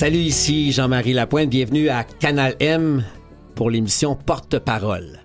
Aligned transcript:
Salut, 0.00 0.16
ici 0.16 0.72
Jean-Marie 0.72 1.12
Lapointe. 1.12 1.50
Bienvenue 1.50 1.90
à 1.90 2.04
Canal 2.04 2.56
M 2.58 3.04
pour 3.54 3.68
l'émission 3.68 4.16
Porte-parole. 4.16 5.20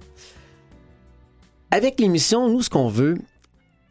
Avec 1.71 1.97
l'émission, 1.97 2.49
nous, 2.49 2.61
ce 2.61 2.69
qu'on 2.69 2.89
veut, 2.89 3.15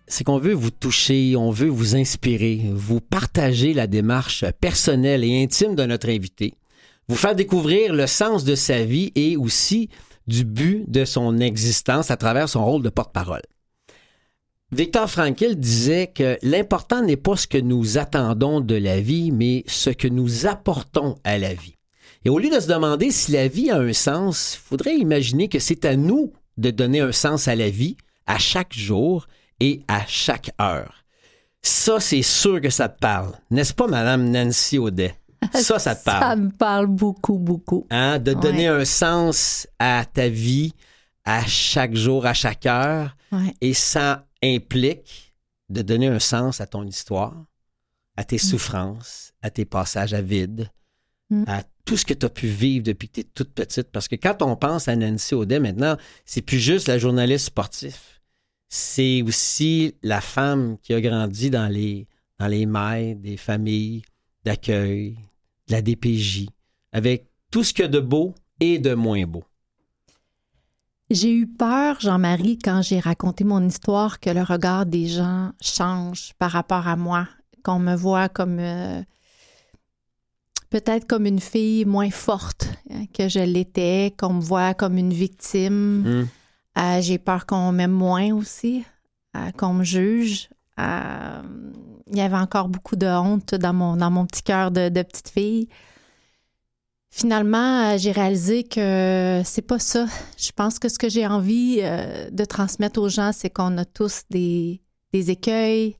c'est 0.06 0.24
qu'on 0.24 0.36
veut 0.36 0.52
vous 0.52 0.70
toucher, 0.70 1.36
on 1.36 1.50
veut 1.50 1.70
vous 1.70 1.96
inspirer, 1.96 2.60
vous 2.70 3.00
partager 3.00 3.72
la 3.72 3.86
démarche 3.86 4.44
personnelle 4.60 5.24
et 5.24 5.42
intime 5.42 5.74
de 5.74 5.86
notre 5.86 6.10
invité, 6.10 6.52
vous 7.08 7.16
faire 7.16 7.34
découvrir 7.34 7.94
le 7.94 8.06
sens 8.06 8.44
de 8.44 8.54
sa 8.54 8.84
vie 8.84 9.10
et 9.14 9.38
aussi 9.38 9.88
du 10.26 10.44
but 10.44 10.84
de 10.86 11.06
son 11.06 11.38
existence 11.38 12.10
à 12.10 12.18
travers 12.18 12.50
son 12.50 12.62
rôle 12.62 12.82
de 12.82 12.90
porte-parole. 12.90 13.40
Victor 14.74 15.08
Frankl 15.08 15.54
disait 15.54 16.08
que 16.08 16.36
l'important 16.42 17.00
n'est 17.00 17.16
pas 17.16 17.36
ce 17.36 17.46
que 17.46 17.58
nous 17.58 17.96
attendons 17.96 18.60
de 18.60 18.74
la 18.74 19.00
vie, 19.00 19.30
mais 19.30 19.62
ce 19.68 19.90
que 19.90 20.08
nous 20.08 20.46
apportons 20.46 21.14
à 21.22 21.38
la 21.38 21.54
vie. 21.54 21.76
Et 22.24 22.28
au 22.28 22.40
lieu 22.40 22.50
de 22.50 22.58
se 22.58 22.66
demander 22.66 23.12
si 23.12 23.30
la 23.30 23.46
vie 23.46 23.70
a 23.70 23.78
un 23.78 23.92
sens, 23.92 24.56
il 24.56 24.68
faudrait 24.68 24.96
imaginer 24.96 25.48
que 25.48 25.60
c'est 25.60 25.84
à 25.84 25.94
nous 25.94 26.32
de 26.56 26.72
donner 26.72 26.98
un 26.98 27.12
sens 27.12 27.46
à 27.46 27.54
la 27.54 27.70
vie 27.70 27.96
à 28.26 28.38
chaque 28.38 28.74
jour 28.74 29.28
et 29.60 29.82
à 29.86 30.02
chaque 30.08 30.50
heure. 30.60 31.04
Ça, 31.62 32.00
c'est 32.00 32.22
sûr 32.22 32.60
que 32.60 32.70
ça 32.70 32.88
te 32.88 32.98
parle. 32.98 33.30
N'est-ce 33.52 33.74
pas, 33.74 33.86
Madame 33.86 34.28
Nancy 34.28 34.78
Audet? 34.78 35.14
Ça, 35.54 35.78
ça 35.78 35.94
te 35.94 36.02
parle. 36.04 36.20
Ça 36.20 36.34
me 36.36 36.50
parle 36.50 36.88
beaucoup, 36.88 37.38
beaucoup. 37.38 37.86
Hein? 37.90 38.18
De 38.18 38.32
donner 38.32 38.66
un 38.66 38.84
sens 38.84 39.68
à 39.78 40.04
ta 40.04 40.28
vie 40.28 40.72
à 41.24 41.46
chaque 41.46 41.94
jour, 41.94 42.26
à 42.26 42.34
chaque 42.34 42.66
heure. 42.66 43.16
Ouais. 43.30 43.54
Et 43.60 43.72
ça 43.72 44.26
implique 44.44 45.34
de 45.68 45.82
donner 45.82 46.08
un 46.08 46.18
sens 46.18 46.60
à 46.60 46.66
ton 46.66 46.86
histoire, 46.86 47.46
à 48.16 48.24
tes 48.24 48.38
souffrances, 48.38 49.32
à 49.42 49.50
tes 49.50 49.64
passages 49.64 50.14
à 50.14 50.22
vide, 50.22 50.70
Mm. 51.30 51.44
à 51.46 51.62
tout 51.84 51.96
ce 51.96 52.04
que 52.04 52.14
tu 52.14 52.26
as 52.26 52.30
pu 52.30 52.46
vivre 52.46 52.84
depuis 52.84 53.08
que 53.08 53.14
tu 53.14 53.20
es 53.20 53.24
toute 53.24 53.52
petite. 53.52 53.90
Parce 53.90 54.08
que 54.08 54.16
quand 54.16 54.42
on 54.42 54.56
pense 54.56 54.88
à 54.88 54.96
Nancy 54.96 55.34
Audet 55.34 55.58
maintenant, 55.58 55.96
c'est 56.24 56.42
plus 56.42 56.58
juste 56.58 56.88
la 56.88 56.98
journaliste 56.98 57.46
sportif. 57.46 58.20
C'est 58.68 59.22
aussi 59.22 59.94
la 60.02 60.20
femme 60.20 60.78
qui 60.82 60.94
a 60.94 61.00
grandi 61.00 61.50
dans 61.50 61.68
les, 61.68 62.06
dans 62.38 62.46
les 62.46 62.66
mailles 62.66 63.16
des 63.16 63.36
familles 63.36 64.02
d'accueil, 64.44 65.16
de 65.68 65.72
la 65.72 65.82
DPJ, 65.82 66.46
avec 66.92 67.26
tout 67.50 67.64
ce 67.64 67.72
qu'il 67.72 67.82
y 67.82 67.86
a 67.86 67.88
de 67.88 68.00
beau 68.00 68.34
et 68.60 68.78
de 68.78 68.94
moins 68.94 69.24
beau. 69.24 69.44
J'ai 71.14 71.32
eu 71.32 71.46
peur, 71.46 72.00
Jean-Marie, 72.00 72.58
quand 72.58 72.82
j'ai 72.82 72.98
raconté 72.98 73.44
mon 73.44 73.64
histoire, 73.64 74.18
que 74.18 74.30
le 74.30 74.42
regard 74.42 74.84
des 74.84 75.06
gens 75.06 75.52
change 75.62 76.32
par 76.40 76.50
rapport 76.50 76.88
à 76.88 76.96
moi, 76.96 77.28
qu'on 77.62 77.78
me 77.78 77.94
voit 77.94 78.28
comme 78.28 78.58
euh, 78.58 79.00
peut-être 80.70 81.06
comme 81.06 81.24
une 81.24 81.38
fille 81.38 81.84
moins 81.84 82.10
forte 82.10 82.66
hein, 82.90 83.04
que 83.14 83.28
je 83.28 83.38
l'étais, 83.38 84.12
qu'on 84.18 84.32
me 84.32 84.40
voit 84.40 84.74
comme 84.74 84.98
une 84.98 85.12
victime. 85.12 86.02
Hmm. 86.02 86.26
Euh, 86.80 87.00
j'ai 87.00 87.18
peur 87.18 87.46
qu'on 87.46 87.70
m'aime 87.70 87.92
moins 87.92 88.34
aussi, 88.34 88.84
euh, 89.36 89.52
qu'on 89.56 89.72
me 89.72 89.84
juge. 89.84 90.48
Il 90.78 92.16
y 92.16 92.22
avait 92.22 92.36
encore 92.36 92.68
beaucoup 92.68 92.96
de 92.96 93.06
honte 93.06 93.54
dans 93.54 93.72
mon, 93.72 93.96
dans 93.96 94.10
mon 94.10 94.26
petit 94.26 94.42
cœur 94.42 94.72
de, 94.72 94.88
de 94.88 95.02
petite 95.02 95.28
fille. 95.28 95.68
Finalement, 97.16 97.92
euh, 97.92 97.96
j'ai 97.96 98.10
réalisé 98.10 98.64
que 98.64 99.40
c'est 99.44 99.62
pas 99.62 99.78
ça. 99.78 100.06
Je 100.36 100.50
pense 100.50 100.80
que 100.80 100.88
ce 100.88 100.98
que 100.98 101.08
j'ai 101.08 101.24
envie 101.28 101.78
euh, 101.80 102.28
de 102.32 102.44
transmettre 102.44 103.00
aux 103.00 103.08
gens, 103.08 103.30
c'est 103.32 103.50
qu'on 103.50 103.78
a 103.78 103.84
tous 103.84 104.22
des, 104.30 104.80
des 105.12 105.30
écueils, 105.30 105.96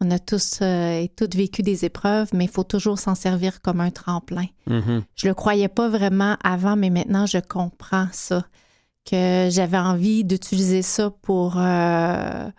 on 0.00 0.10
a 0.10 0.18
tous 0.18 0.58
euh, 0.62 1.02
et 1.02 1.08
toutes 1.08 1.36
vécu 1.36 1.62
des 1.62 1.84
épreuves, 1.84 2.30
mais 2.34 2.46
il 2.46 2.50
faut 2.50 2.64
toujours 2.64 2.98
s'en 2.98 3.14
servir 3.14 3.62
comme 3.62 3.80
un 3.80 3.92
tremplin. 3.92 4.46
Mhm. 4.66 5.04
Je 5.14 5.28
le 5.28 5.34
croyais 5.34 5.68
pas 5.68 5.88
vraiment 5.88 6.36
avant, 6.42 6.74
mais 6.74 6.90
maintenant 6.90 7.26
je 7.26 7.38
comprends 7.38 8.08
ça. 8.10 8.44
Que 9.08 9.46
j'avais 9.52 9.78
envie 9.78 10.24
d'utiliser 10.24 10.82
ça 10.82 11.12
pour, 11.22 11.58
euh, 11.58 12.50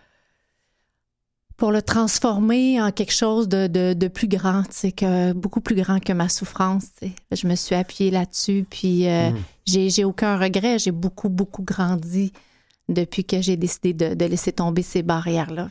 pour 1.57 1.71
le 1.71 1.81
transformer 1.81 2.79
en 2.79 2.91
quelque 2.91 3.13
chose 3.13 3.49
de, 3.49 3.65
de, 3.67 3.93
de 3.93 4.07
plus 4.07 4.27
grand, 4.27 4.63
que, 4.95 5.33
beaucoup 5.33 5.59
plus 5.59 5.75
grand 5.75 5.99
que 5.99 6.13
ma 6.13 6.29
souffrance. 6.29 6.85
Je 7.31 7.47
me 7.47 7.55
suis 7.55 7.75
appuyée 7.75 8.11
là-dessus, 8.11 8.65
puis 8.69 9.07
euh, 9.07 9.31
Mhm. 9.31 9.43
j'ai, 9.65 9.89
j'ai 9.89 10.03
aucun 10.05 10.37
regret. 10.37 10.77
J'ai 10.77 10.91
beaucoup, 10.91 11.29
beaucoup 11.29 11.63
grandi 11.63 12.31
depuis 12.87 13.25
que 13.25 13.41
j'ai 13.41 13.57
décidé 13.57 13.93
de, 13.93 14.13
de 14.13 14.25
laisser 14.25 14.51
tomber 14.53 14.83
ces 14.83 15.01
barrières-là. 15.01 15.69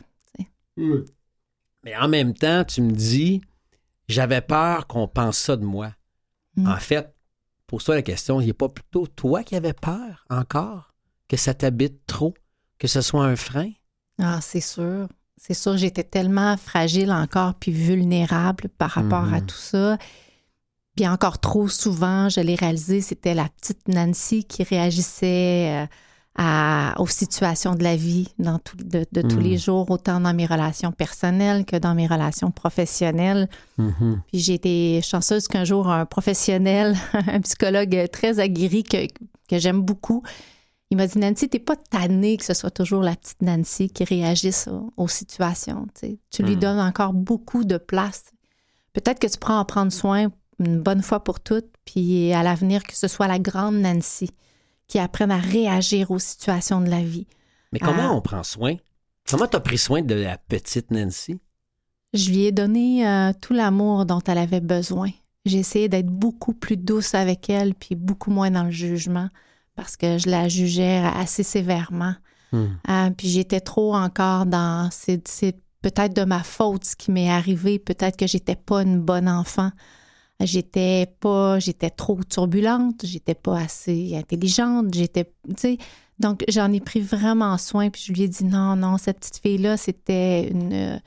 Mais 0.75 1.95
en 1.95 2.07
même 2.09 2.33
temps, 2.33 2.65
tu 2.65 2.81
me 2.81 2.91
dis, 2.91 3.41
j'avais 4.09 4.41
peur 4.41 4.87
qu'on 4.87 5.07
pense 5.07 5.37
ça 5.37 5.55
de 5.55 5.63
moi. 5.65 5.93
Mm. 6.57 6.67
En 6.67 6.77
fait, 6.77 7.15
pose-toi 7.65 7.95
la 7.95 8.01
question, 8.01 8.41
il 8.41 8.45
n'y 8.45 8.51
a 8.51 8.55
pas 8.55 8.69
plutôt 8.69 9.07
toi 9.07 9.43
qui 9.43 9.55
avais 9.55 9.73
peur 9.73 10.25
encore 10.29 10.93
que 11.29 11.37
ça 11.37 11.53
t'habite 11.53 12.05
trop, 12.05 12.33
que 12.77 12.87
ce 12.87 13.01
soit 13.01 13.25
un 13.25 13.35
frein? 13.35 13.71
Ah, 14.19 14.39
c'est 14.41 14.61
sûr. 14.61 15.07
C'est 15.39 15.53
sûr, 15.53 15.77
j'étais 15.77 16.03
tellement 16.03 16.57
fragile 16.57 17.11
encore 17.11 17.53
puis 17.55 17.71
vulnérable 17.71 18.69
par 18.77 18.91
rapport 18.91 19.23
à 19.33 19.39
Mhm. 19.39 19.45
tout 19.45 19.55
ça. 19.55 19.97
Puis 20.95 21.07
encore 21.07 21.39
trop 21.39 21.67
souvent, 21.67 22.27
je 22.27 22.39
l'ai 22.41 22.55
réalisé, 22.55 23.01
c'était 23.01 23.35
la 23.35 23.47
petite 23.49 23.87
Nancy 23.87 24.43
qui 24.43 24.63
réagissait 24.63 25.83
euh, 25.83 25.85
à- 26.39 26.93
aux 26.99 27.07
situations 27.07 27.75
de 27.75 27.83
la 27.83 27.95
vie 27.95 28.27
dans 28.39 28.59
tout- 28.59 28.77
de, 28.77 29.05
de 29.11 29.21
tous 29.21 29.37
Mhm. 29.37 29.43
les 29.43 29.57
jours, 29.57 29.89
autant 29.89 30.19
dans 30.19 30.33
mes 30.33 30.45
relations 30.45 30.91
personnelles 30.91 31.65
que 31.65 31.75
dans 31.75 31.95
mes 31.95 32.07
relations 32.07 32.51
professionnelles. 32.51 33.47
Mhm. 33.77 34.21
Puis 34.27 34.39
j'ai 34.39 34.53
été 34.55 35.01
chanceuse 35.03 35.47
qu'un 35.47 35.63
jour, 35.65 35.87
un 35.89 36.05
professionnel, 36.05 36.95
un 37.27 37.41
psychologue 37.41 38.07
très 38.11 38.39
aguerri 38.39 38.83
que, 38.83 39.05
que 39.49 39.57
j'aime 39.59 39.81
beaucoup, 39.81 40.23
il 40.89 40.97
m'a 40.97 41.07
dit 41.07 41.17
Nancy, 41.19 41.49
t'es 41.49 41.59
pas 41.59 41.75
tannée 41.75 42.37
que 42.37 42.45
ce 42.45 42.53
soit 42.53 42.71
toujours 42.71 43.01
la 43.01 43.15
petite 43.15 43.41
Nancy 43.41 43.89
qui 43.89 44.03
réagisse 44.03 44.67
aux, 44.67 44.91
aux 44.97 45.07
situations. 45.07 45.85
tu 46.31 46.43
lui 46.43 46.55
Mm. 46.55 46.59
donnes 46.59 46.79
encore 46.79 47.13
beaucoup 47.13 47.63
de 47.65 47.77
place. 47.77 48.25
Peut-être 48.93 49.19
que 49.19 49.27
tu 49.27 49.37
prends 49.37 49.59
en 49.59 49.65
prendre 49.65 49.91
soin 49.91 50.27
une 50.59 50.81
bonne 50.81 51.01
fois 51.03 51.23
pour 51.23 51.39
toutes, 51.39 51.69
puis 51.85 52.33
à 52.33 52.41
l'avenir, 52.41 52.83
que 52.83 52.95
ce 52.95 53.07
soit 53.07 53.27
la 53.27 53.37
grande 53.39 53.75
Nancy 53.75 54.31
qui 54.87 54.97
apprenne 54.99 55.31
à 55.31 55.37
réagir 55.37 56.09
aux 56.11 56.19
situations 56.19 56.79
de 56.81 56.89
la 56.89 57.01
vie. 57.03 57.27
Mais 57.73 57.79
comment 57.79 58.09
Ah. 58.09 58.13
on 58.13 58.21
prend 58.21 58.43
soin? 58.43 58.75
Comment 59.29 59.45
tu 59.47 59.57
as 59.57 59.59
pris 59.59 59.77
soin 59.77 60.01
de 60.01 60.15
la 60.15 60.37
petite 60.37 60.89
Nancy? 60.89 61.39
Je 62.13 62.29
lui 62.31 62.45
ai 62.45 62.51
donné 62.53 63.05
euh, 63.05 63.33
tout 63.41 63.51
l'amour 63.53 64.05
dont 64.05 64.21
elle 64.25 64.37
avait 64.37 64.61
besoin. 64.61 65.09
J'ai 65.45 65.59
essayé 65.59 65.89
d'être 65.89 66.07
beaucoup 66.07 66.53
plus 66.53 66.77
douce 66.77 67.13
avec 67.13 67.49
elle, 67.49 67.75
puis 67.75 67.95
beaucoup 67.95 68.31
moins 68.31 68.49
dans 68.49 68.63
le 68.63 68.71
jugement, 68.71 69.27
parce 69.77 69.95
que 69.95 70.17
je 70.17 70.27
la 70.27 70.49
jugeais 70.49 70.97
assez 70.97 71.43
sévèrement. 71.43 72.15
Hmm. 72.51 72.65
Euh, 72.89 73.09
puis 73.11 73.29
j'étais 73.29 73.61
trop 73.61 73.95
encore 73.95 74.45
dans. 74.45 74.89
C'est 74.91 75.21
peut-être 75.81 76.13
de 76.13 76.25
ma 76.25 76.43
faute 76.43 76.83
ce 76.83 76.95
qui 76.95 77.11
m'est 77.11 77.29
arrivé. 77.29 77.79
Peut-être 77.79 78.17
que 78.17 78.27
j'étais 78.27 78.55
pas 78.55 78.81
une 78.81 78.99
bonne 78.99 79.29
enfant. 79.29 79.69
J'étais 80.41 81.07
pas. 81.19 81.59
J'étais 81.59 81.91
trop 81.91 82.19
turbulente. 82.23 83.05
J'étais 83.05 83.35
pas 83.35 83.59
assez 83.59 84.15
intelligente. 84.15 84.93
J'étais. 84.93 85.31
Donc 86.19 86.43
j'en 86.49 86.73
ai 86.73 86.81
pris 86.81 87.01
vraiment 87.01 87.57
soin. 87.59 87.91
Puis 87.91 88.03
je 88.07 88.13
lui 88.13 88.23
ai 88.23 88.27
dit 88.27 88.45
non, 88.45 88.75
non, 88.75 88.97
cette 88.97 89.19
petite 89.19 89.37
fille-là, 89.37 89.77
c'était 89.77 90.49
une, 90.49 90.99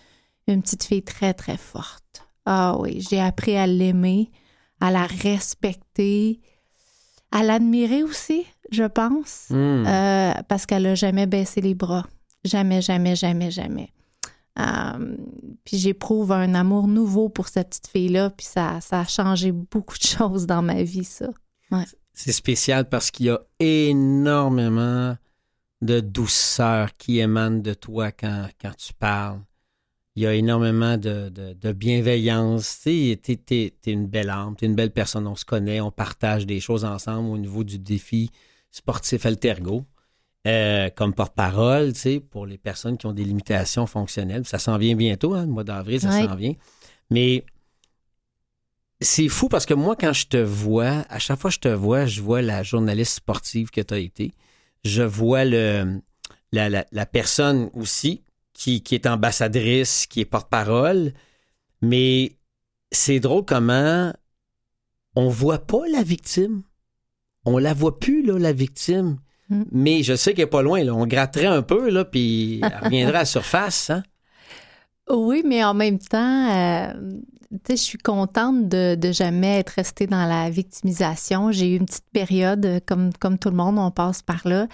une 0.46 0.62
petite 0.62 0.84
fille 0.84 1.02
très, 1.02 1.34
très 1.34 1.56
forte. 1.56 2.28
Ah 2.46 2.76
oui, 2.78 3.04
j'ai 3.08 3.20
appris 3.20 3.56
à 3.56 3.66
l'aimer, 3.66 4.30
à 4.80 4.92
la 4.92 5.06
respecter, 5.06 6.40
à 7.32 7.42
l'admirer 7.42 8.02
aussi, 8.02 8.46
je 8.70 8.84
pense. 8.84 9.46
Hmm. 9.50 9.84
Euh, 9.86 10.32
parce 10.48 10.66
qu'elle 10.66 10.84
n'a 10.84 10.94
jamais 10.94 11.26
baissé 11.26 11.60
les 11.60 11.74
bras. 11.74 12.06
Jamais, 12.44 12.80
jamais, 12.82 13.16
jamais, 13.16 13.50
jamais. 13.50 13.92
Euh, 14.58 15.16
puis 15.64 15.78
j'éprouve 15.78 16.32
un 16.32 16.54
amour 16.54 16.88
nouveau 16.88 17.28
pour 17.28 17.48
cette 17.48 17.68
petite 17.70 17.86
fille-là, 17.88 18.30
puis 18.30 18.46
ça, 18.46 18.80
ça 18.80 19.00
a 19.00 19.04
changé 19.06 19.52
beaucoup 19.52 19.96
de 19.96 20.02
choses 20.18 20.46
dans 20.46 20.62
ma 20.62 20.82
vie, 20.82 21.04
ça. 21.04 21.28
C'est 22.12 22.32
spécial 22.32 22.88
parce 22.88 23.10
qu'il 23.10 23.26
y 23.26 23.30
a 23.30 23.40
énormément 23.60 25.16
de 25.82 26.00
douceur 26.00 26.96
qui 26.96 27.20
émane 27.20 27.62
de 27.62 27.74
toi 27.74 28.12
quand, 28.12 28.48
quand 28.60 28.76
tu 28.76 28.92
parles. 28.92 29.40
Il 30.16 30.24
y 30.24 30.26
a 30.26 30.34
énormément 30.34 30.98
de, 30.98 31.28
de- 31.30 31.52
de 31.54 31.72
bienveillance. 31.72 32.80
Tu 32.82 33.16
t'es, 33.22 33.36
t'es- 33.36 33.74
t'es 33.80 33.92
une 33.92 34.06
belle 34.06 34.28
âme, 34.28 34.56
t'es 34.56 34.66
une 34.66 34.74
belle 34.74 34.90
personne, 34.90 35.26
on 35.26 35.36
se 35.36 35.44
connaît, 35.44 35.80
on 35.80 35.90
partage 35.92 36.44
des 36.46 36.60
choses 36.60 36.84
ensemble 36.84 37.30
au 37.30 37.38
niveau 37.38 37.64
du 37.64 37.78
défi 37.78 38.30
sportif 38.70 39.26
Altergo. 39.26 39.84
Euh, 40.46 40.88
comme 40.96 41.12
porte-parole, 41.12 41.92
tu 41.92 42.00
sais, 42.00 42.20
pour 42.20 42.46
les 42.46 42.56
personnes 42.56 42.96
qui 42.96 43.04
ont 43.04 43.12
des 43.12 43.24
limitations 43.24 43.86
fonctionnelles. 43.86 44.46
Ça 44.46 44.58
s'en 44.58 44.78
vient 44.78 44.96
bientôt, 44.96 45.34
hein, 45.34 45.42
le 45.44 45.52
mois 45.52 45.64
d'avril, 45.64 46.00
ça 46.00 46.08
Ouais. 46.08 46.26
s'en 46.26 46.34
vient. 46.34 46.54
Mais 47.10 47.44
c'est 49.02 49.28
fou 49.28 49.48
parce 49.48 49.66
que 49.66 49.74
moi, 49.74 49.96
quand 49.96 50.12
je 50.12 50.26
te 50.26 50.36
vois, 50.36 51.04
à 51.08 51.18
chaque 51.18 51.38
fois 51.38 51.50
que 51.50 51.54
je 51.56 51.60
te 51.60 51.68
vois, 51.68 52.06
je 52.06 52.20
vois 52.22 52.42
la 52.42 52.62
journaliste 52.62 53.14
sportive 53.16 53.70
que 53.70 53.80
tu 53.80 53.94
as 53.94 53.98
été. 53.98 54.32
Je 54.84 55.02
vois 55.02 55.44
le, 55.44 56.00
la, 56.52 56.68
la- 56.70 56.86
la 56.90 57.06
personne 57.06 57.70
aussi 57.74 58.22
qui, 58.52 58.82
qui 58.82 58.94
est 58.94 59.06
ambassadrice, 59.06 60.06
qui 60.06 60.20
est 60.20 60.24
porte-parole. 60.24 61.12
Mais 61.82 62.36
c'est 62.92 63.20
drôle 63.20 63.44
comment 63.44 64.12
on 65.16 65.28
voit 65.28 65.58
pas 65.66 65.86
la 65.90 66.02
victime. 66.02 66.62
On 67.44 67.58
la 67.58 67.74
voit 67.74 67.98
plus, 67.98 68.22
là, 68.22 68.38
la 68.38 68.52
victime. 68.52 69.18
Mm. 69.48 69.62
Mais 69.72 70.02
je 70.02 70.14
sais 70.14 70.34
qu'elle 70.34 70.44
est 70.44 70.48
pas 70.48 70.62
loin. 70.62 70.82
Là. 70.84 70.94
On 70.94 71.06
gratterait 71.06 71.46
un 71.46 71.62
peu, 71.62 71.90
là, 71.90 72.04
puis 72.04 72.60
elle 72.62 72.84
reviendrait 72.84 73.16
à 73.16 73.20
la 73.20 73.24
surface. 73.24 73.90
Hein? 73.90 74.02
Oui, 75.08 75.42
mais 75.44 75.64
en 75.64 75.74
même 75.74 75.98
temps, 75.98 76.50
euh, 76.50 76.92
je 77.68 77.74
suis 77.74 77.98
contente 77.98 78.68
de, 78.68 78.94
de 78.94 79.12
jamais 79.12 79.58
être 79.58 79.70
restée 79.70 80.06
dans 80.06 80.24
la 80.26 80.50
victimisation. 80.50 81.50
J'ai 81.50 81.74
eu 81.74 81.76
une 81.76 81.86
petite 81.86 82.10
période, 82.12 82.64
euh, 82.64 82.80
comme, 82.84 83.12
comme 83.14 83.38
tout 83.38 83.50
le 83.50 83.56
monde, 83.56 83.78
on 83.78 83.90
passe 83.90 84.22
par 84.22 84.46
là. 84.46 84.68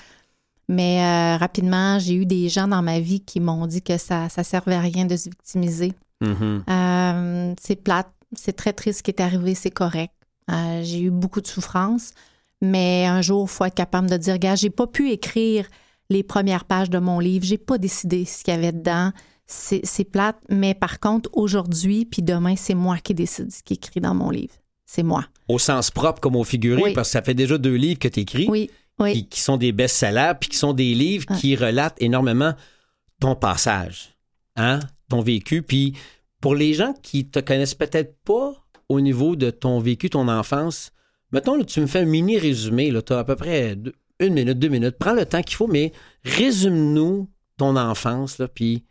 Mais 0.68 1.00
euh, 1.00 1.36
rapidement, 1.38 1.98
j'ai 1.98 2.14
eu 2.14 2.26
des 2.26 2.48
gens 2.48 2.68
dans 2.68 2.82
ma 2.82 3.00
vie 3.00 3.20
qui 3.20 3.40
m'ont 3.40 3.66
dit 3.66 3.82
que 3.82 3.98
ça 3.98 4.28
ne 4.36 4.42
servait 4.42 4.74
à 4.74 4.80
rien 4.80 5.04
de 5.04 5.16
se 5.16 5.30
victimiser. 5.30 5.92
Mhm. 6.20 6.64
Euh, 6.68 7.54
c'est 7.60 7.76
plate, 7.76 8.10
c'est 8.34 8.54
très 8.54 8.72
triste 8.72 8.98
ce 8.98 9.02
qui 9.02 9.10
est 9.12 9.20
arrivé, 9.20 9.54
c'est 9.54 9.70
correct. 9.70 10.12
J'ai 10.48 11.00
eu 11.00 11.10
beaucoup 11.10 11.40
de 11.40 11.46
souffrance, 11.46 12.12
mais 12.62 13.06
un 13.06 13.22
jour, 13.22 13.46
il 13.48 13.52
faut 13.52 13.64
être 13.64 13.74
capable 13.74 14.08
de 14.10 14.16
dire, 14.16 14.38
gars, 14.38 14.54
j'ai 14.56 14.70
pas 14.70 14.86
pu 14.86 15.10
écrire 15.10 15.66
les 16.10 16.22
premières 16.22 16.64
pages 16.64 16.90
de 16.90 16.98
mon 16.98 17.18
livre, 17.18 17.44
j'ai 17.44 17.58
pas 17.58 17.78
décidé 17.78 18.24
ce 18.24 18.44
qu'il 18.44 18.54
y 18.54 18.56
avait 18.56 18.72
dedans. 18.72 19.12
C'est 19.48 19.80
c'est 19.84 20.04
plate, 20.04 20.38
mais 20.48 20.74
par 20.74 20.98
contre, 21.00 21.30
aujourd'hui 21.32 22.04
puis 22.04 22.22
demain, 22.22 22.56
c'est 22.56 22.74
moi 22.74 22.98
qui 22.98 23.14
décide 23.14 23.52
ce 23.52 23.62
qui 23.62 23.74
est 23.74 23.76
écrit 23.76 24.00
dans 24.00 24.14
mon 24.14 24.30
livre. 24.30 24.54
C'est 24.86 25.02
moi. 25.02 25.24
Au 25.48 25.58
sens 25.58 25.90
propre 25.90 26.20
comme 26.20 26.36
au 26.36 26.44
figuré, 26.44 26.82
Oui. 26.82 26.92
parce 26.94 27.08
que 27.08 27.12
ça 27.12 27.22
fait 27.22 27.34
déjà 27.34 27.58
deux 27.58 27.74
livres 27.74 27.98
que 27.98 28.08
tu 28.08 28.20
écris, 28.20 28.46
Oui, 28.48 28.70
oui. 29.00 29.12
qui, 29.12 29.28
qui 29.28 29.40
sont 29.40 29.56
des 29.56 29.72
best-sellers, 29.72 30.32
puis 30.40 30.48
qui 30.48 30.56
sont 30.56 30.72
des 30.72 30.94
livres 30.94 31.26
Ah. 31.28 31.36
qui 31.36 31.54
relatent 31.56 32.00
énormément 32.00 32.54
ton 33.20 33.34
passage, 33.36 34.16
hein, 34.56 34.80
ton 35.08 35.20
vécu. 35.22 35.62
Puis 35.62 35.94
pour 36.40 36.54
les 36.54 36.74
gens 36.74 36.94
qui 37.02 37.26
te 37.28 37.38
connaissent 37.40 37.74
peut-être 37.74 38.16
pas 38.24 38.52
au 38.88 39.00
niveau 39.00 39.34
de 39.36 39.50
ton 39.50 39.78
vécu, 39.80 40.10
ton 40.10 40.28
enfance, 40.28 40.90
mettons, 41.36 41.56
là, 41.56 41.64
tu 41.64 41.80
me 41.80 41.86
fais 41.86 42.00
un 42.00 42.06
mini 42.06 42.38
résumé, 42.38 42.92
tu 43.04 43.12
as 43.12 43.18
à 43.18 43.24
peu 43.24 43.36
près 43.36 43.76
une 44.20 44.32
minute, 44.32 44.58
deux 44.58 44.68
minutes. 44.68 44.96
Prends 44.98 45.12
le 45.12 45.26
temps 45.26 45.42
qu'il 45.42 45.56
faut, 45.56 45.66
mais 45.66 45.92
résume-nous 46.24 47.28
ton 47.58 47.76
enfance, 47.76 48.40
puis 48.54 48.84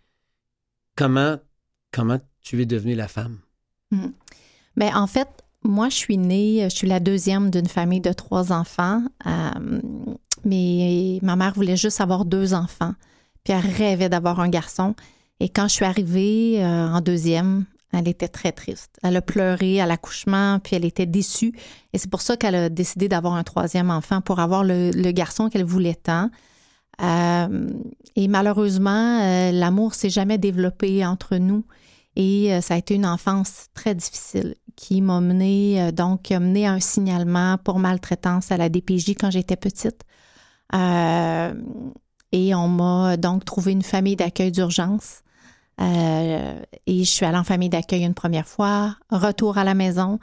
comment, 0.95 1.37
comment 1.91 2.19
tu 2.41 2.61
es 2.61 2.65
devenue 2.65 2.93
la 2.93 3.07
femme. 3.07 3.39
Ben, 4.77 4.95
en 4.95 5.07
fait, 5.07 5.27
moi, 5.63 5.89
je 5.89 5.95
suis 5.95 6.17
née, 6.17 6.67
je 6.69 6.75
suis 6.75 6.87
la 6.87 6.99
deuxième 6.99 7.49
d'une 7.49 7.67
famille 7.67 8.01
de 8.01 8.13
trois 8.13 8.51
enfants. 8.51 9.01
Euh, 9.25 9.81
mais 10.43 11.19
ma 11.23 11.35
mère 11.35 11.53
voulait 11.55 11.77
juste 11.77 11.99
avoir 12.01 12.25
deux 12.25 12.53
enfants. 12.53 12.93
Puis 13.43 13.53
elle 13.53 13.71
rêvait 13.71 14.09
d'avoir 14.09 14.39
un 14.39 14.49
garçon. 14.49 14.93
Et 15.39 15.49
quand 15.49 15.67
je 15.67 15.73
suis 15.73 15.85
arrivée 15.85 16.63
euh, 16.63 16.89
en 16.89 17.01
deuxième, 17.01 17.65
elle 17.95 18.07
était 18.07 18.27
très 18.27 18.51
triste. 18.51 18.99
Elle 19.03 19.15
a 19.15 19.21
pleuré 19.21 19.79
à 19.79 19.85
l'accouchement, 19.85 20.59
puis 20.59 20.75
elle 20.75 20.85
était 20.85 21.05
déçue. 21.05 21.53
Et 21.93 21.97
c'est 21.97 22.09
pour 22.09 22.21
ça 22.21 22.35
qu'elle 22.35 22.55
a 22.55 22.69
décidé 22.69 23.07
d'avoir 23.07 23.35
un 23.35 23.43
troisième 23.43 23.89
enfant 23.89 24.21
pour 24.21 24.39
avoir 24.39 24.63
le, 24.63 25.11
garçon 25.11 25.49
qu'elle 25.49 25.63
voulait 25.63 25.95
tant. 25.95 26.29
Euh, 27.01 27.69
et 28.15 28.27
malheureusement, 28.27 29.21
euh, 29.21 29.51
l'amour 29.51 29.93
s'est 29.93 30.09
jamais 30.09 30.37
développé 30.37 31.05
entre 31.05 31.37
nous. 31.37 31.63
Et 32.17 32.53
euh, 32.53 32.61
ça 32.61 32.75
a 32.75 32.77
été 32.77 32.95
une 32.95 33.05
enfance 33.05 33.67
très 33.73 33.95
difficile 33.95 34.55
qui 34.75 35.01
m'a 35.01 35.21
mené, 35.21 35.81
euh, 35.81 35.91
donc, 35.91 36.31
mené 36.31 36.67
à 36.67 36.73
un 36.73 36.79
signalement 36.81 37.57
pour 37.57 37.79
maltraitance 37.79 38.51
à 38.51 38.57
la 38.57 38.67
DPJ 38.67 39.15
quand 39.19 39.31
j'étais 39.31 39.57
petite. 39.57 40.01
Et 42.31 42.53
on 42.53 42.67
m'a 42.67 43.15
donc 43.15 43.45
trouvé 43.45 43.71
une 43.71 43.83
famille 43.83 44.17
d'accueil 44.17 44.51
d'urgence. 44.51 45.21
Euh, 45.81 46.61
et 46.87 47.03
je 47.03 47.09
suis 47.09 47.25
allée 47.25 47.37
en 47.37 47.43
famille 47.43 47.69
d'accueil 47.69 48.03
une 48.03 48.13
première 48.13 48.47
fois. 48.47 48.95
Retour 49.09 49.57
à 49.57 49.63
la 49.63 49.73
maison. 49.73 50.19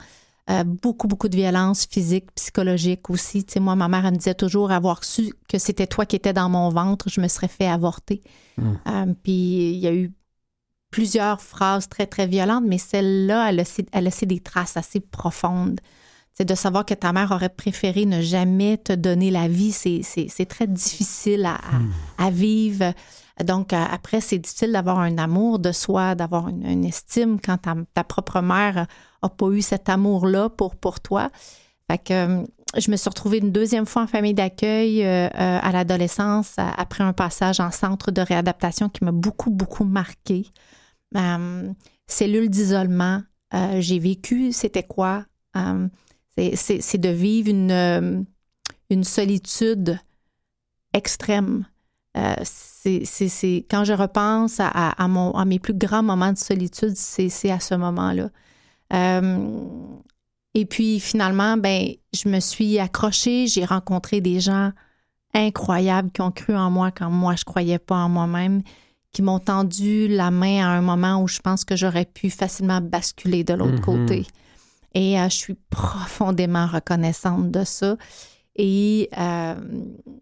Euh, 0.49 0.63
beaucoup, 0.65 1.07
beaucoup 1.07 1.29
de 1.29 1.37
violence 1.37 1.85
physique, 1.85 2.25
psychologique 2.35 3.09
aussi. 3.09 3.45
Tu 3.45 3.53
sais, 3.53 3.59
moi, 3.59 3.75
ma 3.75 3.87
mère, 3.87 4.05
elle 4.05 4.13
me 4.13 4.17
disait 4.17 4.33
toujours 4.33 4.71
avoir 4.71 5.03
su 5.03 5.33
que 5.47 5.57
c'était 5.57 5.87
toi 5.87 6.05
qui 6.05 6.17
étais 6.17 6.33
dans 6.33 6.49
mon 6.49 6.69
ventre, 6.69 7.09
je 7.09 7.21
me 7.21 7.27
serais 7.29 7.47
fait 7.47 7.67
avorter. 7.67 8.21
Mm. 8.57 8.71
Euh, 8.87 9.13
puis 9.23 9.71
il 9.71 9.79
y 9.79 9.87
a 9.87 9.93
eu 9.93 10.11
plusieurs 10.91 11.41
phrases 11.41 11.87
très, 11.87 12.07
très 12.07 12.27
violentes, 12.27 12.65
mais 12.67 12.77
celle-là, 12.77 13.49
elle 13.49 13.63
a 13.93 14.01
laissé, 14.01 14.25
des 14.25 14.39
traces 14.41 14.75
assez 14.75 14.99
profondes. 14.99 15.79
C'est 16.33 16.45
de 16.45 16.55
savoir 16.55 16.85
que 16.85 16.93
ta 16.93 17.13
mère 17.13 17.31
aurait 17.31 17.49
préféré 17.49 18.05
ne 18.05 18.21
jamais 18.21 18.77
te 18.77 18.91
donner 18.91 19.31
la 19.31 19.47
vie, 19.47 19.71
c'est, 19.71 20.45
très 20.45 20.67
difficile 20.67 21.45
à, 21.45 21.55
à- 21.55 22.25
à 22.25 22.29
vivre. 22.31 22.93
Donc, 23.41 23.73
euh, 23.73 23.83
après, 23.89 24.21
c'est 24.21 24.37
difficile 24.37 24.71
d'avoir 24.71 24.99
un 24.99 25.17
amour 25.17 25.57
de 25.59 25.71
soi, 25.71 26.13
d'avoir 26.15 26.49
une, 26.49 26.85
estime 26.85 27.39
quand 27.39 27.57
ta, 27.57 28.03
propre 28.03 28.41
mère 28.41 28.85
n'a 29.23 29.29
pas 29.29 29.47
eu 29.49 29.61
cet 29.61 29.89
amour-là 29.89 30.49
pour, 30.49 30.75
pour 30.75 30.99
toi. 30.99 31.29
Fait 31.89 31.97
que 31.97 32.13
euh, 32.13 32.43
je 32.77 32.91
me 32.91 32.95
suis 32.95 33.09
retrouvée 33.09 33.39
une 33.39 33.51
deuxième 33.51 33.85
fois 33.85 34.03
en 34.03 34.07
famille 34.07 34.35
d'accueil 34.35 35.03
euh, 35.03 35.29
à 35.33 35.71
l'adolescence, 35.71 36.55
après 36.57 37.03
un 37.03 37.13
passage 37.13 37.59
en 37.59 37.71
centre 37.71 38.11
de 38.11 38.21
réadaptation 38.21 38.89
qui 38.89 39.03
m'a 39.03 39.11
beaucoup, 39.11 39.49
beaucoup 39.49 39.83
marqué. 39.83 40.47
Cellule 42.07 42.49
d'isolement, 42.49 43.21
j'ai 43.77 43.99
vécu, 43.99 44.51
c'était 44.51 44.81
quoi? 44.83 45.25
C'est- 46.35 46.97
de 46.97 47.09
vivre 47.09 47.49
une, 47.49 48.25
une 48.89 49.03
solitude 49.03 49.99
extrême. 50.93 51.65
Euh, 52.17 52.35
c'est- 52.43 53.05
c'est- 53.05 53.27
c'est- 53.29 53.65
quand 53.71 53.83
je 53.85 53.93
repense 53.93 54.59
à, 54.59 54.67
à- 54.67 55.03
à 55.03 55.07
mon, 55.07 55.31
à 55.31 55.45
mes 55.45 55.59
plus 55.59 55.73
grands 55.73 56.03
moments 56.03 56.31
de 56.31 56.37
solitude, 56.37 56.93
c'est 56.95 57.49
à 57.51 57.59
ce 57.59 57.75
moment-là. 57.75 58.29
Euh, 58.93 59.47
et 60.53 60.65
puis 60.65 60.99
finalement, 60.99 61.57
ben, 61.57 61.87
je 62.13 62.29
me 62.29 62.39
suis 62.39 62.77
accrochée, 62.79 63.47
j'ai 63.47 63.65
rencontré 63.65 64.21
des 64.21 64.39
gens 64.39 64.71
incroyables 65.33 66.11
qui 66.11 66.21
ont 66.21 66.31
cru 66.31 66.55
en 66.55 66.69
moi 66.69 66.91
quand 66.91 67.09
moi 67.09 67.35
je 67.35 67.43
croyais 67.43 67.79
pas 67.79 67.95
en 67.95 68.09
moi-même, 68.09 68.61
qui 69.11 69.21
m'ont 69.23 69.39
tendu 69.39 70.07
la 70.07 70.29
main 70.29 70.63
à 70.63 70.69
un 70.69 70.81
moment 70.81 71.21
où 71.21 71.27
je 71.27 71.39
pense 71.39 71.65
que 71.65 71.75
j'aurais 71.75 72.05
pu 72.05 72.29
facilement 72.29 72.81
basculer 72.81 73.43
de 73.43 73.53
l'autre 73.55 73.73
Mhm. 73.75 73.81
côté. 73.81 74.27
Et 74.93 75.19
euh, 75.19 75.23
je 75.29 75.35
suis 75.35 75.55
profondément 75.71 76.67
reconnaissante 76.67 77.49
de 77.49 77.63
ça. 77.63 77.95
Et 78.55 79.09
euh, 79.17 79.55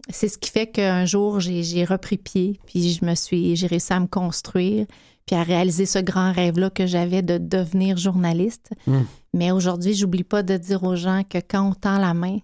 c'est 0.09 0.29
ce 0.29 0.38
qui 0.38 0.50
fait 0.50 0.67
qu'un 0.67 1.05
jour, 1.05 1.39
j'ai 1.39 1.83
repris 1.83 2.17
pied, 2.17 2.59
puis 2.65 2.93
je 2.93 3.03
me 3.03 3.15
suis, 3.15 3.55
j'ai 3.55 3.67
réussi 3.67 3.91
à 3.91 4.00
me 4.00 4.07
construire, 4.07 4.85
puis 5.25 5.35
à 5.35 5.43
réaliser 5.43 5.85
ce 5.85 6.00
grand 6.00 6.31
rêve-là 6.31 6.69
que 6.69 6.85
j'avais 6.85 7.21
de 7.21 7.38
devenir 7.38 7.97
journaliste. 7.97 8.71
Mm. 8.88 9.01
Mais 9.33 9.51
aujourd'hui, 9.51 9.93
j'oublie 9.93 10.23
pas 10.23 10.43
de 10.43 10.57
dire 10.57 10.83
aux 10.83 10.95
gens 10.95 11.23
que 11.29 11.39
quand 11.39 11.69
on 11.69 11.73
tend 11.73 11.97
la 11.97 12.13
main, 12.13 12.39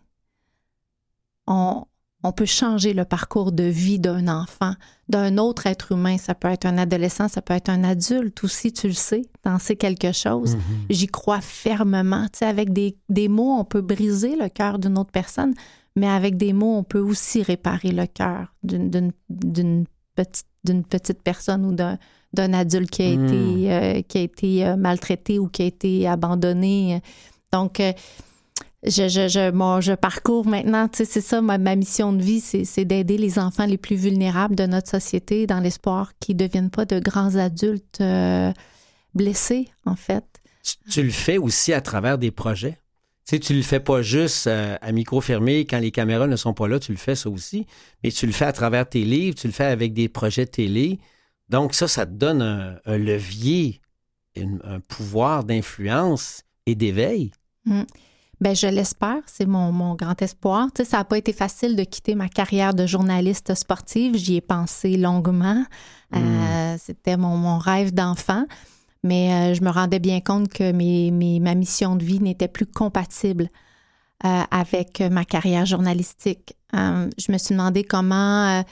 on, 1.47 1.85
on 2.27 2.31
peut 2.31 2.45
changer 2.45 2.93
le 2.93 3.05
parcours 3.05 3.51
de 3.51 3.63
vie 3.63 3.99
d'un 3.99 4.27
enfant, 4.27 4.73
d'un 5.09 5.37
autre 5.37 5.65
être 5.67 5.93
humain. 5.93 6.17
Ça 6.17 6.35
peut 6.35 6.49
être 6.49 6.65
un 6.65 6.77
adolescent, 6.77 7.27
ça 7.27 7.41
peut 7.41 7.53
être 7.53 7.69
un 7.69 7.83
adulte 7.83 8.43
aussi, 8.43 8.71
tu 8.73 8.87
le 8.87 8.93
sais, 8.93 9.23
t'en 9.43 9.59
sais 9.59 9.75
quelque 9.75 10.11
chose. 10.11 10.55
Mhm. 10.55 10.61
J'y 10.89 11.07
crois 11.07 11.41
fermement. 11.41 12.25
Tu 12.33 12.39
sais, 12.39 12.45
avec 12.45 12.73
des, 12.73 12.97
des 13.09 13.27
mots, 13.29 13.55
on 13.59 13.63
peut 13.65 13.81
briser 13.81 14.35
le 14.35 14.49
cœur 14.49 14.79
d'une 14.79 14.97
autre 14.97 15.11
personne, 15.11 15.53
mais 15.95 16.07
avec 16.07 16.37
des 16.37 16.53
mots, 16.53 16.75
on 16.77 16.83
peut 16.83 16.99
aussi 16.99 17.41
réparer 17.43 17.91
le 17.91 18.05
cœur 18.05 18.53
d'une- 18.63 19.85
petite, 20.15 20.45
d'une 20.63 20.83
petite 20.83 21.21
personne 21.23 21.65
ou 21.65 21.71
d'un 21.73 21.97
d'un 22.33 22.53
adulte 22.53 22.89
qui 22.91 23.03
a 23.03 23.15
Mm. 23.15 23.25
été, 23.25 23.71
euh, 23.73 24.01
qui 24.01 24.17
a 24.17 24.21
été 24.21 24.65
euh, 24.67 24.75
maltraité 24.75 25.39
ou 25.39 25.47
qui 25.47 25.61
a 25.61 25.65
été 25.65 26.07
abandonné. 26.07 27.01
Donc, 27.53 27.79
euh, 27.79 27.93
je, 28.89 29.07
je, 29.07 29.27
je, 29.27 29.51
moi, 29.51 29.81
je 29.81 29.93
parcours 29.93 30.45
maintenant, 30.47 30.87
tu 30.87 30.97
sais, 30.97 31.05
c'est 31.05 31.21
ça, 31.21 31.41
ma, 31.41 31.57
ma 31.57 31.75
mission 31.75 32.13
de 32.13 32.21
vie, 32.21 32.39
c'est 32.41 32.85
d'aider 32.85 33.17
les 33.17 33.39
enfants 33.39 33.65
les 33.65 33.77
plus 33.77 33.95
vulnérables 33.95 34.55
de 34.55 34.65
notre 34.65 34.89
société 34.89 35.47
dans 35.47 35.59
l'espoir 35.59 36.13
qu'ils 36.19 36.35
ne 36.35 36.45
deviennent 36.45 36.69
pas 36.69 36.85
de 36.85 36.99
grands 36.99 37.35
adultes 37.35 38.01
euh, 38.01 38.51
blessés, 39.13 39.69
en 39.85 39.95
fait. 39.95 40.23
Tu, 40.63 40.75
tu 40.91 41.03
le 41.03 41.11
fais 41.11 41.37
aussi 41.37 41.73
à 41.73 41.81
travers 41.81 42.17
des 42.17 42.31
projets? 42.31 42.79
Tu 43.25 43.35
sais, 43.35 43.39
tu 43.39 43.53
le 43.53 43.61
fais 43.61 43.79
pas 43.81 44.01
juste 44.01 44.47
euh, 44.47 44.77
à 44.81 44.91
micro 44.91 45.19
fermé 45.21 45.65
quand 45.65 45.79
les 45.79 45.91
caméras 45.91 46.27
ne 46.27 46.35
sont 46.35 46.53
pas 46.53 46.67
là, 46.67 46.79
tu 46.79 46.91
le 46.91 46.97
fais 46.97 47.15
ça 47.15 47.29
aussi, 47.29 47.67
mais 48.03 48.11
tu 48.11 48.25
le 48.25 48.31
fais 48.31 48.45
à 48.45 48.53
travers 48.53 48.87
tes 48.87 49.03
livres, 49.03 49.35
tu 49.35 49.47
le 49.47 49.53
fais 49.53 49.65
avec 49.65 49.93
des 49.93 50.07
projets 50.07 50.45
télé. 50.45 50.99
Donc 51.49 51.73
ça, 51.73 51.87
ça 51.87 52.05
te 52.05 52.11
donne 52.11 52.41
un, 52.41 52.77
un 52.85 52.97
levier, 52.97 53.81
une- 54.35 54.61
un 54.63 54.79
pouvoir 54.79 55.43
d'influence 55.43 56.43
et 56.65 56.75
d'éveil. 56.75 57.31
Ben, 58.39 58.55
je 58.55 58.67
l'espère, 58.67 59.21
c'est 59.25 59.47
mon, 59.47 59.71
mon 59.71 59.95
grand 59.95 60.21
espoir. 60.21 60.67
Tu 60.75 60.83
sais, 60.83 60.91
ça 60.91 60.97
n'a 60.97 61.05
pas 61.05 61.17
été 61.17 61.33
facile 61.33 61.75
de 61.75 61.83
quitter 61.83 62.13
ma 62.13 62.29
carrière 62.29 62.75
de 62.75 62.85
journaliste 62.85 63.55
sportive. 63.55 64.15
J'y 64.15 64.35
ai 64.35 64.41
pensé 64.41 64.95
longuement. 64.95 65.63
Euh, 66.15 66.75
C'était 66.79 67.17
mon, 67.17 67.35
mon 67.35 67.57
rêve 67.57 67.93
d'enfant. 67.93 68.45
Mais 69.03 69.33
euh, 69.33 69.53
je 69.55 69.63
me 69.63 69.69
rendais 69.71 69.99
bien 69.99 70.19
compte 70.21 70.49
que 70.49 70.71
mes, 70.71 71.09
mes- 71.11 71.39
ma 71.39 71.55
mission 71.55 71.95
de 71.95 72.03
vie 72.03 72.19
n'était 72.19 72.47
plus 72.47 72.67
compatible 72.67 73.49
euh, 74.25 74.43
avec 74.51 74.99
ma 75.01 75.25
carrière 75.25 75.65
journalistique. 75.65 76.53
Je 76.73 77.31
me 77.31 77.37
suis 77.39 77.55
demandé 77.55 77.83
comment 77.83 78.63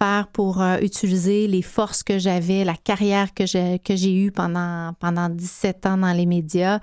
faire 0.00 0.28
pour 0.28 0.62
utiliser 0.80 1.48
les 1.48 1.62
forces 1.62 2.02
que 2.04 2.18
j'avais, 2.20 2.64
la 2.64 2.74
carrière 2.76 3.34
que 3.34 3.46
j'ai 3.46 3.80
que 3.80 3.96
j'ai 3.96 4.14
eue 4.14 4.30
pendant, 4.30 4.92
pendant 5.00 5.28
17 5.28 5.86
ans 5.86 5.96
dans 5.98 6.12
les 6.12 6.26
médias, 6.26 6.78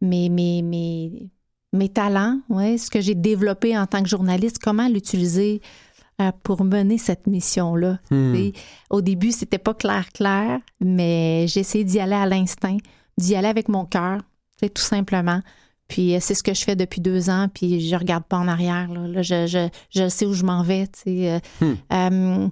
mes, 0.00 0.28
mes, 0.28 0.62
mes, 0.62 1.30
mes 1.74 1.88
talents, 1.90 2.38
ouais, 2.48 2.78
ce 2.78 2.88
que 2.90 3.00
j'ai 3.00 3.14
développé 3.14 3.76
en 3.76 3.86
tant 3.86 4.02
que 4.02 4.08
journaliste, 4.08 4.58
comment 4.62 4.88
l'utiliser 4.88 5.60
euh, 6.20 6.30
pour 6.44 6.64
mener 6.64 6.96
cette 6.96 7.26
mission-là. 7.26 7.98
Hmm. 8.10 8.34
Au 8.90 9.00
début, 9.02 9.32
c'était 9.32 9.58
pas 9.58 9.74
clair, 9.74 10.08
clair, 10.12 10.60
mais 10.80 11.46
j'ai 11.48 11.60
essayé 11.60 11.84
d'y 11.84 11.98
aller 12.00 12.14
à 12.14 12.24
l'instinct, 12.26 12.76
d'y 13.18 13.34
aller 13.34 13.48
avec 13.48 13.68
mon 13.68 13.84
cœur, 13.84 14.20
tout 14.60 14.80
simplement. 14.82 15.40
Puis 15.88 16.14
euh, 16.14 16.18
c'est 16.20 16.34
ce 16.34 16.42
que 16.42 16.54
je 16.54 16.62
fais 16.64 16.76
depuis 16.76 17.00
deux 17.00 17.28
ans, 17.28 17.48
puis 17.52 17.86
je 17.86 17.96
regarde 17.96 18.24
pas 18.24 18.38
en 18.38 18.48
arrière. 18.48 18.88
Là, 18.90 19.06
Là, 19.08 19.22
je, 19.22 19.46
je, 19.46 19.68
je 19.90 20.08
sais 20.08 20.24
où 20.24 20.32
je 20.32 20.44
m'en 20.44 20.62
vais. 20.62 20.88
Euh, 21.08 21.38
Hmm. 21.60 21.74
euh, 21.92 22.48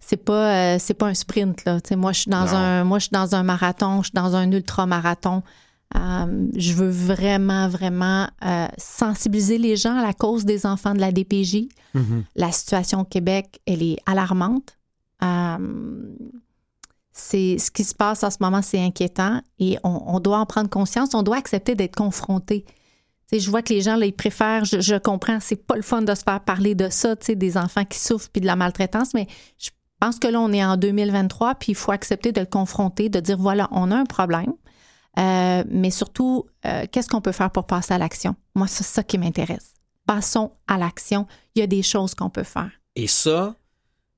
c'est 0.00 0.16
pas 0.24 0.74
euh, 0.74 0.76
c'est 0.80 0.94
pas 0.94 1.06
un 1.06 1.14
sprint 1.14 1.64
là. 1.64 1.78
Moi 1.96 2.12
je 2.12 2.20
suis 2.20 2.30
dans 2.30 2.46
Non. 2.46 2.54
un 2.54 2.84
moi 2.84 2.98
je 2.98 3.04
suis 3.04 3.12
dans 3.12 3.34
un 3.34 3.42
marathon, 3.42 3.98
je 4.02 4.06
suis 4.08 4.14
dans 4.14 4.34
un 4.34 4.50
ultra 4.50 4.86
marathon. 4.86 5.42
Euh, 5.96 6.48
je 6.56 6.72
veux 6.72 6.88
vraiment 6.88 7.68
vraiment 7.68 8.28
euh, 8.44 8.66
sensibiliser 8.78 9.58
les 9.58 9.76
gens 9.76 9.96
à 9.96 10.02
la 10.02 10.12
cause 10.12 10.44
des 10.44 10.64
enfants 10.66 10.94
de 10.94 11.00
la 11.00 11.12
DPJ. 11.12 11.68
Mhm. 11.94 12.24
La 12.34 12.50
situation 12.52 13.00
au 13.00 13.04
Québec, 13.04 13.60
elle 13.66 13.82
est 13.82 13.98
alarmante. 14.06 14.78
Euh, 15.22 15.58
c'est 17.12 17.58
ce 17.58 17.70
qui 17.70 17.84
se 17.84 17.94
passe 17.94 18.24
en 18.24 18.30
ce 18.30 18.38
moment, 18.40 18.62
c'est 18.62 18.80
inquiétant 18.80 19.42
et 19.58 19.76
on, 19.84 20.02
on 20.06 20.20
doit 20.20 20.38
en 20.38 20.46
prendre 20.46 20.70
conscience. 20.70 21.14
On 21.14 21.22
doit 21.22 21.36
accepter 21.36 21.74
d'être 21.74 21.96
confronté. 21.96 22.64
Je 23.32 23.50
vois 23.50 23.62
que 23.62 23.72
les 23.72 23.80
gens, 23.80 23.96
là, 23.96 24.06
ils 24.06 24.12
préfèrent, 24.12 24.64
je, 24.64 24.80
je 24.80 24.94
comprends, 24.96 25.38
c'est 25.40 25.56
pas 25.56 25.76
le 25.76 25.82
fun 25.82 26.02
de 26.02 26.14
se 26.14 26.22
faire 26.22 26.40
parler 26.40 26.74
de 26.74 26.88
ça, 26.90 27.14
des 27.14 27.56
enfants 27.56 27.84
qui 27.84 27.98
souffrent 27.98 28.28
puis 28.30 28.42
de 28.42 28.46
la 28.46 28.56
maltraitance, 28.56 29.14
mais 29.14 29.26
je 29.58 29.70
pense 30.00 30.18
que 30.18 30.28
là, 30.28 30.40
on 30.40 30.52
est 30.52 30.64
en 30.64 30.76
2023, 30.76 31.54
puis 31.54 31.72
il 31.72 31.74
faut 31.74 31.92
accepter 31.92 32.32
de 32.32 32.40
le 32.40 32.46
confronter, 32.46 33.08
de 33.08 33.20
dire, 33.20 33.38
voilà, 33.38 33.68
on 33.70 33.90
a 33.90 33.96
un 33.96 34.04
problème, 34.04 34.52
Euh, 35.18 35.64
mais 35.68 35.90
surtout, 35.90 36.44
euh, 36.64 36.86
qu'est-ce 36.90 37.08
qu'on 37.08 37.20
peut 37.20 37.32
faire 37.32 37.50
pour 37.50 37.66
passer 37.66 37.94
à 37.94 37.98
l'action? 37.98 38.34
Moi, 38.54 38.66
c'est 38.66 38.84
ça 38.84 39.02
qui 39.02 39.18
m'intéresse. 39.18 39.74
Passons 40.06 40.52
à 40.66 40.78
l'action. 40.78 41.26
Il 41.54 41.60
y 41.60 41.62
a 41.62 41.66
des 41.66 41.82
choses 41.82 42.14
qu'on 42.14 42.30
peut 42.30 42.42
faire. 42.44 42.70
Et 42.96 43.06
ça, 43.06 43.54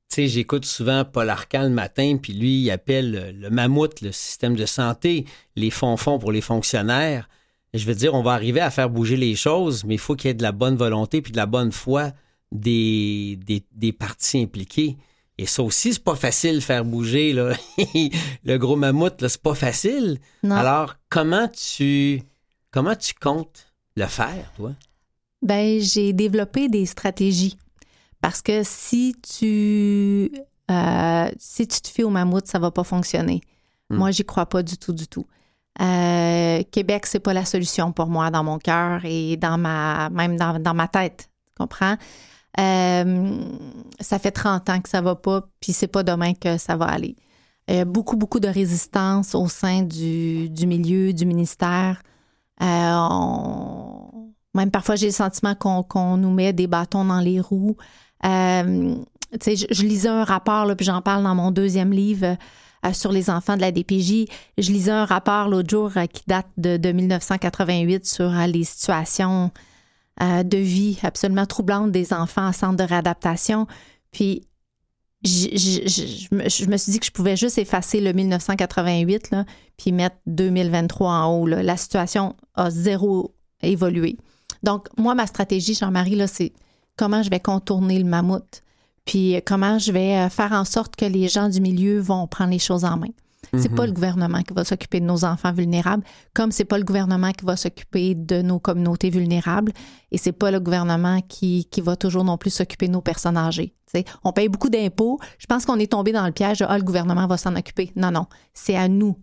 tu 0.08 0.16
sais, 0.16 0.28
j'écoute 0.28 0.64
souvent 0.64 1.04
Paul 1.04 1.30
Arcan 1.30 1.64
le 1.64 1.70
matin, 1.70 2.16
puis 2.20 2.32
lui, 2.32 2.62
il 2.62 2.70
appelle 2.70 3.36
le, 3.38 3.50
mammouth, 3.50 4.00
le 4.00 4.12
système 4.12 4.54
de 4.54 4.66
santé, 4.66 5.24
les 5.56 5.70
fonds-fonds 5.70 6.18
pour 6.18 6.32
les 6.32 6.40
fonctionnaires. 6.40 7.28
Je 7.72 7.84
veux 7.86 7.94
dire, 7.94 8.14
on 8.14 8.22
va 8.22 8.32
arriver 8.32 8.60
à 8.60 8.70
faire 8.70 8.88
bouger 8.88 9.16
les 9.16 9.34
choses, 9.34 9.84
mais 9.84 9.94
il 9.94 10.00
faut 10.00 10.14
qu'il 10.14 10.28
y 10.28 10.30
ait 10.30 10.34
de 10.34 10.42
la 10.42 10.52
bonne 10.52 10.76
volonté 10.76 11.20
puis 11.20 11.32
de 11.32 11.36
la 11.36 11.46
bonne 11.46 11.72
foi 11.72 12.12
des, 12.52 13.36
des, 13.44 13.64
des 13.72 13.92
parties 13.92 14.42
impliquées. 14.42 14.96
Et 15.36 15.46
ça 15.46 15.62
aussi, 15.62 15.94
c'est 15.94 16.04
pas 16.04 16.14
facile 16.14 16.60
faire 16.60 16.84
bouger 16.84 17.32
là. 17.32 17.54
le 18.44 18.56
gros 18.56 18.76
mammouth, 18.76 19.20
là, 19.20 19.28
c'est 19.28 19.42
pas 19.42 19.54
facile. 19.54 20.18
Non. 20.42 20.54
Alors, 20.54 20.94
comment 21.08 21.48
tu 21.48 22.22
comment 22.70 22.94
tu 22.94 23.14
comptes 23.14 23.72
le 23.96 24.06
faire, 24.06 24.52
toi? 24.56 24.72
Ben, 25.42 25.80
j'ai 25.80 26.12
développé 26.12 26.68
des 26.68 26.86
stratégies. 26.86 27.58
Parce 28.20 28.40
que 28.40 28.62
si 28.64 29.14
tu, 29.20 30.30
euh, 30.70 31.28
si 31.38 31.68
tu 31.68 31.80
te 31.80 31.88
fies 31.88 32.04
au 32.04 32.10
mammouth, 32.10 32.46
ça 32.46 32.58
va 32.58 32.70
pas 32.70 32.84
fonctionner. 32.84 33.42
Hmm. 33.90 33.96
Moi, 33.96 34.10
j'y 34.12 34.24
crois 34.24 34.46
pas 34.46 34.62
du 34.62 34.78
tout, 34.78 34.94
du 34.94 35.06
tout. 35.06 35.26
Euh, 35.82 36.62
Québec, 36.70 37.06
c'est 37.06 37.20
pas 37.20 37.34
la 37.34 37.44
solution 37.44 37.92
pour 37.92 38.06
moi 38.06 38.30
dans 38.30 38.44
mon 38.44 38.58
cœur 38.58 39.04
et 39.04 39.36
dans 39.36 39.58
ma, 39.58 40.08
même 40.10 40.36
dans, 40.36 40.58
dans 40.58 40.72
ma 40.72 40.88
tête. 40.88 41.28
Tu 41.48 41.54
comprends? 41.58 41.96
Euh, 42.60 43.38
ça 44.00 44.18
fait 44.18 44.30
30 44.30 44.70
ans 44.70 44.80
que 44.80 44.88
ça 44.88 45.00
va 45.00 45.14
pas, 45.16 45.48
puis 45.60 45.72
c'est 45.72 45.88
pas 45.88 46.02
demain 46.02 46.34
que 46.34 46.56
ça 46.58 46.76
va 46.76 46.86
aller. 46.86 47.16
Euh, 47.70 47.84
beaucoup, 47.84 48.16
beaucoup 48.16 48.40
de 48.40 48.48
résistance 48.48 49.34
au 49.34 49.48
sein 49.48 49.82
du, 49.82 50.48
du 50.50 50.66
milieu, 50.66 51.12
du 51.12 51.24
ministère. 51.26 52.02
Euh, 52.62 52.64
on- 53.10 54.32
Même 54.54 54.70
parfois, 54.70 54.94
j'ai 54.96 55.06
le 55.06 55.12
sentiment 55.12 55.54
qu'on 55.56 56.16
nous 56.16 56.30
met 56.30 56.52
des 56.52 56.66
bâtons 56.68 57.04
dans 57.04 57.20
les 57.20 57.40
roues. 57.40 57.76
Euh, 58.24 58.94
je, 59.44 59.66
je 59.68 59.82
lisais 59.82 60.08
un 60.08 60.22
rapport, 60.24 60.64
là, 60.66 60.76
puis 60.76 60.86
j'en 60.86 61.02
parle 61.02 61.24
dans 61.24 61.34
mon 61.34 61.50
deuxième 61.50 61.90
livre 61.92 62.36
euh, 62.86 62.92
sur 62.92 63.10
les 63.10 63.30
enfants 63.30 63.56
de 63.56 63.62
la 63.62 63.72
DPJ. 63.72 64.26
Je 64.58 64.70
lisais 64.70 64.92
un 64.92 65.04
rapport 65.06 65.48
l'autre 65.48 65.68
jour 65.70 65.90
euh, 65.96 66.06
qui 66.06 66.22
date 66.28 66.46
de, 66.56 66.76
de 66.76 66.92
1988 66.92 68.06
sur 68.06 68.30
les 68.30 68.62
situations 68.64 69.50
de 70.20 70.58
vie 70.58 70.98
absolument 71.02 71.46
troublantes 71.46 71.90
des 71.90 72.12
enfants 72.12 72.46
en 72.46 72.52
centre 72.52 72.76
de 72.76 72.84
réadaptation. 72.84 73.66
Puis, 74.12 74.46
je, 75.24 76.34
me, 76.34 76.76
suis 76.76 76.92
dit 76.92 77.00
que 77.00 77.06
je 77.06 77.10
pouvais 77.10 77.36
juste 77.36 77.58
effacer 77.58 78.00
le 78.00 78.12
1988, 78.12 79.30
là, 79.30 79.44
puis 79.76 79.92
mettre 79.92 80.16
2023 80.26 81.10
en 81.10 81.34
haut. 81.34 81.46
La 81.46 81.76
situation 81.76 82.36
a 82.54 82.70
zéro 82.70 83.34
évolué. 83.62 84.18
Donc, 84.62 84.88
moi, 84.98 85.14
ma 85.14 85.26
stratégie, 85.26 85.74
Jean-Marie, 85.74 86.16
là, 86.16 86.26
c'est 86.26 86.52
comment 86.96 87.22
je 87.22 87.30
vais 87.30 87.40
contourner 87.40 87.98
le 87.98 88.04
mammouth, 88.04 88.62
puis 89.04 89.40
comment 89.46 89.78
je 89.78 89.92
vais 89.92 90.16
euh, 90.16 90.28
faire 90.28 90.52
en 90.52 90.64
sorte 90.64 90.96
que 90.96 91.04
les 91.04 91.28
gens 91.28 91.48
du 91.48 91.60
milieu 91.60 92.00
vont 92.00 92.26
prendre 92.26 92.50
les 92.50 92.58
choses 92.58 92.84
en 92.84 92.96
main. 92.96 93.10
C'est 93.52 93.70
Mhm. 93.70 93.76
pas 93.76 93.86
le 93.86 93.92
gouvernement 93.92 94.42
qui 94.42 94.54
va 94.54 94.64
s'occuper 94.64 95.00
de 95.00 95.04
nos 95.04 95.24
enfants 95.24 95.52
vulnérables, 95.52 96.04
comme 96.34 96.50
c'est 96.52 96.64
pas 96.64 96.78
le 96.78 96.84
gouvernement 96.84 97.32
qui 97.32 97.44
va 97.44 97.56
s'occuper 97.56 98.14
de 98.14 98.42
nos 98.42 98.58
communautés 98.58 99.10
vulnérables, 99.10 99.72
et 100.10 100.18
c'est 100.18 100.32
pas 100.32 100.50
le 100.50 100.60
gouvernement 100.60 101.20
qui, 101.22 101.66
qui 101.70 101.80
va 101.80 101.96
toujours 101.96 102.24
non 102.24 102.36
plus 102.38 102.50
s'occuper 102.50 102.86
de 102.88 102.92
nos 102.92 103.02
personnes 103.02 103.36
âgées. 103.36 103.74
On 104.24 104.32
paye 104.32 104.48
beaucoup 104.48 104.70
d'impôts. 104.70 105.20
Je 105.38 105.46
pense 105.46 105.64
qu'on 105.66 105.78
est 105.78 105.92
tombé 105.92 106.10
dans 106.10 106.26
le 106.26 106.32
piège 106.32 106.58
de 106.58 106.66
ah, 106.68 106.76
le 106.76 106.82
gouvernement 106.82 107.28
va 107.28 107.36
s'en 107.36 107.54
occuper. 107.54 107.92
Non, 107.94 108.10
non. 108.10 108.26
C'est 108.52 108.76
à 108.76 108.88
nous. 108.88 109.16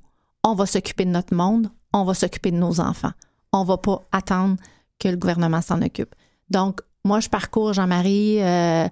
On 0.46 0.56
va 0.56 0.66
s'occuper 0.66 1.04
de 1.04 1.10
notre 1.10 1.36
monde, 1.36 1.70
on 1.92 2.06
va 2.06 2.13
s'occuper 2.13 2.51
de 2.51 2.58
nos 2.58 2.80
enfants. 2.80 3.12
On 3.51 3.66
va 3.66 3.78
pas 3.78 4.01
attendre 4.13 4.56
que 4.98 5.10
le 5.10 5.18
gouvernement 5.18 5.62
s'en 5.62 5.82
occupe. 5.82 6.16
Donc, 6.50 6.80
moi, 7.04 7.20
je 7.20 7.28
parcours, 7.28 7.74
Jean-Marie, 7.74 8.42
euh, 8.42 8.88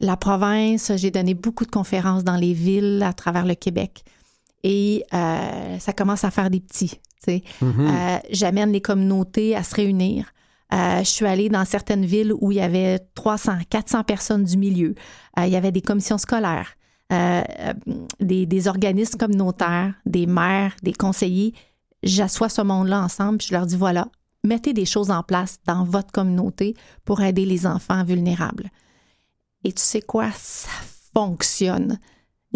la 0.00 0.16
province. 0.18 0.92
J'ai 0.96 1.10
donné 1.10 1.32
beaucoup 1.32 1.64
de 1.64 1.70
conférences 1.70 2.22
dans 2.24 2.36
les 2.36 2.52
villes 2.52 3.02
à 3.02 3.12
travers 3.14 3.46
le 3.46 3.54
Québec. 3.54 4.04
Et 4.68 5.04
euh, 5.14 5.78
ça 5.78 5.92
commence 5.92 6.24
à 6.24 6.32
faire 6.32 6.50
des 6.50 6.58
petits. 6.58 6.98
Mhm. 7.28 7.40
Euh, 7.62 8.18
J'amène 8.30 8.72
les 8.72 8.80
communautés 8.80 9.54
à 9.54 9.62
se 9.62 9.76
réunir. 9.76 10.32
Euh, 10.74 10.98
je 10.98 11.08
suis 11.08 11.24
allée 11.24 11.48
dans 11.48 11.64
certaines 11.64 12.04
villes 12.04 12.32
où 12.32 12.50
il 12.50 12.58
y 12.58 12.60
avait 12.60 12.98
300, 13.14 13.58
400 13.70 14.02
personnes 14.02 14.42
du 14.42 14.56
milieu. 14.56 14.96
Il 15.38 15.48
y 15.48 15.54
avait 15.54 15.70
des 15.70 15.82
commissions 15.82 16.18
scolaires, 16.18 16.74
des, 18.18 18.46
des 18.46 18.68
organismes 18.68 19.16
communautaires, 19.16 19.94
des 20.04 20.26
maires, 20.26 20.74
des 20.82 20.92
conseillers. 20.92 21.54
J'assois 22.02 22.48
ce 22.48 22.62
monde-là 22.62 23.02
ensemble, 23.02 23.38
puis 23.38 23.48
je 23.48 23.54
leur 23.54 23.66
dis 23.66 23.76
voilà, 23.76 24.08
mettez 24.42 24.72
des 24.72 24.86
choses 24.86 25.12
en 25.12 25.22
place 25.22 25.58
dans 25.66 25.84
votre 25.84 26.10
communauté 26.10 26.74
pour 27.04 27.20
aider 27.20 27.44
les 27.44 27.68
enfants 27.68 28.02
vulnérables. 28.02 28.70
Et 29.62 29.72
tu 29.72 29.82
sais 29.82 30.02
quoi, 30.02 30.30
ça 30.32 30.70
fonctionne. 31.14 32.00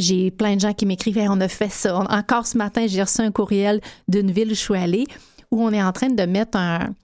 J'ai 0.00 0.30
plein 0.30 0.56
de 0.56 0.60
gens 0.60 0.72
qui 0.72 0.86
m'écrivent 0.86 1.18
Hey, 1.18 1.28
on 1.28 1.40
a 1.40 1.48
fait 1.48 1.70
ça. 1.70 1.98
Encore 2.10 2.46
ce 2.46 2.58
matin, 2.58 2.86
j'ai 2.86 3.02
reçu 3.02 3.20
un 3.20 3.30
courriel 3.30 3.80
d'une 4.08 4.30
ville 4.30 4.48
où 4.48 4.54
je 4.54 4.60
suis 4.60 4.76
allée 4.76 5.06
où 5.50 5.62
on 5.62 5.72
est 5.72 5.82
en 5.82 5.92
train 5.92 6.08
de 6.08 6.22
mettre 6.24 6.56
un, 6.56 6.94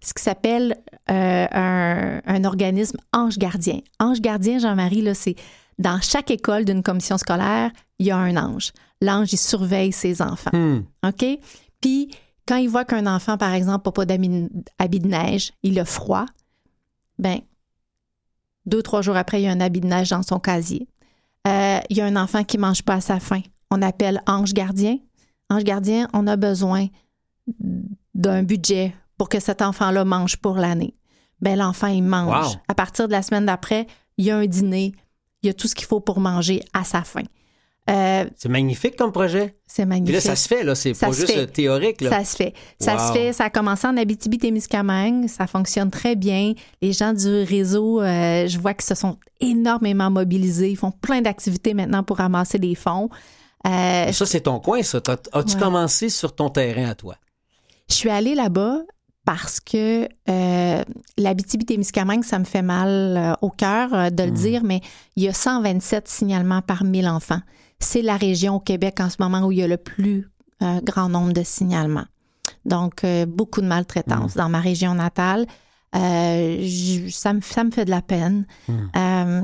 ce 0.00 0.14
qui 0.14 0.22
s'appelle 0.22 0.76
euh, 1.10 1.46
un, 1.50 2.20
un 2.24 2.44
organisme 2.44 2.98
ange 3.12 3.38
gardien. 3.38 3.80
Ange 3.98 4.20
gardien, 4.20 4.58
Jean-Marie, 4.58 5.02
là, 5.02 5.14
c'est 5.14 5.36
dans 5.78 6.00
chaque 6.00 6.30
école 6.30 6.64
d'une 6.64 6.82
commission 6.82 7.18
scolaire, 7.18 7.70
il 7.98 8.06
y 8.06 8.10
a 8.10 8.16
un 8.16 8.36
ange. 8.36 8.72
L'ange, 9.00 9.32
il 9.32 9.38
surveille 9.38 9.92
ses 9.92 10.20
enfants. 10.22 10.50
Hmm. 10.52 10.82
OK? 11.06 11.24
Puis, 11.80 12.10
quand 12.46 12.56
il 12.56 12.68
voit 12.68 12.84
qu'un 12.84 13.06
enfant, 13.06 13.38
par 13.38 13.54
exemple, 13.54 13.88
n'a 13.88 13.92
pas 13.92 14.04
d'habit 14.04 14.48
habit 14.78 15.00
de 15.00 15.08
neige, 15.08 15.52
il 15.62 15.78
a 15.78 15.84
froid, 15.84 16.26
ben 17.18 17.40
deux, 18.66 18.82
trois 18.82 19.02
jours 19.02 19.16
après, 19.16 19.40
il 19.40 19.44
y 19.44 19.48
a 19.48 19.52
un 19.52 19.60
habit 19.60 19.80
de 19.80 19.86
neige 19.86 20.10
dans 20.10 20.22
son 20.22 20.38
casier. 20.38 20.86
Euh, 21.46 21.80
il 21.88 21.96
y 21.96 22.00
a 22.00 22.06
un 22.06 22.16
enfant 22.16 22.44
qui 22.44 22.58
mange 22.58 22.82
pas 22.82 22.94
à 22.94 23.00
sa 23.00 23.20
faim. 23.20 23.40
On 23.70 23.82
appelle 23.82 24.22
ange 24.26 24.52
gardien. 24.52 24.98
Ange 25.48 25.64
gardien, 25.64 26.08
on 26.12 26.26
a 26.26 26.36
besoin 26.36 26.86
d'un 28.14 28.42
budget 28.42 28.94
pour 29.16 29.28
que 29.28 29.40
cet 29.40 29.62
enfant-là 29.62 30.04
mange 30.04 30.36
pour 30.36 30.56
l'année. 30.56 30.94
Ben, 31.40 31.58
l'enfant, 31.58 31.86
il 31.86 32.02
mange. 32.02 32.54
Wow. 32.54 32.60
À 32.68 32.74
partir 32.74 33.06
de 33.06 33.12
la 33.12 33.22
semaine 33.22 33.46
d'après, 33.46 33.86
il 34.18 34.26
y 34.26 34.30
a 34.30 34.36
un 34.36 34.46
dîner, 34.46 34.92
il 35.42 35.46
y 35.46 35.50
a 35.50 35.54
tout 35.54 35.68
ce 35.68 35.74
qu'il 35.74 35.86
faut 35.86 36.00
pour 36.00 36.20
manger 36.20 36.62
à 36.72 36.84
sa 36.84 37.02
faim. 37.02 37.24
Euh, 37.88 38.24
C'est 38.36 38.48
magnifique 38.48 38.94
comme 38.96 39.10
projet. 39.10 39.56
c'est 39.66 39.82
Puis 39.82 39.88
magnifique. 39.88 40.14
là, 40.14 40.20
ça 40.20 40.36
se 40.36 40.46
fait, 40.46 40.62
là. 40.62 40.74
C'est 40.74 40.92
pas 40.92 41.10
juste 41.12 41.32
fait. 41.32 41.46
théorique, 41.46 42.00
là. 42.02 42.10
Ça 42.10 42.24
se 42.24 42.36
fait. 42.36 42.54
Ça 42.78 42.98
se 42.98 43.12
fait. 43.12 43.32
Ça 43.32 43.44
a 43.44 43.50
commencé 43.50 43.86
en 43.86 43.96
Abitibi-Témiscamingue. 43.96 45.26
Ça 45.28 45.46
fonctionne 45.46 45.90
très 45.90 46.14
bien. 46.14 46.52
Les 46.82 46.92
gens 46.92 47.12
du 47.12 47.42
réseau, 47.42 48.00
euh, 48.00 48.46
je 48.46 48.58
vois 48.58 48.74
qu'ils 48.74 48.84
se 48.84 48.94
sont 48.94 49.16
énormément 49.40 50.10
mobilisés. 50.10 50.70
Ils 50.70 50.76
font 50.76 50.92
plein 50.92 51.20
d'activités 51.20 51.74
maintenant 51.74 52.02
pour 52.04 52.18
ramasser 52.18 52.58
des 52.58 52.74
fonds. 52.74 53.08
Euh, 53.66 54.12
ça, 54.12 54.26
c'est 54.26 54.40
ton 54.42 54.60
coin, 54.60 54.82
ça. 54.82 54.98
As-tu 55.32 55.54
Ouais. 55.54 55.60
commencé 55.60 56.08
sur 56.10 56.34
ton 56.34 56.48
terrain 56.50 56.88
à 56.90 56.94
toi? 56.94 57.16
je 57.88 57.94
suis 57.96 58.08
allée 58.10 58.36
là-bas 58.36 58.82
parce 59.24 59.58
que 59.58 60.08
euh, 60.28 60.82
l'Abitibi-Témiscamingue, 61.18 62.22
ça 62.24 62.38
me 62.38 62.44
fait 62.44 62.62
mal 62.62 62.88
euh, 63.16 63.32
au 63.42 63.50
cœur 63.50 63.92
euh, 63.92 64.10
de 64.10 64.22
le 64.22 64.30
dire, 64.30 64.62
mais 64.62 64.80
il 65.16 65.24
y 65.24 65.28
a 65.28 65.32
127 65.32 66.06
signalements 66.06 66.62
par 66.62 66.84
1000 66.84 67.08
enfants. 67.08 67.40
C'est 67.80 68.02
la 68.02 68.16
région 68.16 68.56
au 68.56 68.60
Québec 68.60 69.00
en 69.00 69.08
ce 69.10 69.16
moment 69.20 69.40
où 69.46 69.52
il 69.52 69.58
y 69.58 69.62
a 69.62 69.66
le 69.68 69.76
plus 69.76 70.28
euh, 70.62 70.80
grand 70.82 71.08
nombre 71.08 71.32
de 71.32 71.42
signalements. 71.42 72.04
Donc, 72.66 73.04
euh, 73.04 73.24
beaucoup 73.26 73.60
de 73.62 73.66
maltraitance 73.66 74.34
dans 74.34 74.48
ma 74.48 74.60
région 74.60 74.94
natale. 74.94 75.46
Euh, 75.96 76.58
je- 76.60 77.08
ça, 77.10 77.32
me, 77.32 77.40
ça 77.40 77.64
me 77.64 77.70
fait 77.70 77.84
de 77.86 77.90
la 77.90 78.02
peine. 78.02 78.44
Mm. 78.68 78.72
Euh, 78.96 79.42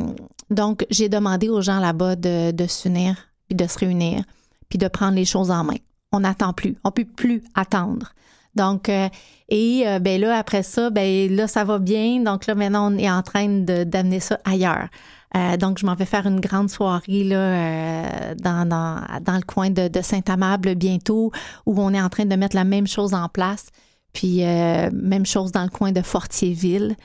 donc, 0.50 0.84
j'ai 0.90 1.08
demandé 1.08 1.48
aux 1.48 1.62
gens 1.62 1.80
là-bas 1.80 2.16
de, 2.16 2.50
de 2.50 2.66
s'unir, 2.66 3.16
puis 3.48 3.56
de 3.56 3.66
se 3.66 3.78
réunir, 3.78 4.22
puis 4.68 4.78
de 4.78 4.88
prendre 4.88 5.14
les 5.14 5.24
choses 5.24 5.50
en 5.50 5.64
main. 5.64 5.76
On 6.12 6.20
n'attend 6.20 6.52
plus. 6.52 6.76
On 6.84 6.90
peut 6.90 7.04
plus 7.04 7.42
attendre. 7.54 8.12
Donc, 8.54 8.88
euh, 8.88 9.08
et 9.48 9.84
euh, 9.86 9.98
ben 9.98 10.20
là, 10.20 10.36
après 10.38 10.62
ça, 10.62 10.90
ben 10.90 11.34
là, 11.34 11.46
ça 11.46 11.64
va 11.64 11.78
bien. 11.78 12.20
Donc 12.22 12.46
là, 12.46 12.54
maintenant, 12.54 12.92
on 12.92 12.98
est 12.98 13.10
en 13.10 13.22
train 13.22 13.48
d'amener 13.48 14.20
ça 14.20 14.38
ailleurs. 14.44 14.88
Euh, 15.34 15.56
donc, 15.56 15.78
je 15.78 15.86
m'en 15.86 15.94
vais 15.94 16.04
faire 16.04 16.26
une 16.26 16.40
grande 16.40 16.70
soirée 16.70 17.24
là, 17.24 17.36
euh, 17.36 18.34
dans, 18.36 18.68
dans, 18.68 19.00
dans 19.22 19.34
le 19.36 19.42
coin 19.42 19.70
de, 19.70 19.88
de 19.88 20.00
Saint-Amable 20.02 20.74
bientôt, 20.76 21.32
où 21.66 21.80
on 21.80 21.92
est 21.94 22.00
en 22.00 22.08
train 22.08 22.26
de 22.26 22.36
mettre 22.36 22.54
la 22.56 22.64
même 22.64 22.86
chose 22.86 23.12
en 23.14 23.28
place. 23.28 23.66
Puis, 24.12 24.44
euh, 24.44 24.88
même 24.92 25.26
chose 25.26 25.52
dans 25.52 25.64
le 25.64 25.68
coin 25.68 25.92
de 25.92 26.00
Fortierville. 26.02 26.96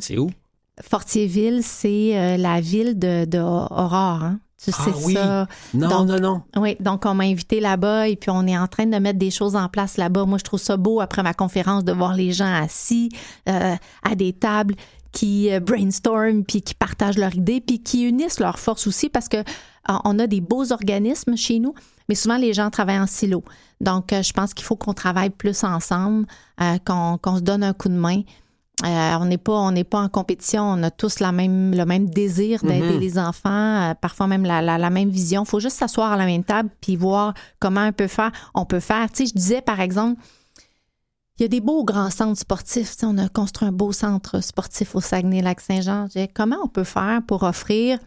C'est 0.00 0.18
où? 0.18 0.30
Fortierville, 0.82 1.60
c'est 1.62 2.36
la 2.38 2.60
ville 2.60 2.98
de, 2.98 3.24
de 3.24 3.38
Aurore. 3.38 4.22
hein. 4.22 4.40
Tu 4.62 4.72
Ah 4.76 4.84
sais 4.84 4.90
oui. 5.04 5.14
ça? 5.14 5.46
Non, 5.72 5.88
Donc- 5.88 6.08
non, 6.08 6.18
non. 6.20 6.42
Oui, 6.56 6.76
donc 6.80 7.04
on 7.06 7.14
m'a 7.14 7.22
invité 7.24 7.60
là-bas 7.60 8.08
et 8.08 8.16
puis 8.16 8.30
on 8.30 8.44
est 8.44 8.58
en 8.58 8.66
train 8.66 8.86
de 8.86 8.96
mettre 8.98 9.18
des 9.18 9.30
choses 9.30 9.54
en 9.54 9.68
place 9.68 9.96
là-bas. 9.96 10.24
Moi, 10.24 10.38
je 10.38 10.42
trouve 10.42 10.58
ça 10.58 10.76
beau 10.76 11.00
après 11.00 11.22
ma 11.22 11.32
conférence 11.32 11.84
de 11.84 11.92
voir 11.92 12.14
les 12.14 12.32
gens 12.32 12.52
assis 12.52 13.08
euh, 13.48 13.76
à 14.02 14.14
des 14.16 14.32
tables 14.32 14.74
qui 15.12 15.52
euh, 15.52 15.60
brainstorment 15.60 16.44
puis 16.44 16.62
qui 16.62 16.74
partagent 16.74 17.18
leurs 17.18 17.34
idées 17.34 17.60
puis 17.60 17.82
qui 17.82 18.04
unissent 18.04 18.40
leurs 18.40 18.58
forces 18.58 18.86
aussi 18.86 19.08
parce 19.08 19.28
que 19.28 19.38
euh, 19.38 19.94
on 20.04 20.18
a 20.18 20.26
des 20.26 20.40
beaux 20.40 20.70
organismes 20.72 21.36
chez 21.36 21.58
nous, 21.58 21.74
mais 22.08 22.14
souvent 22.14 22.36
les 22.36 22.52
gens 22.52 22.70
travaillent 22.70 23.00
en 23.00 23.06
silo. 23.06 23.42
Donc, 23.80 24.12
euh, 24.12 24.22
je 24.22 24.32
pense 24.32 24.54
qu'il 24.54 24.64
faut 24.64 24.76
qu'on 24.76 24.92
travaille 24.94 25.30
plus 25.30 25.64
ensemble, 25.64 26.26
euh, 26.60 26.76
qu'on 26.84 27.36
se 27.36 27.40
donne 27.42 27.62
un 27.62 27.72
coup 27.72 27.88
de 27.88 27.94
main. 27.94 28.22
Euh, 28.84 29.16
on 29.20 29.24
n'est 29.24 29.38
pas 29.38 29.54
on 29.54 29.72
n'est 29.72 29.82
pas 29.82 29.98
en 29.98 30.08
compétition, 30.08 30.62
on 30.62 30.80
a 30.84 30.90
tous 30.92 31.18
la 31.18 31.32
même 31.32 31.74
le 31.74 31.84
même 31.84 32.08
désir 32.08 32.62
d'aider 32.62 32.94
Mhm. 32.94 33.00
les 33.00 33.18
enfants, 33.18 33.90
euh, 33.90 33.94
parfois 33.94 34.28
même 34.28 34.44
la, 34.44 34.62
la, 34.62 34.78
la 34.78 34.90
même 34.90 35.08
vision. 35.08 35.42
Il 35.42 35.48
faut 35.48 35.58
juste 35.58 35.76
s'asseoir 35.78 36.12
à 36.12 36.16
la 36.16 36.26
même 36.26 36.44
table 36.44 36.68
puis 36.80 36.94
voir 36.94 37.34
comment 37.58 37.88
on 37.88 37.92
peut 37.92 38.06
faire. 38.06 38.30
On 38.54 38.64
peut 38.66 38.78
faire. 38.78 39.10
Tu 39.10 39.24
sais, 39.24 39.30
je 39.30 39.34
disais 39.34 39.62
par 39.62 39.80
exemple, 39.80 40.20
il 41.38 41.42
y 41.42 41.44
a 41.44 41.48
des 41.48 41.60
beaux 41.60 41.84
grands 41.84 42.10
centres 42.10 42.38
sportifs. 42.40 42.96
On 43.02 43.16
a 43.18 43.28
construit 43.28 43.68
un 43.68 43.72
beau 43.72 43.92
centre 43.92 44.40
sportif 44.40 44.94
au 44.94 45.00
Saguenay-Lac-Saint-Jean. 45.00 46.08
Comment 46.34 46.58
on 46.64 46.68
peut 46.68 46.84
faire 46.84 47.20
pour 47.26 47.42
offrir 47.44 47.98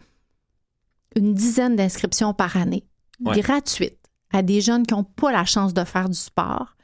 une 1.16 1.34
dizaine 1.34 1.76
d'inscriptions 1.76 2.34
par 2.34 2.56
année 2.56 2.84
Ouais. 3.24 3.40
gratuites 3.40 3.98
à 4.32 4.42
des 4.42 4.60
jeunes 4.60 4.84
qui 4.84 4.94
n'ont 4.94 5.04
pas 5.04 5.30
la 5.30 5.44
chance 5.44 5.72
de 5.74 5.84
faire 5.84 6.08
du 6.08 6.18
sport? 6.18 6.76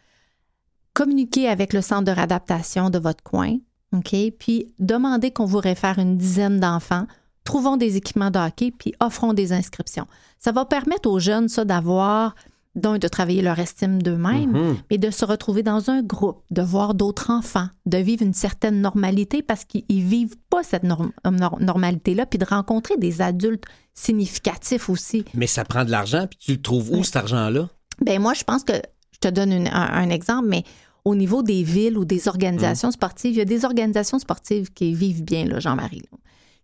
Communiquer 0.95 1.49
avec 1.49 1.73
le 1.73 1.83
centre 1.83 2.05
de 2.05 2.11
réadaptation 2.13 2.91
de 2.91 2.99
votre 2.99 3.23
coin, 3.23 3.57
OK? 3.93 4.15
Puis 4.39 4.73
demandez 4.79 5.33
qu'on 5.33 5.45
vous 5.47 5.59
réfère 5.59 5.99
une 5.99 6.17
dizaine 6.17 6.61
d'enfants. 6.61 7.07
Trouvons 7.45 7.77
des 7.77 7.97
équipements 7.97 8.31
de 8.31 8.39
hockey, 8.39 8.71
puis 8.71 8.95
offrons 9.01 9.33
des 9.33 9.53
inscriptions. 9.53 10.07
Ça 10.39 10.53
va 10.53 10.65
permettre 10.65 11.09
aux 11.09 11.19
jeunes, 11.19 11.49
ça, 11.49 11.65
d'avoir, 11.65 12.35
d'un, 12.79 12.99
de 12.99 13.09
travailler 13.09 13.43
leur 13.43 13.59
estime 13.59 14.03
d'eux-mêmes, 14.03 14.51
Mhm. 14.53 14.77
mais 14.91 14.99
de 14.99 15.11
se 15.11 15.25
retrouver 15.25 15.63
dans 15.63 15.91
un 15.91 16.03
groupe, 16.03 16.43
de 16.51 16.63
voir 16.63 16.95
d'autres 16.95 17.31
enfants, 17.31 17.69
de 17.87 17.99
vivre 17.99 18.23
une 18.23 18.35
certaine 18.35 18.81
normalité 18.81 19.43
parce 19.43 19.65
qu'ils 19.65 19.85
vivent 20.05 20.37
pas 20.51 20.63
cette 20.63 20.85
norm- 20.85 21.13
nor- 21.31 21.61
normalité-là, 21.61 22.27
puis 22.27 22.39
de 22.39 22.45
rencontrer 22.45 22.97
des 22.97 23.21
adultes 23.21 23.65
significatifs 23.95 24.89
aussi. 24.89 25.25
Mais 25.35 25.47
ça 25.47 25.65
prend 25.65 25.85
de 25.85 25.91
l'argent, 25.91 26.27
puis 26.29 26.39
tu 26.41 26.53
le 26.53 26.63
trouves 26.63 26.91
où, 26.93 27.05
cet 27.05 27.17
argent-là? 27.17 27.69
Ben 28.05 28.21
moi, 28.21 28.33
je 28.35 28.45
pense 28.45 28.65
que 28.65 28.73
je 29.13 29.19
te 29.19 29.29
donne 29.29 29.53
une- 29.53 29.69
un, 29.69 29.73
un 29.93 30.09
exemple, 30.11 30.49
mais 30.49 30.65
au 31.05 31.15
niveau 31.15 31.43
des 31.43 31.63
villes 31.63 31.99
ou 31.99 32.05
des 32.05 32.29
organisations 32.29 32.91
sportives, 32.91 33.33
il 33.33 33.39
y 33.39 33.41
a 33.41 33.45
des 33.45 33.65
organisations 33.65 34.19
sportives 34.19 34.71
qui 34.73 34.95
vivent 34.95 35.23
bien, 35.25 35.45
là, 35.47 35.59
Jean-Marie. 35.61 36.03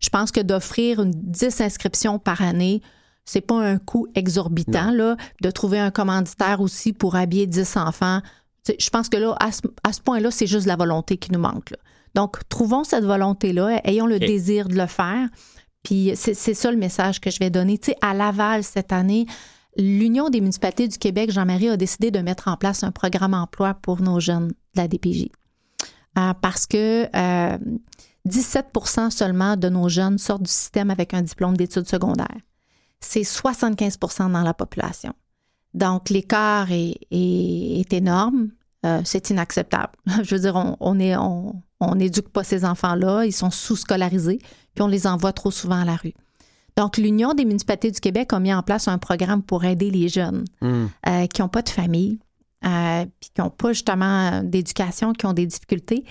Je 0.00 0.09
pense 0.11 0.31
que 0.33 0.40
d'offrir 0.40 1.00
une 1.03 1.12
10 1.12 1.61
inscriptions 1.61 2.18
par 2.18 2.42
année, 2.42 2.83
c'est 3.25 3.41
pas 3.41 3.57
un 3.57 3.79
coût 3.79 4.07
exorbitant, 4.15 4.91
là. 4.91 5.17
De 5.41 5.51
trouver 5.51 5.79
un 5.79 5.91
commanditaire 5.91 6.61
aussi 6.61 6.93
pour 6.93 7.17
habiller 7.17 7.47
10 7.47 7.77
enfants. 7.77 8.21
Je 8.67 8.91
pense 8.91 9.09
que 9.09 9.17
là, 9.17 9.37
à 9.41 9.53
ce, 9.53 9.63
à 9.83 9.93
ce 9.93 10.01
point-là, 10.01 10.31
c'est 10.31 10.47
juste 10.47 10.67
la 10.67 10.77
volonté 10.77 11.17
qui 11.17 11.33
nous 11.33 11.39
manque. 11.39 11.71
là. 11.71 11.79
Donc, 12.15 12.39
trouvons 12.49 12.85
cette 12.85 13.05
volonté-là, 13.05 13.81
ayons 13.85 14.07
le 14.07 14.19
désir 14.19 14.69
de 14.69 14.77
le 14.77 14.87
faire. 14.87 15.29
Puis 15.83 16.13
c'est 16.15 16.35
c'est 16.35 16.55
ça 16.55 16.71
le 16.71 16.77
message 16.77 17.21
que 17.21 17.31
je 17.31 17.39
vais 17.39 17.51
donner. 17.51 17.77
Tu 17.79 17.91
sais, 17.91 17.97
à 18.01 18.15
Laval, 18.15 18.63
cette 18.63 18.93
année, 18.93 19.27
l'Union 19.77 20.31
des 20.31 20.41
municipalités 20.41 20.89
du 20.89 20.99
Québec, 20.99 21.31
Jean-Marie, 21.31 21.69
a 21.69 21.77
décidé 21.77 22.11
de 22.11 22.21
mettre 22.21 22.49
en 22.49 22.57
place 22.57 22.85
un 22.85 22.93
programme 22.93 23.35
emploi 23.35 23.75
pour 23.75 24.01
nos 24.01 24.21
jeunes 24.21 24.49
de 24.49 24.55
la 24.77 24.89
DPJ. 24.89 25.29
Euh, 26.17 26.33
parce 26.41 26.67
que 26.67 27.09
euh, 27.15 27.59
17% 28.29 29.11
seulement 29.11 29.57
de 29.57 29.69
nos 29.69 29.89
jeunes 29.89 30.19
sortent 30.19 30.45
du 30.45 30.51
système 30.51 30.91
avec 30.91 31.13
un 31.13 31.23
diplôme 31.23 31.57
d'études 31.57 31.89
secondaires. 31.89 32.39
C'est 33.05 33.23
75% 33.23 34.31
dans 34.33 34.43
la 34.43 34.55
population. 34.55 35.12
Donc, 35.75 36.11
l'écart 36.11 36.71
est, 36.71 36.97
est- 37.11 37.81
est 37.81 37.93
énorme. 37.93 38.49
Euh, 38.87 39.01
c'est 39.05 39.31
inacceptable. 39.31 39.93
Je 40.23 40.35
veux 40.35 40.40
dire, 40.40 40.57
on 40.57 40.77
on 40.81 40.99
est- 41.01 41.17
on- 41.17 41.62
on 41.81 41.95
n'éduque 41.97 42.29
pas 42.29 42.45
ces 42.45 42.64
enfants-là. 42.64 43.25
Ils 43.25 43.33
sont 43.33 43.51
sous-scolarisés, 43.51 44.38
puis 44.75 44.83
on 44.83 44.87
les 44.87 45.07
envoie 45.07 45.33
trop 45.33 45.51
souvent 45.51 45.81
à 45.81 45.85
la 45.85 45.97
rue. 45.97 46.14
Donc, 46.77 46.97
l'Union 46.97 47.35
des 47.35 47.45
municipalités 47.45 47.90
du 47.90 48.01
Québec 48.01 48.33
a 48.33 48.40
mis 48.40 48.53
en 48.55 48.62
place 48.62 48.88
un 48.88 48.99
programme 48.99 49.43
pour 49.43 49.64
aider 49.64 49.90
les 49.90 50.09
jeunes 50.09 50.45
Mhm. 50.61 50.88
euh, 51.09 51.27
qui 51.27 51.40
n'ont 51.43 51.49
pas 51.49 51.62
de 51.62 51.69
famille, 51.69 52.19
euh, 52.64 53.05
puis 53.21 53.31
qui 53.35 53.40
n'ont 53.40 53.51
pas 53.51 53.73
justement 53.73 54.43
d'éducation, 54.43 55.12
qui 55.12 55.27
ont 55.27 55.33
des 55.35 55.47
difficultés. 55.47 56.05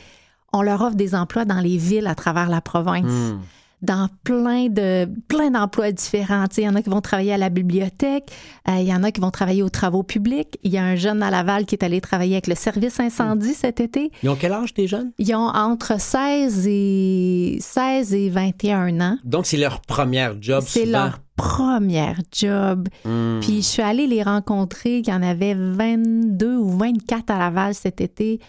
On 0.53 0.61
leur 0.61 0.81
offre 0.81 0.95
des 0.95 1.15
emplois 1.15 1.45
dans 1.45 1.59
les 1.59 1.77
villes 1.77 2.07
à 2.07 2.15
travers 2.15 2.47
la 2.49 2.61
province, 2.61 3.05
Mhm. 3.05 3.39
Dans 3.83 4.07
plein 4.23 4.69
de 4.69 5.07
plein 5.27 5.51
d'emplois 5.51 5.91
différents. 5.91 6.45
Il 6.57 6.63
y 6.63 6.69
en 6.69 6.75
a 6.75 6.81
qui 6.81 6.89
vont 6.89 7.01
travailler 7.01 7.33
à 7.33 7.37
la 7.37 7.49
bibliothèque, 7.49 8.31
euh, 8.67 8.77
il 8.79 8.87
y 8.87 8.93
en 8.93 9.03
a 9.03 9.11
qui 9.11 9.21
vont 9.21 9.29
travailler 9.29 9.61
aux 9.61 9.69
travaux 9.69 10.03
publics. 10.03 10.57
Il 10.63 10.71
y 10.71 10.77
a 10.77 10.83
un 10.83 10.95
jeune 10.95 11.21
à 11.21 11.29
Laval 11.29 11.65
qui 11.65 11.75
est 11.75 11.83
allé 11.83 12.01
travailler 12.01 12.35
avec 12.35 12.47
le 12.47 12.55
service 12.55 12.99
incendie 12.99 13.53
cet 13.53 13.79
été. 13.79 14.11
Ils 14.23 14.29
ont 14.29 14.35
quel 14.35 14.53
âge, 14.53 14.73
tes 14.73 14.87
jeunes? 14.87 15.11
Ils 15.19 15.35
ont 15.35 15.49
entre 15.49 15.99
16 15.99 16.65
et 16.67 17.57
16 17.59 18.13
et 18.13 18.29
21 18.29 19.01
ans. 19.01 19.17
Donc, 19.23 19.45
c'est 19.45 19.57
leur 19.57 19.81
première 19.81 20.41
job, 20.41 20.63
C'est 20.65 20.85
leur 20.85 21.19
première 21.35 22.19
job. 22.31 22.87
Mhm. 23.05 23.39
Puis 23.41 23.57
je 23.57 23.67
suis 23.67 23.81
allée 23.81 24.07
les 24.07 24.23
rencontrer, 24.23 24.99
il 24.99 25.07
y 25.07 25.13
en 25.13 25.21
avait 25.21 25.55
22 25.55 26.57
ou 26.57 26.69
24 26.77 27.31
à 27.31 27.37
Laval 27.39 27.73
cet 27.73 28.01
été, 28.01 28.39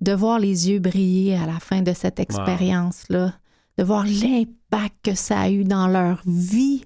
de 0.00 0.12
voir 0.12 0.38
les 0.38 0.70
yeux 0.70 0.80
briller 0.80 1.36
à 1.36 1.46
la 1.46 1.58
fin 1.60 1.82
de 1.82 1.92
cette 1.92 2.20
expérience-là, 2.20 3.32
de 3.78 3.84
voir 3.84 4.04
l'impact 4.04 4.94
que 5.02 5.14
ça 5.14 5.40
a 5.40 5.50
eu 5.50 5.64
dans 5.64 5.88
leur 5.88 6.20
vie. 6.26 6.84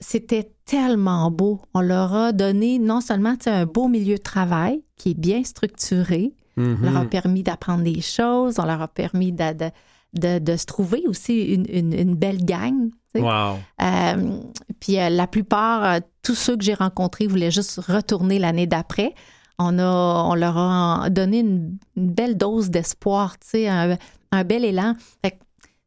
C'était 0.00 0.52
tellement 0.66 1.30
beau. 1.30 1.60
On 1.74 1.80
leur 1.80 2.12
a 2.14 2.32
donné 2.32 2.78
non 2.78 3.00
seulement 3.00 3.34
un 3.46 3.64
beau 3.66 3.88
milieu 3.88 4.16
de 4.16 4.22
travail 4.22 4.82
qui 4.96 5.10
est 5.12 5.18
bien 5.18 5.42
structuré, 5.44 6.34
on 6.58 6.84
leur 6.84 6.96
a 6.96 7.04
permis 7.04 7.42
d'apprendre 7.42 7.84
des 7.84 8.00
choses, 8.00 8.58
on 8.58 8.64
leur 8.64 8.80
a 8.80 8.88
permis 8.88 9.30
de, 9.32 9.52
de- 9.52 9.70
de- 10.14 10.38
de 10.38 10.56
se 10.56 10.64
trouver 10.64 11.02
aussi 11.06 11.42
une, 11.42 11.66
une- 11.68 11.92
une 11.92 12.14
belle 12.14 12.42
gang. 12.44 12.88
tu 13.14 13.20
sais. 13.20 13.20
Wow. 13.20 13.56
Euh, 13.82 14.38
puis 14.80 14.98
euh, 14.98 15.10
la 15.10 15.26
plupart, 15.26 15.84
euh, 15.84 15.98
tous 16.22 16.34
ceux 16.34 16.56
que 16.56 16.64
j'ai 16.64 16.72
rencontrés 16.74 17.26
voulaient 17.26 17.50
juste 17.50 17.78
retourner 17.86 18.38
l'année 18.38 18.66
d'après. 18.66 19.14
On, 19.58 19.78
a, 19.78 20.24
on 20.30 20.34
leur 20.34 20.56
a 20.56 21.08
donné 21.10 21.40
une, 21.40 21.78
une 21.96 22.10
belle 22.10 22.36
dose 22.38 22.70
d'espoir, 22.70 23.38
tu 23.38 23.48
sais, 23.48 23.68
un, 23.68 23.96
un 24.36 24.44
bel 24.44 24.64
élan. 24.64 24.94
Fait 25.24 25.32
que 25.32 25.36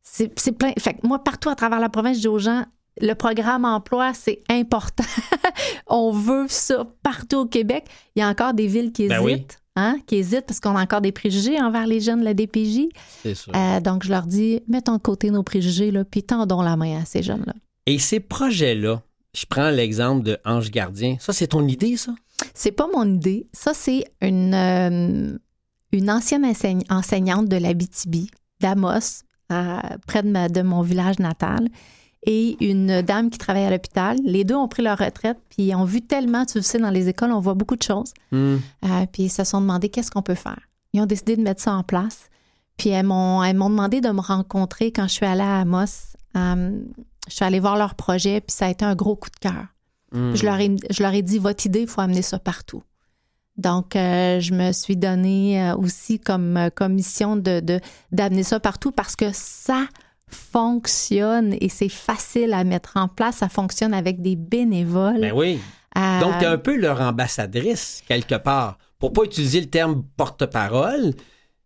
c'est 0.03 0.51
plein. 0.51 0.73
Fait 0.79 0.93
que 0.95 1.05
moi, 1.07 1.23
partout 1.23 1.49
à 1.49 1.55
travers 1.55 1.79
la 1.79 1.89
province, 1.89 2.17
je 2.17 2.21
dis 2.21 2.27
aux 2.27 2.39
gens, 2.39 2.65
le 3.01 3.13
programme 3.13 3.63
emploi, 3.65 4.13
c'est 4.13 4.41
important. 4.49 5.03
on 5.87 6.11
veut 6.11 6.47
ça 6.49 6.85
partout 7.03 7.37
au 7.37 7.45
Québec. 7.45 7.85
Il 8.15 8.19
y 8.19 8.23
a 8.23 8.27
encore 8.29 8.53
des 8.53 8.67
villes 8.67 8.91
qui 8.91 9.07
Ben 9.07 9.23
hésitent. 9.25 9.25
oui. 9.25 9.55
Hein, 9.75 9.97
qui 10.07 10.17
hésitent 10.17 10.45
parce 10.45 10.59
qu'on 10.59 10.75
a 10.75 10.81
encore 10.81 10.99
des 10.99 11.13
préjugés 11.13 11.61
envers 11.61 11.87
les 11.87 12.01
jeunes 12.01 12.19
de 12.19 12.25
la 12.25 12.33
DPJ. 12.33 12.89
C'est 13.23 13.35
sûr. 13.35 13.53
Euh, 13.55 13.79
donc, 13.79 14.03
je 14.03 14.09
leur 14.09 14.23
dis, 14.25 14.61
mettons 14.67 14.97
de 14.97 15.01
côté 15.01 15.31
nos 15.31 15.43
préjugés, 15.43 15.91
là, 15.91 16.03
puis 16.03 16.21
tendons 16.23 16.61
la 16.61 16.75
main 16.75 16.99
à 17.01 17.05
ces 17.05 17.23
jeunes-là. 17.23 17.53
Et 17.85 17.97
ces 17.97 18.19
projets-là, 18.19 19.01
je 19.33 19.45
prends 19.49 19.69
l'exemple 19.69 20.23
de 20.23 20.37
Ange 20.43 20.69
Gardien. 20.69 21.15
Ça, 21.21 21.31
c'est 21.31 21.47
ton 21.47 21.65
idée, 21.65 21.95
ça? 21.95 22.13
C'est 22.53 22.73
pas 22.73 22.87
mon 22.93 23.05
idée. 23.13 23.47
Ça, 23.53 23.73
c'est 23.73 24.03
une, 24.21 24.53
euh, 24.53 25.37
une 25.93 26.11
ancienne 26.11 26.51
enseignante 26.89 27.47
de 27.47 27.55
l'Abitibi, 27.55 28.29
d'Amos, 28.59 29.23
près 29.47 30.23
de, 30.23 30.61
mon 30.61 30.81
village 30.81 31.19
natal, 31.19 31.69
et 32.25 32.57
une 32.59 33.01
dame 33.01 33.29
qui 33.29 33.37
travaille 33.37 33.65
à 33.65 33.69
l'hôpital. 33.69 34.17
Les 34.23 34.43
deux 34.43 34.55
ont 34.55 34.67
pris 34.67 34.83
leur 34.83 34.97
retraite, 34.97 35.37
puis 35.49 35.73
ont 35.73 35.85
vu 35.85 36.01
tellement, 36.01 36.45
tu 36.45 36.57
le 36.57 36.63
sais, 36.63 36.77
dans 36.77 36.89
les 36.89 37.07
écoles, 37.07 37.31
on 37.31 37.39
voit 37.39 37.53
beaucoup 37.53 37.77
de 37.77 37.83
choses. 37.83 38.13
Mhm. 38.31 38.59
Euh, 38.85 39.05
puis 39.11 39.23
ils 39.23 39.29
se 39.29 39.43
sont 39.43 39.61
demandé 39.61 39.89
qu'est-ce 39.89 40.11
qu'on 40.11 40.21
peut 40.21 40.35
faire. 40.35 40.59
Ils 40.93 41.01
ont 41.01 41.05
décidé 41.05 41.37
de 41.37 41.41
mettre 41.41 41.61
ça 41.61 41.73
en 41.73 41.83
place. 41.83 42.29
Puis 42.77 42.89
elles 42.89 43.05
m'ont, 43.05 43.41
demandé 43.51 44.01
de 44.01 44.09
me 44.09 44.21
rencontrer 44.21 44.91
quand 44.91 45.07
je 45.07 45.13
suis 45.13 45.25
allée 45.25 45.41
à 45.41 45.59
Amos. 45.59 46.15
Euh, 46.35 46.79
je 47.27 47.33
suis 47.33 47.45
allée 47.45 47.59
voir 47.59 47.77
leur 47.77 47.95
projet, 47.95 48.41
puis 48.41 48.55
ça 48.55 48.65
a 48.65 48.69
été 48.69 48.85
un 48.85 48.95
gros 48.95 49.15
coup 49.15 49.29
de 49.29 49.39
cœur. 49.39 49.65
Mhm. 50.11 50.35
Je, 50.35 50.45
leur 50.45 50.59
ai, 50.59 50.75
je 50.89 51.03
leur 51.03 51.13
ai 51.13 51.21
dit, 51.21 51.39
votre 51.39 51.65
idée, 51.65 51.81
il 51.81 51.87
faut 51.87 52.01
amener 52.01 52.21
ça 52.21 52.39
partout. 52.39 52.83
Donc, 53.59 53.95
euh, 53.95 54.39
je 54.39 54.53
me 54.53 54.71
suis 54.71 54.95
donné 54.95 55.61
euh, 55.61 55.75
aussi 55.75 56.17
comme 56.19 56.55
euh, 56.55 56.69
commission 56.69 57.35
de, 57.35 57.59
de, 57.59 57.79
d'amener 58.11 58.43
ça 58.43 58.59
partout 58.59 58.91
parce 58.91 59.15
que 59.17 59.31
ça 59.33 59.85
fonctionne 60.27 61.55
et 61.59 61.69
c'est 61.69 61.89
facile 61.89 62.53
à 62.53 62.63
mettre 62.63 62.93
en 62.95 63.07
place. 63.07 63.37
Ça 63.37 63.49
fonctionne 63.49 63.93
avec 63.93 64.21
des 64.21 64.35
bénévoles. 64.35 65.21
Ben 65.21 65.33
oui. 65.33 65.59
Euh, 65.97 66.19
Donc, 66.21 66.37
tu 66.39 66.45
es 66.45 66.47
un 66.47 66.57
peu 66.57 66.77
leur 66.77 67.01
ambassadrice, 67.01 68.01
quelque 68.07 68.35
part. 68.35 68.77
Pour 68.97 69.11
pas 69.11 69.23
utiliser 69.23 69.59
le 69.59 69.67
terme 69.67 70.03
porte-parole, 70.15 71.13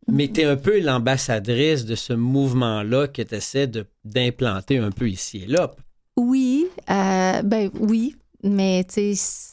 mais 0.08 0.28
tu 0.28 0.42
es 0.42 0.46
un 0.46 0.56
peu 0.56 0.80
l'ambassadrice 0.80 1.86
de 1.86 1.96
ce 1.96 2.14
mouvement-là 2.14 3.08
que 3.08 3.22
tu 3.22 3.36
essaies 3.36 3.68
de, 3.68 3.86
d'implanter 4.04 4.78
un 4.78 4.92
peu 4.92 5.10
ici 5.10 5.44
et 5.44 5.48
là. 5.48 5.72
Oui, 6.18 6.68
euh, 6.90 7.42
ben 7.44 7.70
oui, 7.80 8.16
mais 8.44 8.84
tu 8.84 9.16
sais, 9.16 9.53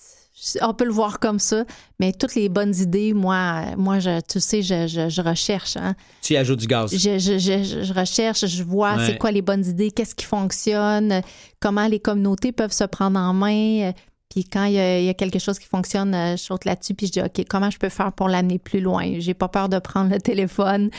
on 0.62 0.74
peut 0.74 0.84
le 0.84 0.92
voir 0.92 1.18
comme 1.18 1.38
ça. 1.38 1.64
Mais 1.98 2.12
toutes 2.12 2.34
les 2.34 2.48
bonnes 2.48 2.74
idées, 2.74 3.12
moi, 3.12 3.64
moi, 3.76 3.98
je, 3.98 4.20
tu 4.20 4.40
sais, 4.40 4.62
je, 4.62 4.86
je, 4.86 5.08
je 5.08 5.20
recherche. 5.22 5.76
Hein. 5.76 5.94
Tu 6.22 6.34
y 6.34 6.36
ajoutes 6.36 6.60
du 6.60 6.66
gaz. 6.66 6.90
Je, 6.92 7.18
je, 7.18 7.38
je, 7.38 7.82
je 7.84 7.92
recherche, 7.92 8.46
je 8.46 8.62
vois 8.62 8.94
Ouais. 8.96 9.06
c'est 9.06 9.18
quoi 9.18 9.30
les 9.30 9.42
bonnes 9.42 9.64
idées, 9.66 9.90
qu'est-ce 9.90 10.14
qui 10.14 10.24
fonctionne, 10.26 11.22
comment 11.60 11.86
les 11.86 12.00
communautés 12.00 12.52
peuvent 12.52 12.72
se 12.72 12.84
prendre 12.84 13.18
en 13.18 13.32
main. 13.34 13.92
Puis 14.30 14.44
quand 14.44 14.64
il 14.64 14.74
y, 14.74 14.78
a, 14.78 14.98
il 15.00 15.04
y 15.06 15.08
a 15.08 15.14
quelque 15.14 15.38
chose 15.40 15.58
qui 15.58 15.66
fonctionne, 15.66 16.14
euh, 16.14 16.32
je 16.36 16.42
saute 16.42 16.64
là-dessus, 16.64 16.94
puis 16.94 17.06
je 17.08 17.12
dis, 17.12 17.20
OK, 17.20 17.44
comment 17.48 17.68
je 17.70 17.78
peux 17.78 17.88
faire 17.88 18.12
pour 18.12 18.28
l'amener 18.28 18.58
plus 18.60 18.80
loin? 18.80 19.14
J'ai 19.18 19.34
pas 19.34 19.48
peur 19.48 19.68
de 19.68 19.78
prendre 19.80 20.10
le 20.10 20.20
téléphone. 20.20 20.90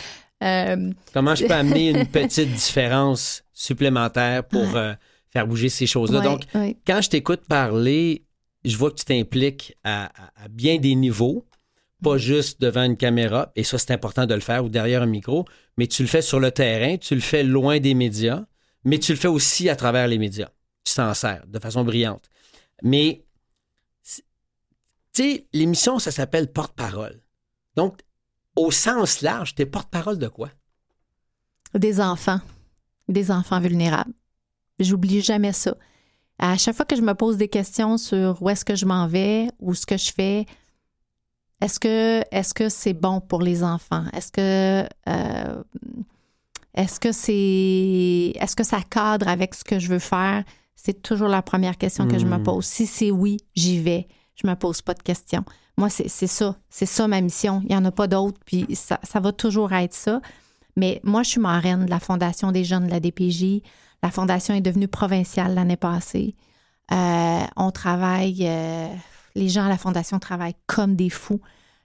Euh, 0.44 0.92
Comment 1.14 1.34
je 1.36 1.46
peux 1.46 1.54
amener 1.64 1.92
une 1.92 2.06
petite 2.08 2.52
différence 2.52 3.44
supplémentaire 3.54 4.44
pour 4.44 4.76
euh, 4.76 4.94
faire 5.30 5.48
bouger 5.48 5.70
ces 5.70 5.86
choses-là? 5.88 6.20
ouais, 6.20 6.26
Donc, 6.26 6.42
quand 6.86 7.02
je 7.02 7.10
t'écoute 7.10 7.42
parler, 7.48 8.26
je 8.64 8.78
vois 8.78 8.92
que 8.92 8.96
tu 8.98 9.06
t'impliques 9.06 9.78
à, 9.84 10.06
à- 10.06 10.44
à 10.44 10.48
bien 10.48 10.78
des 10.78 10.96
niveaux, 10.96 11.48
pas 12.04 12.18
juste 12.18 12.62
devant 12.62 12.84
une 12.84 12.98
caméra, 12.98 13.52
et 13.56 13.64
ça, 13.64 13.78
c'est 13.78 13.92
important 13.92 14.26
de 14.26 14.34
le 14.34 14.42
faire, 14.42 14.66
ou 14.66 14.70
derrière 14.70 15.02
un 15.02 15.08
micro, 15.08 15.46
mais 15.78 15.88
tu 15.88 16.02
le 16.02 16.08
fais 16.08 16.22
sur 16.22 16.40
le 16.40 16.52
terrain, 16.52 16.98
tu 16.98 17.16
le 17.16 17.22
fais 17.22 17.44
loin 17.44 17.80
des 17.80 17.94
médias, 17.94 18.46
mais 18.84 18.98
tu 19.00 19.12
le 19.12 19.18
fais 19.18 19.28
aussi 19.28 19.70
à 19.70 19.76
travers 19.76 20.08
les 20.08 20.18
médias. 20.18 20.50
Tu 20.84 20.94
t'en 20.96 21.14
sers 21.14 21.46
de 21.48 21.60
façon 21.60 21.84
brillante. 21.84 22.28
Mais, 22.82 23.24
tu 24.04 24.24
sais, 25.14 25.48
l'émission, 25.54 26.00
ça 26.00 26.12
s'appelle 26.12 26.52
Porte-parole. 26.52 27.22
Donc, 27.76 28.02
au 28.56 28.72
sens 28.72 29.22
large, 29.22 29.54
t'es 29.56 29.66
porte-parole 29.66 30.18
de 30.18 30.28
quoi? 30.28 30.50
Des 31.76 32.02
enfants. 32.02 32.42
Des 33.08 33.30
enfants 33.30 33.60
vulnérables. 33.60 34.14
J'oublie 34.80 35.22
jamais 35.22 35.54
ça. 35.54 35.78
À 36.42 36.58
chaque 36.58 36.76
fois 36.76 36.86
que 36.86 36.96
je 36.96 37.02
me 37.02 37.14
pose 37.14 37.38
des 37.38 37.48
questions 37.48 37.98
sur 37.98 38.42
où 38.42 38.50
est-ce 38.50 38.66
que 38.66 38.76
je 38.76 38.86
m'en 38.86 39.08
vais 39.08 39.50
ou 39.60 39.74
ce 39.76 39.86
que 39.86 39.96
je 39.98 40.12
fais, 40.12 40.46
est-ce 41.62 41.80
que 41.80 42.22
est-ce 42.32 42.54
que 42.54 42.68
c'est 42.68 42.94
bon 42.94 43.22
pour 43.22 43.42
les 43.42 43.64
enfants? 43.64 44.06
Est-ce 44.14 44.32
que 44.32 44.90
euh, 45.08 45.64
est-ce 46.74 47.00
que 47.00 47.12
c'est 47.12 48.34
est-ce 48.42 48.56
que 48.56 48.64
ça 48.64 48.80
cadre 48.82 49.28
avec 49.28 49.54
ce 49.54 49.64
que 49.64 49.78
je 49.80 49.88
veux 49.90 50.00
faire? 50.00 50.44
C'est 50.76 51.04
toujours 51.04 51.28
la 51.28 51.44
première 51.44 51.78
question 51.78 52.08
que 52.08 52.18
je 52.18 52.26
me 52.26 52.38
Hmm. 52.38 52.44
pose. 52.44 52.66
Si 52.66 52.88
c'est 52.88 53.12
oui, 53.12 53.38
j'y 53.56 53.80
vais. 53.80 54.08
Je 54.36 54.48
me 54.48 54.56
pose 54.56 54.82
pas 54.82 54.96
de 54.96 55.04
questions. 55.04 55.44
Moi, 55.78 55.90
c'est 55.92 56.08
c'est 56.08 56.26
ça. 56.28 56.56
C'est 56.70 56.88
ça 56.88 57.08
ma 57.08 57.22
mission. 57.22 57.62
Il 57.64 57.70
n'y 57.70 57.76
en 57.76 57.86
a 57.86 57.92
pas 57.92 58.08
d'autre. 58.08 58.40
Puis 58.46 58.66
ça, 58.76 59.00
ça 59.04 59.20
va 59.20 59.32
toujours 59.32 59.72
être 59.74 59.94
ça. 59.94 60.22
Mais 60.76 61.00
moi, 61.04 61.22
je 61.22 61.30
suis 61.32 61.40
marraine 61.42 61.86
de 61.86 61.90
la 61.92 62.00
Fondation 62.00 62.52
des 62.52 62.64
jeunes 62.64 62.88
de 62.88 62.92
la 62.92 63.00
DPJ. 63.00 63.62
La 64.04 64.12
fondation 64.12 64.54
est 64.54 64.62
devenue 64.62 64.88
provinciale 64.88 65.54
l'année 65.54 65.78
passée. 65.78 66.36
Euh, 66.92 67.44
on 67.56 67.72
travaille, 67.72 68.48
euh, 68.48 68.88
les 69.36 69.48
gens 69.50 69.66
à 69.66 69.70
la 69.70 69.78
fondation 69.78 70.20
travaillent 70.20 70.56
comme 70.68 70.96
des 70.96 71.10
fous. 71.10 71.40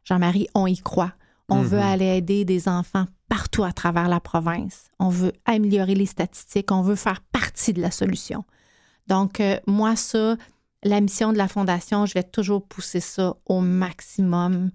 Jean-Marie, 0.05 0.49
on 0.55 0.67
y 0.67 0.79
croit. 0.79 1.13
On 1.49 1.57
Mhm. 1.63 1.67
veut 1.67 1.79
aller 1.81 2.17
aider 2.17 2.45
des 2.45 2.69
enfants 2.69 3.07
partout 3.29 3.65
à 3.65 3.73
travers 3.73 4.09
la 4.09 4.21
province. 4.21 4.87
On 4.99 5.09
veut 5.11 5.33
améliorer 5.45 5.95
les 5.95 6.07
statistiques. 6.07 6.73
On 6.73 6.83
veut 6.83 6.97
faire 6.97 7.21
partie 7.33 7.73
de 7.73 7.81
la 7.83 7.91
solution. 7.91 8.45
Donc, 9.07 9.41
euh, 9.41 9.59
moi, 9.67 9.95
ça, 9.95 10.37
la 10.83 11.01
mission 11.01 11.33
de 11.33 11.39
la 11.39 11.49
fondation, 11.49 12.07
je 12.07 12.15
vais 12.15 12.23
toujours 12.25 12.67
pousser 12.67 13.01
ça 13.01 13.35
au 13.47 13.61
maximum. 13.61 14.71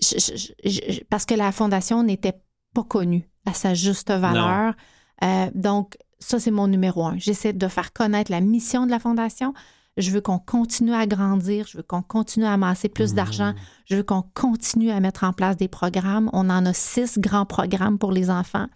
Je- 0.00 0.18
je- 0.18 0.36
je- 0.68 0.92
je- 0.92 1.04
parce 1.10 1.24
que 1.26 1.34
la 1.34 1.52
fondation 1.52 2.02
n'était 2.02 2.34
pas 2.74 2.82
connue 2.84 3.28
à 3.46 3.54
sa 3.54 3.74
juste 3.74 4.10
valeur. 4.10 4.74
Euh, 5.22 5.50
donc, 5.54 5.96
ça, 6.18 6.38
c'est 6.38 6.50
mon 6.50 6.68
numéro 6.68 7.04
un. 7.04 7.18
J'essaie 7.18 7.52
de 7.52 7.68
faire 7.68 7.92
connaître 7.92 8.30
la 8.30 8.40
mission 8.40 8.86
de 8.86 8.90
la 8.90 8.98
fondation. 8.98 9.54
Je 9.98 10.10
veux 10.10 10.20
qu'on 10.20 10.38
continue 10.38 10.94
à 10.94 11.06
grandir. 11.06 11.66
Je 11.68 11.76
veux 11.78 11.82
qu'on 11.82 12.02
continue 12.02 12.46
à 12.46 12.52
amasser 12.54 12.88
plus 12.88 13.12
d'argent. 13.12 13.52
Je 13.84 13.96
veux 13.96 14.02
qu'on 14.02 14.22
continue 14.34 14.90
à 14.90 15.00
mettre 15.00 15.24
en 15.24 15.32
place 15.32 15.56
des 15.56 15.68
programmes. 15.68 16.30
On 16.32 16.48
en 16.48 16.64
a 16.64 16.72
six 16.72 17.18
grands 17.18 17.44
programmes 17.44 17.98
pour 17.98 18.10
les 18.12 18.30
enfants. 18.30 18.66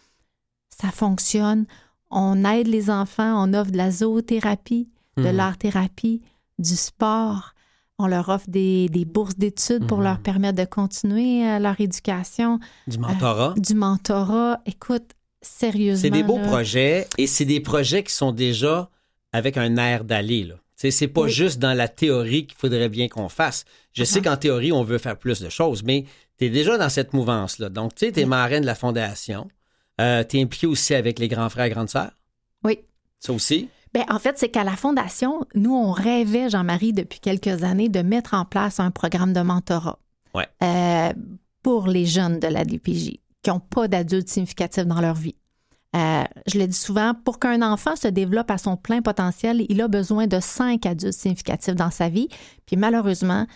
Ça 0.69 0.89
fonctionne. 0.91 1.67
On 2.11 2.45
aide 2.45 2.67
les 2.67 2.91
enfants. 2.91 3.43
On 3.49 3.55
offre 3.55 3.71
de 3.71 3.77
la 3.79 3.91
zoothérapie, 3.91 4.91
de 5.17 5.23
Mhm. 5.23 5.37
l'art-thérapie, 5.37 6.21
du 6.59 6.77
sport. 6.77 7.53
On 7.99 8.07
leur 8.09 8.29
offre 8.29 8.51
des, 8.51 8.91
des 8.91 9.07
bourses 9.07 9.37
d'études 9.39 9.87
pour 9.87 9.99
Mhm. 9.99 10.05
leur 10.05 10.19
permettre 10.21 10.59
de 10.59 10.67
continuer 10.67 11.49
euh, 11.49 11.59
leur 11.59 11.81
éducation, 11.81 12.59
Du 12.87 12.99
mentorat. 12.99 13.55
du 13.57 13.75
mentorat. 13.75 14.61
Écoute, 14.67 15.13
sérieusement. 15.43 16.03
C'est 16.03 16.11
des 16.11 16.23
beaux 16.23 16.39
là, 16.39 16.45
projets 16.47 17.07
et 17.19 17.27
c'est 17.27 17.45
des 17.45 17.61
projets 17.61 18.03
qui 18.03 18.13
sont 18.13 18.33
déjà 18.33 18.91
avec 19.33 19.57
un 19.57 19.77
air 19.77 20.05
d'aller. 20.05 20.49
C'est 20.77 21.09
pas 21.09 21.23
Oui. 21.23 21.31
juste 21.31 21.59
dans 21.59 21.73
la 21.73 21.89
théorie 21.89 22.47
qu'il 22.47 22.57
faudrait 22.59 22.89
bien 22.89 23.09
qu'on 23.09 23.29
fasse. 23.29 23.65
Je 23.93 24.05
sais 24.05 24.21
qu'en 24.21 24.37
théorie, 24.37 24.73
on 24.73 24.83
veut 24.83 24.99
faire 24.99 25.17
plus 25.19 25.41
de 25.41 25.49
choses, 25.49 25.83
mais 25.83 26.05
tu 26.39 26.45
es 26.47 26.51
déjà 26.51 26.77
dans 26.77 26.91
cette 26.91 27.13
mouvance-là. 27.15 27.71
Donc, 27.71 27.95
tu 27.95 28.07
sais, 28.07 28.13
tu 28.13 28.21
es 28.21 28.25
Oui. 28.25 28.29
marraine 28.29 28.61
de 28.61 28.67
la 28.67 28.75
fondation. 28.75 29.49
Euh, 30.01 30.23
tu 30.29 30.39
es 30.39 30.43
impliqué 30.43 30.67
aussi 30.67 30.95
avec 30.95 31.19
les 31.19 31.29
grands 31.29 31.49
frères 31.49 31.65
et 31.65 31.71
grandes 31.71 31.89
sœurs? 31.89 32.11
Oui. 32.63 32.81
Ça 33.21 33.33
aussi? 33.33 33.69
Ben, 33.95 34.05
en 34.11 34.19
fait, 34.19 34.39
c'est 34.39 34.51
qu'à 34.51 34.63
la 34.65 34.77
Fondation, 34.77 35.47
nous, 35.55 35.75
on 35.75 35.91
rêvait, 35.93 36.51
Jean-Marie, 36.51 36.93
depuis 36.93 37.19
quelques 37.21 37.63
années, 37.65 37.89
de 37.89 38.03
mettre 38.03 38.35
en 38.35 38.45
place 38.45 38.79
un 38.79 38.91
programme 38.91 39.33
de 39.33 39.41
mentorat 39.41 39.99
Ouais. 40.35 40.47
euh, 40.63 41.13
pour 41.63 41.87
les 41.87 42.05
jeunes 42.05 42.39
de 42.39 42.47
la 42.49 42.67
DPJ 42.67 43.15
qui 43.47 43.51
n'ont 43.51 43.61
pas 43.61 43.89
d'adultes 43.89 44.29
significatifs 44.29 44.87
dans 44.87 45.01
leur 45.01 45.15
vie. 45.15 45.37
Euh, 45.95 46.25
je 46.47 46.59
le 46.59 46.67
dis 46.67 46.77
souvent, 46.77 47.15
pour 47.25 47.39
qu'un 47.39 47.63
enfant 47.63 47.97
se 47.97 48.09
développe 48.09 48.51
à 48.51 48.59
son 48.59 48.77
plein 48.77 49.03
potentiel, 49.03 49.65
il 49.69 49.81
a 49.81 49.89
besoin 49.89 50.27
de 50.27 50.41
cinq 50.41 50.85
adultes 50.85 51.13
significatifs 51.13 51.75
dans 51.75 51.91
sa 51.91 52.09
vie. 52.09 52.29
Puis 52.67 52.77
malheureusement, 52.77 53.47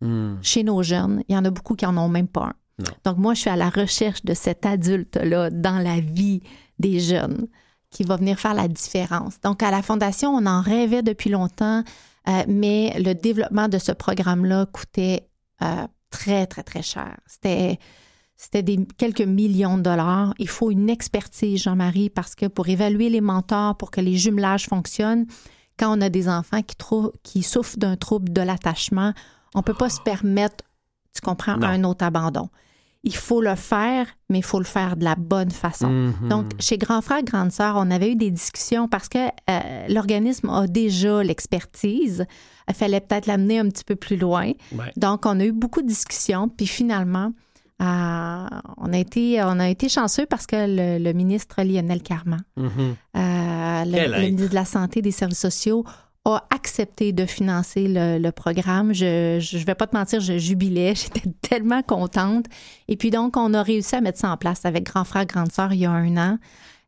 Hmm. 0.00 0.34
chez 0.42 0.62
nos 0.62 0.82
jeunes, 0.82 1.22
il 1.26 1.34
y 1.34 1.38
en 1.38 1.44
a 1.46 1.50
beaucoup 1.50 1.74
qui 1.74 1.86
en 1.86 1.96
ont 1.96 2.08
même 2.08 2.28
pas 2.28 2.44
un. 2.44 2.52
Non. 2.78 2.90
Donc 3.04 3.16
moi, 3.16 3.32
je 3.32 3.40
suis 3.40 3.50
à 3.50 3.56
la 3.56 3.70
recherche 3.70 4.22
de 4.24 4.34
cet 4.34 4.66
adulte-là 4.66 5.48
dans 5.48 5.78
la 5.78 6.00
vie 6.00 6.42
des 6.78 7.00
jeunes 7.00 7.46
qui 7.90 8.04
va 8.04 8.16
venir 8.16 8.38
faire 8.38 8.52
la 8.52 8.68
différence. 8.68 9.40
Donc 9.40 9.62
à 9.62 9.70
la 9.70 9.80
Fondation, 9.80 10.34
on 10.34 10.44
en 10.44 10.60
rêvait 10.60 11.02
depuis 11.02 11.30
longtemps, 11.30 11.82
euh, 12.28 12.42
mais 12.46 12.94
le 12.98 13.14
développement 13.14 13.68
de 13.68 13.78
ce 13.78 13.92
programme-là 13.92 14.66
coûtait 14.66 15.30
euh, 15.62 15.86
très, 16.10 16.46
très, 16.46 16.62
très 16.62 16.82
cher. 16.82 17.16
C'était... 17.26 17.78
C'était 18.36 18.62
des 18.62 18.78
quelques 18.98 19.22
millions 19.22 19.78
de 19.78 19.82
dollars. 19.82 20.34
Il 20.38 20.48
faut 20.48 20.70
une 20.70 20.90
expertise, 20.90 21.62
Jean-Marie, 21.62 22.10
parce 22.10 22.34
que 22.34 22.46
pour 22.46 22.68
évaluer 22.68 23.08
les 23.08 23.20
mentors, 23.22 23.76
pour 23.76 23.90
que 23.90 24.00
les 24.00 24.16
jumelages 24.16 24.66
fonctionnent, 24.66 25.26
quand 25.78 25.96
on 25.96 26.00
a 26.00 26.08
des 26.10 26.28
enfants 26.28 26.62
qui, 26.62 26.76
trou- 26.76 27.12
qui 27.22 27.42
souffrent 27.42 27.78
d'un 27.78 27.96
trouble 27.96 28.32
de 28.32 28.40
l'attachement, 28.42 29.12
on 29.54 29.60
ne 29.60 29.64
peut 29.64 29.74
pas 29.74 29.88
se 29.88 30.00
permettre, 30.00 30.64
tu 31.14 31.20
comprends, 31.22 31.56
Non. 31.56 31.66
un 31.66 31.84
autre 31.84 32.04
abandon. 32.04 32.48
Il 33.04 33.14
faut 33.14 33.40
le 33.40 33.54
faire, 33.54 34.06
mais 34.28 34.38
il 34.38 34.44
faut 34.44 34.58
le 34.58 34.64
faire 34.64 34.96
de 34.96 35.04
la 35.04 35.14
bonne 35.14 35.50
façon. 35.52 35.88
Mhm. 35.88 36.28
Donc, 36.28 36.46
chez 36.58 36.76
Grand 36.76 37.00
Frère, 37.02 37.22
Grande 37.22 37.52
Sœur, 37.52 37.76
on 37.78 37.90
avait 37.90 38.10
eu 38.12 38.16
des 38.16 38.30
discussions 38.32 38.88
parce 38.88 39.08
que 39.08 39.18
euh, 39.48 39.86
l'organisme 39.88 40.50
a 40.50 40.66
déjà 40.66 41.22
l'expertise. 41.22 42.26
Il 42.68 42.74
fallait 42.74 43.00
peut-être 43.00 43.26
l'amener 43.26 43.60
un 43.60 43.68
petit 43.68 43.84
peu 43.84 43.96
plus 43.96 44.16
loin. 44.16 44.50
Ouais. 44.72 44.92
Donc, 44.96 45.24
on 45.24 45.38
a 45.40 45.44
eu 45.44 45.52
beaucoup 45.52 45.82
de 45.82 45.86
discussions. 45.86 46.48
Puis 46.48 46.66
finalement, 46.66 47.32
on, 47.80 48.92
a 48.92 48.98
été, 48.98 49.42
on 49.42 49.58
a 49.60 49.68
été 49.68 49.88
chanceux 49.88 50.26
parce 50.26 50.46
que 50.46 50.56
le, 50.56 51.02
le 51.02 51.12
ministre 51.12 51.62
Lionel 51.62 52.02
Carman, 52.02 52.40
Mhm. 52.56 52.70
euh, 53.16 53.84
le, 53.84 54.20
ministre 54.20 54.48
de 54.50 54.54
la 54.54 54.64
Santé 54.64 55.00
et 55.00 55.02
des 55.02 55.10
Services 55.10 55.40
sociaux, 55.40 55.84
a 56.24 56.42
accepté 56.52 57.12
de 57.12 57.24
financer 57.24 57.86
le, 57.86 58.18
le 58.18 58.32
programme. 58.32 58.92
Je 58.92 59.36
ne 59.56 59.64
vais 59.64 59.76
pas 59.76 59.86
te 59.86 59.96
mentir, 59.96 60.20
je 60.20 60.38
jubilais. 60.38 60.94
J'étais 60.96 61.30
tellement 61.40 61.82
contente. 61.82 62.46
Et 62.88 62.96
puis 62.96 63.10
donc, 63.10 63.36
on 63.36 63.54
a 63.54 63.62
réussi 63.62 63.94
à 63.94 64.00
mettre 64.00 64.18
ça 64.18 64.30
en 64.30 64.36
place 64.36 64.64
avec 64.64 64.84
Grand 64.86 65.04
Frère, 65.04 65.26
Grande 65.26 65.52
Sœur 65.52 65.72
il 65.72 65.78
y 65.80 65.86
a 65.86 65.92
un 65.92 66.16
an. 66.16 66.38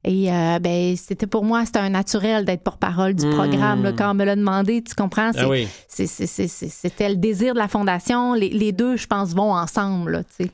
Et 0.05 0.33
euh, 0.33 0.59
ben, 0.59 0.97
c'était 0.97 1.27
pour 1.29 1.45
moi, 1.45 1.65
c'était 1.67 1.79
un 1.81 1.91
naturel 1.91 2.45
d'être 2.45 2.63
porte-parole 2.65 3.15
du 3.15 3.27
Mm. 3.27 3.31
programme. 3.35 3.83
là. 3.85 3.93
quand 3.93 4.11
on 4.11 4.15
me 4.15 4.25
l'a 4.25 4.35
demandé, 4.37 4.83
tu 4.83 4.95
comprends? 4.97 5.33
C'est- 5.33 5.41
Ah 5.41 5.49
oui. 5.49 5.69
C'était 5.89 7.09
le 7.09 7.17
désir 7.17 7.53
de 7.55 7.59
la 7.59 7.69
Fondation. 7.69 8.33
Les, 8.35 8.49
les 8.49 8.73
deux, 8.73 8.97
je 8.97 9.07
pense, 9.07 9.35
vont 9.35 9.53
ensemble. 9.55 10.13
là, 10.13 10.25
tu 10.25 10.45
sais. 10.47 10.51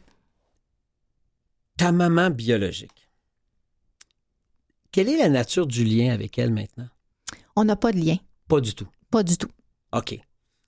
Ta 1.76 1.92
maman 1.92 2.30
biologique. 2.30 3.08
Quelle 4.92 5.08
est 5.08 5.16
la 5.18 5.28
nature 5.28 5.66
du 5.66 5.84
lien 5.84 6.12
avec 6.12 6.38
elle 6.38 6.52
maintenant? 6.52 6.88
On 7.56 7.64
n'a 7.64 7.76
pas 7.76 7.92
de 7.92 7.98
lien. 7.98 8.16
Pas 8.48 8.60
du 8.60 8.74
tout. 8.74 8.86
Pas 9.10 9.22
du 9.22 9.36
tout. 9.36 9.48
OK. 9.92 10.10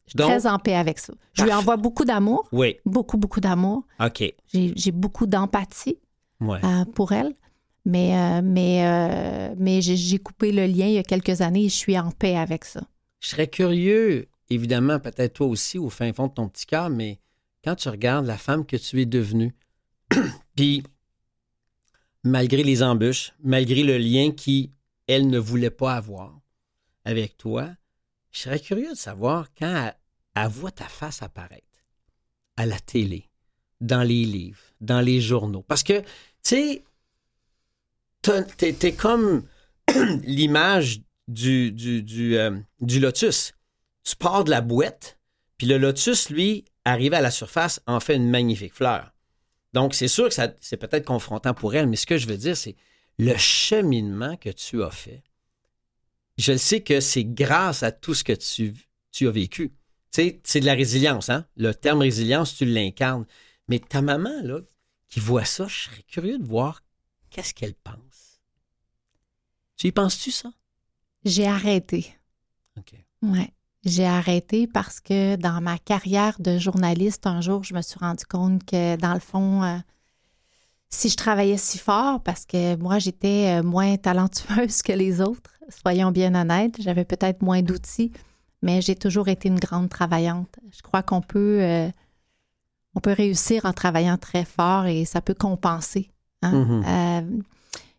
Je 0.06 0.10
suis 0.10 0.18
très 0.18 0.46
en 0.46 0.58
paix 0.58 0.74
avec 0.74 0.98
ça. 0.98 1.12
Je 1.32 1.42
lui 1.44 1.52
envoie 1.52 1.76
beaucoup 1.76 2.04
d'amour, 2.04 2.48
Oui. 2.52 2.76
beaucoup, 2.84 3.16
beaucoup 3.18 3.40
d'amour. 3.40 3.84
OK. 4.00 4.22
J'ai 4.52 4.92
beaucoup 4.92 5.26
d'empathie 5.26 5.98
Ouais. 6.40 6.64
euh, 6.64 6.84
pour 6.84 7.12
elle. 7.12 7.34
Mais, 7.84 8.16
euh, 8.18 8.40
mais, 8.42 8.84
euh, 8.84 9.54
mais 9.58 9.80
j'ai 9.80 10.18
coupé 10.18 10.50
le 10.52 10.66
lien 10.66 10.86
il 10.86 10.94
y 10.94 10.98
a 10.98 11.02
quelques 11.04 11.40
années 11.40 11.64
et 11.64 11.68
je 11.68 11.74
suis 11.74 11.98
en 11.98 12.10
paix 12.10 12.36
avec 12.36 12.64
ça. 12.64 12.80
Je 13.20 13.28
serais 13.28 13.46
curieux, 13.48 14.28
évidemment, 14.50 14.98
peut-être 14.98 15.34
toi 15.34 15.46
aussi, 15.46 15.78
au 15.78 15.88
fin 15.88 16.12
fond 16.12 16.26
de 16.26 16.32
ton 16.34 16.48
petit 16.48 16.66
cœur, 16.66 16.90
mais 16.90 17.20
quand 17.64 17.76
tu 17.76 17.88
regardes 17.88 18.26
la 18.26 18.38
femme 18.38 18.66
que 18.66 18.76
tu 18.76 19.00
es 19.00 19.06
devenue, 19.06 19.54
puis 20.56 20.82
malgré 22.26 22.64
les 22.64 22.82
embûches, 22.82 23.32
malgré 23.42 23.82
le 23.82 23.98
lien 23.98 24.32
qui, 24.32 24.72
elle, 25.06 25.28
ne 25.28 25.38
voulait 25.38 25.70
pas 25.70 25.94
avoir 25.94 26.40
avec 27.04 27.36
toi, 27.36 27.70
je 28.32 28.40
serais 28.40 28.58
curieux 28.58 28.90
de 28.90 28.96
savoir 28.96 29.48
quand 29.56 29.92
elle, 30.34 30.48
voit 30.48 30.72
ta 30.72 30.88
face 30.88 31.22
apparaître 31.22 31.64
à 32.56 32.66
la 32.66 32.78
télé, 32.80 33.30
dans 33.80 34.02
les 34.02 34.24
livres, 34.24 34.60
dans 34.80 35.00
les 35.00 35.20
journaux. 35.20 35.62
Parce 35.62 35.84
que, 35.84 36.00
tu 36.00 36.06
sais, 36.42 36.84
t'es 38.56 38.92
comme 38.92 39.46
l'image 40.24 41.02
du, 41.28 41.70
du, 41.70 42.02
du, 42.02 42.36
euh, 42.36 42.58
du 42.80 42.98
lotus. 42.98 43.52
Tu 44.02 44.16
pars 44.16 44.44
de 44.44 44.50
la 44.50 44.60
boîte, 44.60 45.18
puis 45.58 45.66
le 45.66 45.78
lotus, 45.78 46.30
lui, 46.30 46.64
arrivé 46.84 47.16
à 47.16 47.20
la 47.20 47.30
surface, 47.30 47.80
en 47.86 48.00
fait 48.00 48.16
une 48.16 48.30
magnifique 48.30 48.74
fleur. 48.74 49.12
Donc, 49.76 49.92
c'est 49.92 50.08
sûr 50.08 50.28
que 50.28 50.32
ça- 50.34 50.54
c'est 50.62 50.78
peut-être 50.78 51.04
confrontant 51.04 51.52
pour 51.52 51.74
elle, 51.74 51.86
mais 51.86 51.96
ce 51.96 52.06
que 52.06 52.16
je 52.16 52.26
veux 52.26 52.38
dire, 52.38 52.56
c'est 52.56 52.76
le 53.18 53.36
cheminement 53.36 54.38
que 54.38 54.48
tu 54.48 54.82
as 54.82 54.90
fait. 54.90 55.22
Je 56.38 56.56
sais 56.56 56.80
que 56.82 57.00
c'est 57.00 57.24
grâce 57.24 57.82
à 57.82 57.92
tout 57.92 58.14
ce 58.14 58.24
que 58.24 58.32
tu, 58.32 58.74
tu 59.12 59.28
as 59.28 59.30
vécu. 59.30 59.74
Tu 60.12 60.22
sais, 60.22 60.40
c'est 60.44 60.60
de 60.60 60.64
la 60.64 60.72
résilience, 60.72 61.28
hein? 61.28 61.46
Le 61.58 61.74
terme 61.74 62.00
résilience, 62.00 62.56
tu 62.56 62.64
l'incarnes. 62.64 63.26
Mais 63.68 63.78
ta 63.78 64.00
maman, 64.00 64.40
là, 64.44 64.60
qui 65.10 65.20
voit 65.20 65.44
ça, 65.44 65.66
je 65.68 65.90
serais 65.90 66.02
curieux 66.04 66.38
de 66.38 66.46
voir 66.46 66.82
qu'est-ce 67.28 67.52
qu'elle 67.52 67.74
pense. 67.74 68.40
Tu 69.76 69.88
y 69.88 69.92
penses-tu, 69.92 70.30
ça? 70.30 70.54
J'ai 71.22 71.46
arrêté. 71.46 72.14
OK. 72.78 72.94
Ouais. 73.20 73.52
J'ai 73.86 74.04
arrêté 74.04 74.66
parce 74.66 74.98
que 74.98 75.36
dans 75.36 75.60
ma 75.60 75.78
carrière 75.78 76.36
de 76.40 76.58
journaliste, 76.58 77.24
un 77.28 77.40
jour, 77.40 77.62
je 77.62 77.72
me 77.72 77.82
suis 77.82 78.00
rendu 78.00 78.24
compte 78.26 78.64
que, 78.64 78.96
dans 78.96 79.14
le 79.14 79.20
fond, 79.20 79.62
euh, 79.62 79.76
si 80.90 81.08
je 81.08 81.16
travaillais 81.16 81.56
si 81.56 81.78
fort, 81.78 82.20
parce 82.20 82.44
que 82.46 82.74
moi, 82.76 82.98
j'étais 82.98 83.60
euh, 83.60 83.62
moins 83.62 83.96
talentueuse 83.96 84.82
que 84.82 84.92
les 84.92 85.20
autres, 85.20 85.52
soyons 85.68 86.10
bien 86.10 86.34
honnêtes, 86.34 86.82
j'avais 86.82 87.04
peut-être 87.04 87.42
moins 87.42 87.62
d'outils, 87.62 88.10
mais 88.60 88.82
j'ai 88.82 88.96
toujours 88.96 89.28
été 89.28 89.48
une 89.48 89.60
grande 89.60 89.88
travaillante. 89.88 90.58
Je 90.76 90.82
crois 90.82 91.04
qu'on 91.04 91.20
peut, 91.20 91.58
euh, 91.62 91.88
on 92.96 93.00
peut 93.00 93.12
réussir 93.12 93.66
en 93.66 93.72
travaillant 93.72 94.16
très 94.18 94.44
fort 94.44 94.86
et 94.86 95.04
ça 95.04 95.20
peut 95.20 95.34
compenser. 95.34 96.10
hein. 96.42 96.50
Mhm. 96.50 96.84
Euh, 96.86 97.42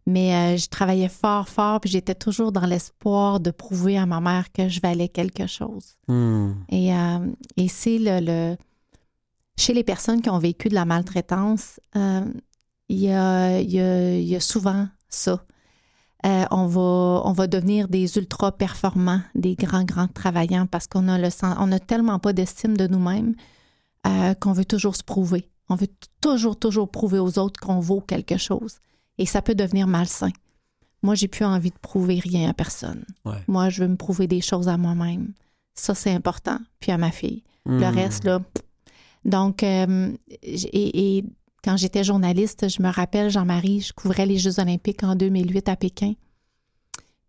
mais 0.07 0.33
euh, 0.33 0.57
je 0.57 0.67
travaillais 0.69 1.09
fort, 1.09 1.47
fort, 1.49 1.79
puis 1.81 1.89
j'étais 1.91 2.15
toujours 2.15 2.51
dans 2.51 2.65
l'espoir 2.65 3.39
de 3.39 3.51
prouver 3.51 3.97
à 3.97 4.05
ma 4.07 4.19
mère 4.21 4.51
que 4.51 4.67
je 4.69 4.79
valais 4.81 5.09
quelque 5.09 5.45
chose. 5.47 5.97
Hmm. 6.07 6.53
Et, 6.69 6.95
euh, 6.95 7.19
et 7.57 7.67
c'est 7.67 7.99
le, 7.99 8.19
le- 8.21 8.57
Chez 9.59 9.73
les 9.73 9.83
personnes 9.83 10.21
qui 10.21 10.29
ont 10.29 10.39
vécu 10.39 10.69
de 10.69 10.75
la 10.75 10.85
maltraitance, 10.85 11.79
euh, 11.95 12.21
il 12.89 12.99
y, 12.99 13.11
a, 13.11 13.59
il 13.59 13.69
y 13.71 13.79
a- 13.81 14.17
il 14.17 14.27
y 14.27 14.35
a 14.35 14.39
souvent 14.39 14.87
ça. 15.09 15.43
Euh, 16.25 16.45
on, 16.51 16.65
va, 16.67 17.21
on 17.25 17.33
va 17.33 17.47
devenir 17.47 17.87
des 17.87 18.17
ultra 18.17 18.51
performants, 18.51 19.21
des 19.35 19.55
grands, 19.55 19.83
grands 19.83 20.07
travaillants 20.07 20.67
parce 20.67 20.87
qu'on 20.87 21.07
a 21.09 21.17
le 21.19 21.29
sen- 21.29 21.55
on 21.59 21.71
a 21.71 21.79
tellement 21.79 22.17
pas 22.19 22.33
d'estime 22.33 22.75
de 22.77 22.87
nous-mêmes 22.87 23.35
qu'on 24.39 24.53
veut 24.53 24.63
toujours 24.63 24.95
se 24.95 25.03
prouver. 25.03 25.49
On 25.69 25.75
veut 25.75 25.89
toujours, 26.21 26.57
toujours 26.57 26.89
prouver 26.89 27.19
aux 27.19 27.37
autres 27.39 27.59
qu'on 27.59 27.81
vaut 27.81 27.99
quelque 27.99 28.37
chose. 28.37 28.77
Et 29.17 29.25
ça 29.25 29.41
peut 29.41 29.56
devenir 29.56 29.88
malsain. 29.88 30.32
Moi, 31.03 31.15
j'ai 31.15 31.27
plus 31.27 31.45
envie 31.45 31.69
de 31.71 31.77
prouver 31.80 32.19
rien 32.19 32.49
à 32.49 32.53
personne. 32.53 33.03
Ouais. 33.25 33.38
Moi, 33.47 33.69
je 33.69 33.82
veux 33.84 33.88
me 33.89 33.95
prouver 33.97 34.27
des 34.27 34.41
choses 34.41 34.67
à 34.67 34.77
moi-même. 34.77 35.34
Ça, 35.73 35.93
c'est 35.95 36.12
important. 36.12 36.60
Puis 36.80 36.91
à 36.91 36.97
ma 36.97 37.12
fille. 37.12 37.43
Le 37.65 37.80
Hmm. 37.91 37.95
reste, 37.95 38.23
là. 38.23 38.39
Donc, 39.25 39.62
euh, 39.63 40.12
et, 40.41 41.17
et 41.17 41.25
quand 41.63 41.77
j'étais 41.77 42.03
journaliste, 42.03 42.69
je 42.69 42.82
me 42.82 42.89
rappelle, 42.89 43.30
Jean-Marie, 43.30 43.82
je 43.82 43.93
couvrais 43.93 44.25
les 44.25 44.38
Jeux 44.38 44.60
Olympiques 44.60 45.03
en 45.03 45.15
2008 45.15 45.69
à 45.69 45.75
Pékin. 45.75 46.13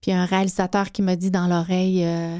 Puis 0.00 0.12
un 0.12 0.24
réalisateur 0.24 0.92
qui 0.92 1.02
m'a 1.02 1.16
dit 1.16 1.30
dans 1.32 1.48
l'oreille 1.48 2.04
euh, 2.04 2.38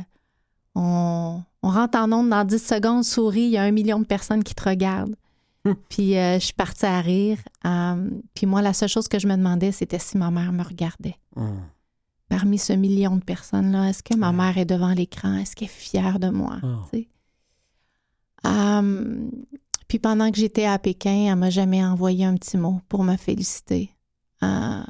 on, 0.77 1.43
on 1.63 1.69
rentre 1.71 1.99
en 1.99 2.13
onde 2.13 2.31
dans 2.31 2.45
10 2.45 2.59
secondes, 2.65 3.05
souris, 3.05 3.43
il 3.43 3.51
y 3.51 3.57
a 3.57 3.63
un 3.65 3.73
million 3.73 3.99
de 3.99 4.05
personnes 4.07 4.45
qui 4.45 4.55
te 4.55 4.69
regardent. 4.69 5.17
Puis 5.89 6.17
euh, 6.17 6.39
je 6.39 6.45
suis 6.47 6.55
partie 6.55 6.87
à 6.87 7.01
rire. 7.01 7.39
Euh, 7.67 8.11
puis 8.35 8.47
moi, 8.47 8.63
la 8.63 8.73
seule 8.73 8.89
chose 8.89 9.09
que 9.09 9.19
je 9.19 9.27
me 9.27 9.37
demandais, 9.37 9.73
c'était 9.73 9.99
si 9.99 10.17
ma 10.17 10.31
mère 10.31 10.53
me 10.53 10.63
regardait 10.63 11.17
Hmm. 11.37 11.61
parmi 12.29 12.59
ce 12.59 12.73
million 12.73 13.17
de 13.17 13.23
personnes-là, 13.23 13.91
est-ce 13.91 14.03
que 14.03 14.17
ma 14.17 14.33
mère 14.33 14.59
est 14.59 14.65
devant 14.65 14.93
l'écran? 14.93 15.37
Est-ce 15.37 15.55
qu'elle 15.55 15.69
est 15.69 15.71
fière 15.71 16.19
de 16.19 16.31
moi? 16.31 16.59
Oh. 16.63 16.97
Hum, 18.45 19.31
puis 19.89 19.99
pendant 19.99 20.31
que 20.31 20.37
j'étais 20.39 20.65
à 20.67 20.79
Pékin, 20.79 21.29
elle 21.31 21.37
m'a 21.37 21.51
jamais 21.51 21.85
envoyé 21.85 22.25
un 22.25 22.35
petit 22.35 22.57
mot 22.57 22.81
pour 22.89 23.05
me 23.05 23.17
féliciter. 23.17 23.91
Euh, 24.43 24.83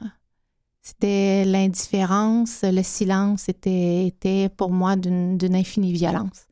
c'était 0.82 1.44
l'indifférence, 1.44 2.60
le 2.62 2.82
silence 2.82 3.48
était, 3.48 4.06
était 4.06 4.48
pour 4.48 4.70
moi 4.70 4.96
d'une 4.96 5.54
infinie 5.54 5.92
violence. 5.92 6.47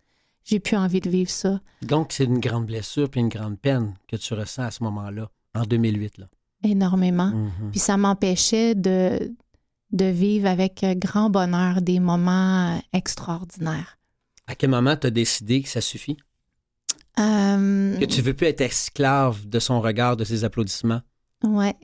J'ai 0.47 0.61
plus 0.61 0.77
envie 0.77 1.01
de 1.01 1.11
vivre 1.11 1.31
ça. 1.31 1.61
Donc, 1.83 2.13
c'est 2.13 2.25
une 2.25 2.39
grande 2.39 2.67
blessure 2.67 3.11
puis 3.11 3.21
une 3.21 3.29
grande 3.29 3.59
peine 3.59 3.95
que 4.09 4.17
tu 4.17 4.33
ressens 4.33 4.63
à 4.63 4.71
ce 4.71 4.83
moment-là, 4.85 5.29
en 5.55 5.63
2008. 5.65 6.19
Là. 6.19 6.27
énormément. 6.65 7.27
Mhm. 7.31 7.71
Puis 7.73 7.81
ça 7.81 7.97
m'empêchait 7.97 8.75
de, 8.75 9.35
de 9.93 10.05
vivre 10.07 10.47
avec 10.49 10.85
grand 10.99 11.31
bonheur 11.31 11.83
des 11.83 12.01
moments 12.01 12.77
euh, 12.77 12.79
extraordinaires. 12.93 13.99
À 14.47 14.55
quel 14.55 14.71
moment 14.71 14.97
tu 14.97 15.09
as 15.09 15.11
décidé 15.11 15.63
que 15.63 15.69
ça 15.69 15.81
suffit? 15.81 16.17
Euh, 17.19 17.99
Que 17.99 18.05
tu 18.05 18.23
veux 18.23 18.35
plus 18.35 18.47
être 18.47 18.61
esclave 18.61 19.47
de 19.49 19.59
son 19.59 19.81
regard, 19.81 20.17
de 20.17 20.25
ses 20.25 20.45
applaudissements? 20.45 21.01
Ouais. 21.43 21.75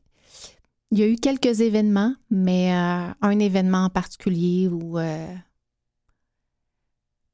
Il 0.90 0.98
y 0.98 1.02
a 1.02 1.06
eu 1.08 1.16
quelques 1.16 1.60
événements, 1.60 2.14
mais 2.30 2.72
euh, 2.74 3.12
un 3.22 3.38
événement 3.38 3.84
en 3.84 3.90
particulier 3.90 4.68
où, 4.68 4.98
euh, 4.98 5.26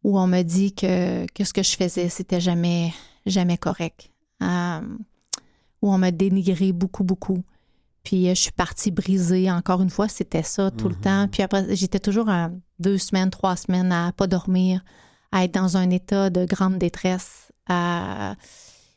où 0.09 0.19
on 0.19 0.27
me 0.27 0.43
dit 0.43 0.73
que, 0.75 1.27
que 1.35 1.45
ce 1.45 1.53
que 1.53 1.63
je 1.63 1.77
faisais, 1.77 2.09
c'était 2.09 2.41
jamais, 2.41 2.93
jamais 3.27 3.59
correct. 3.59 4.11
Euh, 4.43 4.81
où 5.83 5.93
on 5.93 5.99
m'a 5.99 6.11
dénigré 6.11 6.73
beaucoup, 6.73 7.05
beaucoup. 7.05 7.43
Puis 8.05 8.27
euh, 8.29 8.35
je 8.35 8.41
suis 8.41 8.53
partie 8.53 8.91
brisée. 8.91 9.51
Encore 9.51 9.83
une 9.83 9.91
fois, 9.91 10.09
c'était 10.09 10.43
ça 10.43 10.71
tout 10.71 10.89
le 10.89 10.95
Mhm. 10.95 11.01
temps. 11.01 11.29
Puis 11.31 11.43
après, 11.43 11.77
j'étais 11.77 12.01
toujours 12.01 12.29
à 12.31 12.51
deux 12.79 12.97
semaines, 12.99 13.29
trois 13.31 13.57
semaines 13.57 13.93
à 13.93 14.13
pas 14.13 14.27
dormir, 14.27 14.83
à 15.31 15.45
être 15.45 15.53
dans 15.55 15.77
un 15.77 15.91
état 15.91 16.31
de 16.31 16.45
grande 16.47 16.79
détresse. 16.79 17.53
à- 17.71 18.35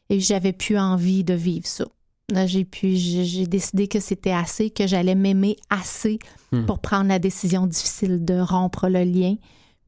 Et 0.09 0.21
j'avais 0.21 0.53
plus 0.53 0.77
envie 0.79 1.25
de 1.25 1.33
vivre 1.33 1.67
ça. 1.67 1.83
Là, 2.31 2.47
j'ai 2.47 2.63
pu, 2.63 2.95
j'ai 2.95 3.25
j'ai 3.25 3.45
décidé 3.47 3.89
que 3.89 3.99
c'était 3.99 4.31
assez, 4.31 4.69
que 4.69 4.87
j'allais 4.87 5.15
m'aimer 5.15 5.57
assez 5.69 6.19
Hmm. 6.53 6.65
pour 6.65 6.79
prendre 6.79 7.09
la 7.09 7.19
décision 7.19 7.67
difficile 7.67 8.23
de 8.23 8.39
rompre 8.39 8.87
le 8.87 9.03
lien, 9.03 9.35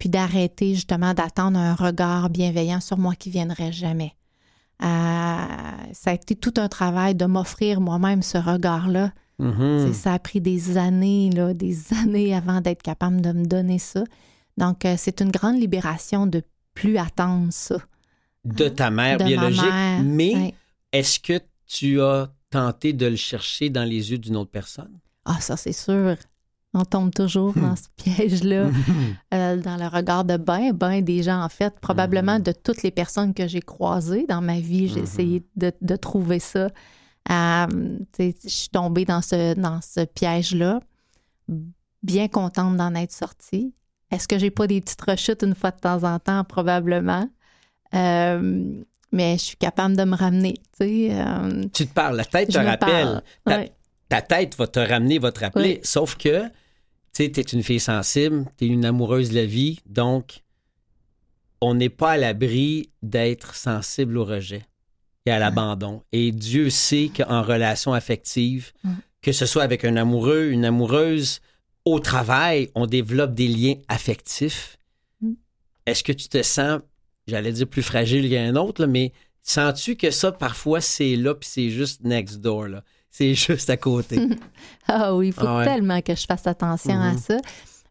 puis 0.03 0.09
d'arrêter 0.09 0.75
justement 0.75 1.13
d'attendre 1.13 1.57
un 1.57 1.75
regard 1.75 2.29
bienveillant 2.29 2.81
sur 2.81 2.97
moi 2.97 3.15
qui 3.15 3.29
viendrait 3.29 3.71
jamais. 3.71 4.13
Euh, 4.81 4.85
ça 5.93 6.09
a 6.09 6.13
été 6.13 6.35
tout 6.35 6.55
un 6.57 6.67
travail 6.67 7.15
de 7.15 7.23
m'offrir 7.23 7.79
moi-même 7.79 8.21
ce 8.21 8.37
regard-là. 8.37 9.13
Mhm. 9.39 9.87
Sais, 9.87 9.93
Ça 9.93 10.13
a 10.15 10.19
pris 10.19 10.41
des 10.41 10.77
années, 10.77 11.29
là, 11.29 11.53
des 11.53 11.77
années 12.03 12.35
avant 12.35 12.59
d'être 12.59 12.83
capable 12.83 13.21
de 13.21 13.31
me 13.31 13.45
donner 13.45 13.79
ça. 13.79 14.03
Donc, 14.57 14.83
euh, 14.83 14.95
c'est 14.97 15.21
une 15.21 15.31
grande 15.31 15.57
libération 15.57 16.27
de 16.27 16.43
plus 16.73 16.97
attendre 16.97 17.47
ça. 17.51 17.77
De 18.43 18.67
ta 18.67 18.91
mère 18.91 19.19
de 19.19 19.23
ma 19.23 19.29
biologique, 19.29 19.63
mère. 19.63 20.03
mais 20.03 20.53
est-ce 20.91 21.17
que 21.17 21.39
tu 21.65 22.01
as 22.01 22.29
tenté 22.49 22.91
de 22.91 23.05
le 23.05 23.15
chercher 23.15 23.69
dans 23.69 23.85
les 23.85 24.11
yeux 24.11 24.17
d'une 24.17 24.35
autre 24.35 24.51
personne? 24.51 24.99
Ah, 25.23 25.39
ça, 25.39 25.55
c'est 25.55 25.71
sûr. 25.71 26.17
On 26.73 26.85
tombe 26.85 27.13
toujours 27.13 27.53
dans 27.57 27.75
ce 27.75 27.83
piège-là, 27.97 28.69
euh, 29.33 29.57
dans 29.57 29.77
le 29.77 29.87
regard 29.87 30.25
de 30.25 30.37
ben, 30.37 30.71
ben 30.73 31.01
des 31.03 31.21
gens, 31.23 31.41
en 31.43 31.49
fait. 31.49 31.79
Probablement 31.79 32.39
de 32.39 32.51
toutes 32.51 32.81
les 32.83 32.91
personnes 32.91 33.33
que 33.33 33.47
j'ai 33.47 33.61
croisées 33.61 34.25
dans 34.27 34.41
ma 34.41 34.59
vie, 34.59 34.87
j'ai 34.87 34.99
Mhm. 35.01 35.03
essayé 35.03 35.43
de, 35.55 35.71
de 35.81 35.95
trouver 35.95 36.39
ça. 36.39 36.69
Euh, 37.31 37.67
sais, 38.17 38.35
je 38.43 38.49
suis 38.49 38.69
tombée 38.69 39.05
dans 39.05 39.21
ce, 39.21 39.53
dans 39.53 39.79
ce 39.81 40.03
piège-là, 40.05 40.79
bien 42.01 42.27
contente 42.27 42.75
d'en 42.77 42.93
être 42.95 43.11
sortie. 43.13 43.73
Est-ce 44.11 44.27
que 44.27 44.37
j'ai 44.37 44.51
pas 44.51 44.67
des 44.67 44.81
petites 44.81 45.01
rechutes 45.01 45.43
une 45.43 45.55
fois 45.55 45.71
de 45.71 45.79
temps 45.79 46.03
en 46.03 46.19
temps? 46.19 46.43
Probablement. 46.43 47.27
Euh, 47.95 48.81
mais 49.11 49.33
je 49.37 49.43
suis 49.43 49.57
capable 49.57 49.95
de 49.95 50.03
me 50.03 50.15
ramener, 50.15 50.53
tu 50.77 50.85
sais. 50.85 51.07
euh, 51.11 51.63
Tu 51.73 51.87
te 51.87 51.93
parles, 51.93 52.17
la 52.17 52.25
tête 52.25 52.49
te 52.49 52.57
rappelle. 52.57 53.21
Ta, 54.09 54.21
tête 54.21 54.55
va 54.57 54.67
te 54.67 54.79
ramener, 54.79 55.17
va 55.19 55.31
te 55.31 55.39
rappeler. 55.39 55.75
Oui. 55.75 55.79
Sauf 55.83 56.15
que, 56.17 56.43
tu 57.13 57.23
sais, 57.23 57.29
t'es 57.31 57.41
une 57.41 57.63
fille 57.63 57.79
sensible, 57.79 58.45
t'es 58.57 58.67
une 58.67 58.85
amoureuse 58.85 59.29
de 59.29 59.35
la 59.35 59.45
vie, 59.45 59.79
donc 59.85 60.41
on 61.61 61.75
n'est 61.75 61.89
pas 61.89 62.11
à 62.11 62.17
l'abri 62.17 62.89
d'être 63.01 63.55
sensible 63.55 64.17
au 64.17 64.25
rejet 64.25 64.65
et 65.25 65.31
à 65.31 65.39
l'abandon. 65.39 66.03
Et 66.11 66.31
Dieu 66.31 66.69
sait 66.69 67.09
qu'en 67.15 67.41
relation 67.43 67.93
affective, 67.93 68.71
Mm. 68.83 68.93
que 69.21 69.31
ce 69.31 69.45
soit 69.45 69.63
avec 69.63 69.85
un 69.85 69.95
amoureux, 69.95 70.49
une 70.49 70.65
amoureuse, 70.65 71.39
au 71.85 71.99
travail, 71.99 72.69
on 72.75 72.85
développe 72.87 73.33
des 73.33 73.47
liens 73.47 73.75
affectifs. 73.87 74.77
Mm. 75.21 75.33
Est-ce 75.85 76.03
que 76.03 76.11
tu 76.11 76.27
te 76.27 76.41
sens, 76.41 76.81
j'allais 77.27 77.53
dire 77.53 77.67
plus 77.67 77.83
fragile 77.83 78.29
qu'un 78.29 78.55
autre, 78.57 78.81
là, 78.81 78.87
mais 78.87 79.13
sens-tu 79.43 79.95
que 79.95 80.11
ça, 80.11 80.31
parfois, 80.31 80.81
c'est 80.81 81.15
là, 81.15 81.35
puis 81.35 81.47
c'est 81.49 81.69
juste 81.69 82.03
next 82.03 82.39
door, 82.41 82.67
là? 82.67 82.83
C'est 83.15 83.35
juste 83.35 83.69
à 83.69 83.77
côté. 83.77 84.19
Ah 84.87 85.15
oui, 85.15 85.27
il 85.27 85.33
faut 85.33 85.45
Ah 85.47 85.59
ouais. 85.59 85.65
tellement 85.65 86.01
que 86.01 86.13
je 86.15 86.25
fasse 86.25 86.45
attention 86.47 86.99
à 86.99 87.11
Mhm. 87.13 87.17
ça. 87.19 87.37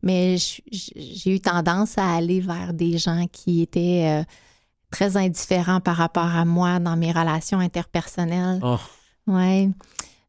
Mais 0.03 0.37
j'ai 0.37 1.33
eu 1.35 1.41
tendance 1.41 1.97
à 1.97 2.17
aller 2.17 2.41
vers 2.41 2.75
des 2.75 2.99
gens 2.99 3.27
qui 3.33 3.63
étaient 3.63 4.21
euh, 4.21 4.25
très 4.91 5.17
indifférents 5.17 5.81
par 5.81 5.97
rapport 5.97 6.27
à 6.27 6.45
moi 6.45 6.81
dans 6.81 6.97
mes 6.97 7.13
relations 7.13 7.61
interpersonnelles. 7.61 8.59
Oh. 8.63 8.77
Ouais. 9.29 9.71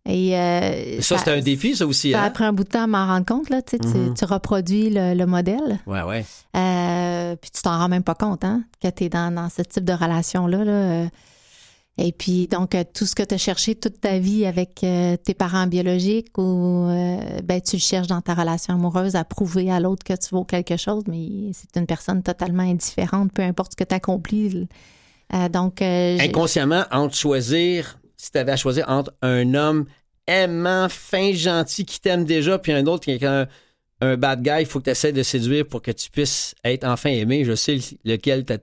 Et 0.06 0.38
euh, 0.38 1.02
Ça, 1.02 1.18
c'est 1.18 1.32
un 1.32 1.42
défi, 1.42 1.76
ça 1.76 1.86
aussi. 1.88 2.12
Ça 2.12 2.24
Hein? 2.24 2.30
pris 2.30 2.44
un 2.44 2.54
bout 2.54 2.64
de 2.64 2.70
temps 2.70 2.84
à 2.84 2.88
m'en 2.88 3.08
rendre 3.08 3.26
compte. 3.26 3.50
Là, 3.50 3.62
tu, 3.62 3.78
Mhm. 3.84 4.14
tu 4.14 4.26
reproduis 4.26 4.90
le, 4.90 5.16
le 5.16 5.26
modèle, 5.26 5.80
Ouais, 5.88 6.04
ouais. 6.04 6.26
euh, 6.56 7.36
puis 7.36 7.50
tu 7.52 7.62
t'en 7.62 7.78
rends 7.80 7.90
même 7.90 8.04
pas 8.04 8.16
compte 8.16 8.44
hein, 8.46 8.64
que 8.82 8.90
tu 8.90 9.06
es 9.06 9.10
dans, 9.10 9.34
dans 9.34 9.50
ce 9.50 9.64
type 9.64 9.84
de 9.86 9.94
relation-là. 9.94 10.64
là. 10.64 11.08
Et 11.98 12.12
puis, 12.12 12.48
donc, 12.48 12.74
euh, 12.74 12.84
tout 12.92 13.06
ce 13.06 13.14
que 13.14 13.22
tu 13.22 13.36
as 13.36 13.38
cherché 13.38 13.76
toute 13.76 14.02
ta 14.02 14.18
vie 14.18 14.48
avec 14.48 14.84
euh, 14.84 15.16
tes 15.16 15.36
parents 15.36 15.68
biologiques 15.68 16.36
ou 16.40 16.88
euh, 16.90 17.40
ben, 17.44 17.62
tu 17.62 17.76
le 17.76 17.82
cherches 17.82 18.08
dans 18.08 18.22
ta 18.22 18.34
relation 18.34 18.74
amoureuse 18.74 19.16
à 19.16 19.24
prouver 19.24 19.70
à 19.70 19.80
l'autre 19.80 20.04
que 20.04 20.14
tu 20.14 20.30
vaux 20.32 20.44
quelque 20.44 20.76
chose, 20.76 21.04
mais 21.08 21.52
c'est 21.54 21.80
une 21.80 21.86
personne 21.86 22.24
totalement 22.24 22.64
indifférente, 22.64 23.32
peu 23.32 23.44
importe 23.44 23.74
ce 23.74 23.76
que 23.76 23.84
tu 23.84 23.94
accomplis. 23.94 24.68
Donc, 25.52 25.82
Inconsciemment, 25.82 26.84
entre 26.92 27.16
choisir, 27.16 28.00
si 28.18 28.32
tu 28.32 28.38
avais 28.38 28.52
à 28.52 28.58
choisir 28.58 28.88
entre 28.88 29.12
un 29.24 29.56
homme 29.56 29.86
aimant, 30.28 30.88
fin, 30.90 31.34
gentil, 31.34 31.86
qui 31.86 32.00
t'aime 32.00 32.24
déjà, 32.24 32.60
puis 32.60 32.72
un 32.72 32.86
autre 32.86 33.06
qui 33.06 33.12
est 33.12 33.24
un, 33.24 33.48
un 34.02 34.16
bad 34.16 34.44
guy, 34.44 34.62
il 34.62 34.66
faut 34.66 34.80
que 34.80 34.86
tu 34.86 34.90
essaies 34.92 35.12
de 35.12 35.24
séduire 35.24 35.66
pour 35.66 35.82
que 35.82 35.92
tu 35.92 36.12
puisses 36.12 36.54
être 36.64 36.84
enfin 36.86 37.10
aimé. 37.10 37.46
Je 37.46 37.56
sais 37.56 37.80
lequel 38.04 38.46
tu 38.46 38.54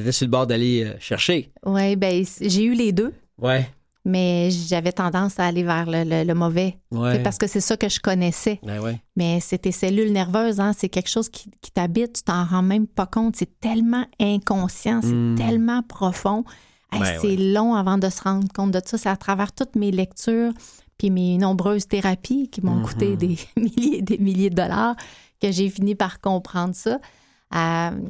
étais, 0.00 0.12
sur 0.12 0.26
le 0.26 0.30
bord 0.30 0.46
d'aller 0.46 0.84
euh, 0.84 0.94
chercher. 1.00 1.52
ouais, 1.66 1.96
ben, 1.96 2.24
j'ai 2.40 2.64
eu 2.64 2.74
les 2.74 2.92
deux, 2.92 3.12
Ouais. 3.40 3.68
mais 4.04 4.50
j'avais 4.50 4.92
tendance 4.92 5.38
à 5.40 5.46
aller 5.46 5.62
vers 5.62 5.86
le, 5.88 6.04
le- 6.04 6.24
le 6.24 6.34
mauvais. 6.34 6.78
Ouais. 6.90 7.22
Parce 7.22 7.38
que 7.38 7.46
c'est 7.46 7.60
ça 7.60 7.76
que 7.76 7.88
je 7.88 8.00
connaissais. 8.00 8.58
Ouais, 8.62 8.78
ouais. 8.78 9.00
Mais 9.16 9.38
c'est 9.40 9.58
tes 9.58 9.72
cellules 9.72 10.12
nerveuses, 10.12 10.60
hein, 10.60 10.72
c'est 10.76 10.88
quelque 10.88 11.08
chose 11.10 11.28
qui, 11.28 11.50
qui 11.60 11.70
t'habite, 11.70 12.12
tu 12.14 12.22
t'en 12.22 12.44
rends 12.44 12.62
même 12.62 12.86
pas 12.86 13.06
compte. 13.06 13.36
C'est 13.36 13.60
tellement 13.60 14.04
inconscient, 14.20 15.00
c'est 15.02 15.12
Mm. 15.12 15.34
tellement 15.36 15.82
profond. 15.82 16.44
Hey, 16.92 17.00
Ouais, 17.00 17.18
c'est 17.20 17.36
long 17.36 17.74
avant 17.74 17.98
de 17.98 18.08
se 18.08 18.22
rendre 18.22 18.46
compte 18.52 18.70
de 18.70 18.80
ça. 18.84 18.98
C'est 18.98 19.08
à 19.08 19.16
travers 19.16 19.52
toutes 19.52 19.74
mes 19.74 19.90
lectures 19.90 20.52
puis 20.96 21.10
mes 21.10 21.38
nombreuses 21.38 21.88
thérapies 21.88 22.48
qui 22.50 22.60
m'ont 22.62 22.76
Mhm. 22.76 22.84
coûté 22.84 23.16
des 23.16 23.36
milliers 23.56 23.98
et 23.98 24.02
des 24.02 24.18
milliers 24.18 24.50
de 24.50 24.54
dollars 24.54 24.94
que 25.42 25.50
j'ai 25.50 25.68
fini 25.70 25.96
par 25.96 26.20
comprendre 26.20 26.74
ça. 26.74 27.00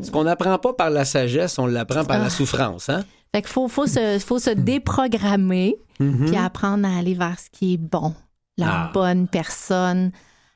Ce 0.03 0.11
qu'on 0.11 0.25
n'apprend 0.25 0.59
pas 0.59 0.73
par 0.73 0.91
la 0.91 1.05
sagesse, 1.05 1.59
on 1.59 1.67
l'apprend 1.67 2.05
par 2.05 2.17
Ah. 2.21 2.25
la 2.25 2.31
souffrance. 2.31 2.89
Hein? 2.89 3.05
fait 3.35 3.43
qu'il 3.43 3.51
faut, 3.51 3.67
faut, 3.69 3.87
se, 3.87 4.19
faut 4.21 4.39
se 4.39 4.51
déprogrammer 4.51 5.77
Mhm. 6.01 6.27
puis 6.27 6.37
apprendre 6.37 6.87
à 6.89 6.99
aller 6.99 7.15
vers 7.15 7.39
ce 7.39 7.51
qui 7.51 7.75
est 7.75 7.79
bon, 7.79 8.15
la 8.57 8.85
Ah. 8.87 8.91
bonne 8.95 9.27
personne, 9.29 10.13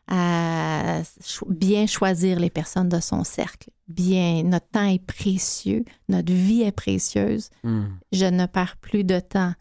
à 0.07 1.03
cho- 1.22 1.46
bien 1.51 1.87
choisir 1.87 2.38
les 2.40 2.51
personnes 2.51 2.88
de 2.88 3.01
son 3.01 3.24
cercle. 3.24 3.68
Bien, 3.88 4.42
notre 4.44 4.68
temps 4.68 4.87
est 4.88 5.05
précieux, 5.05 5.85
notre 6.09 6.33
vie 6.33 6.62
est 6.62 6.72
précieuse. 6.72 7.51
Mhm. 7.64 7.98
Je 8.12 8.24
ne 8.27 8.46
perds 8.46 8.77
plus 8.79 9.05
de 9.05 9.18
temps 9.20 9.53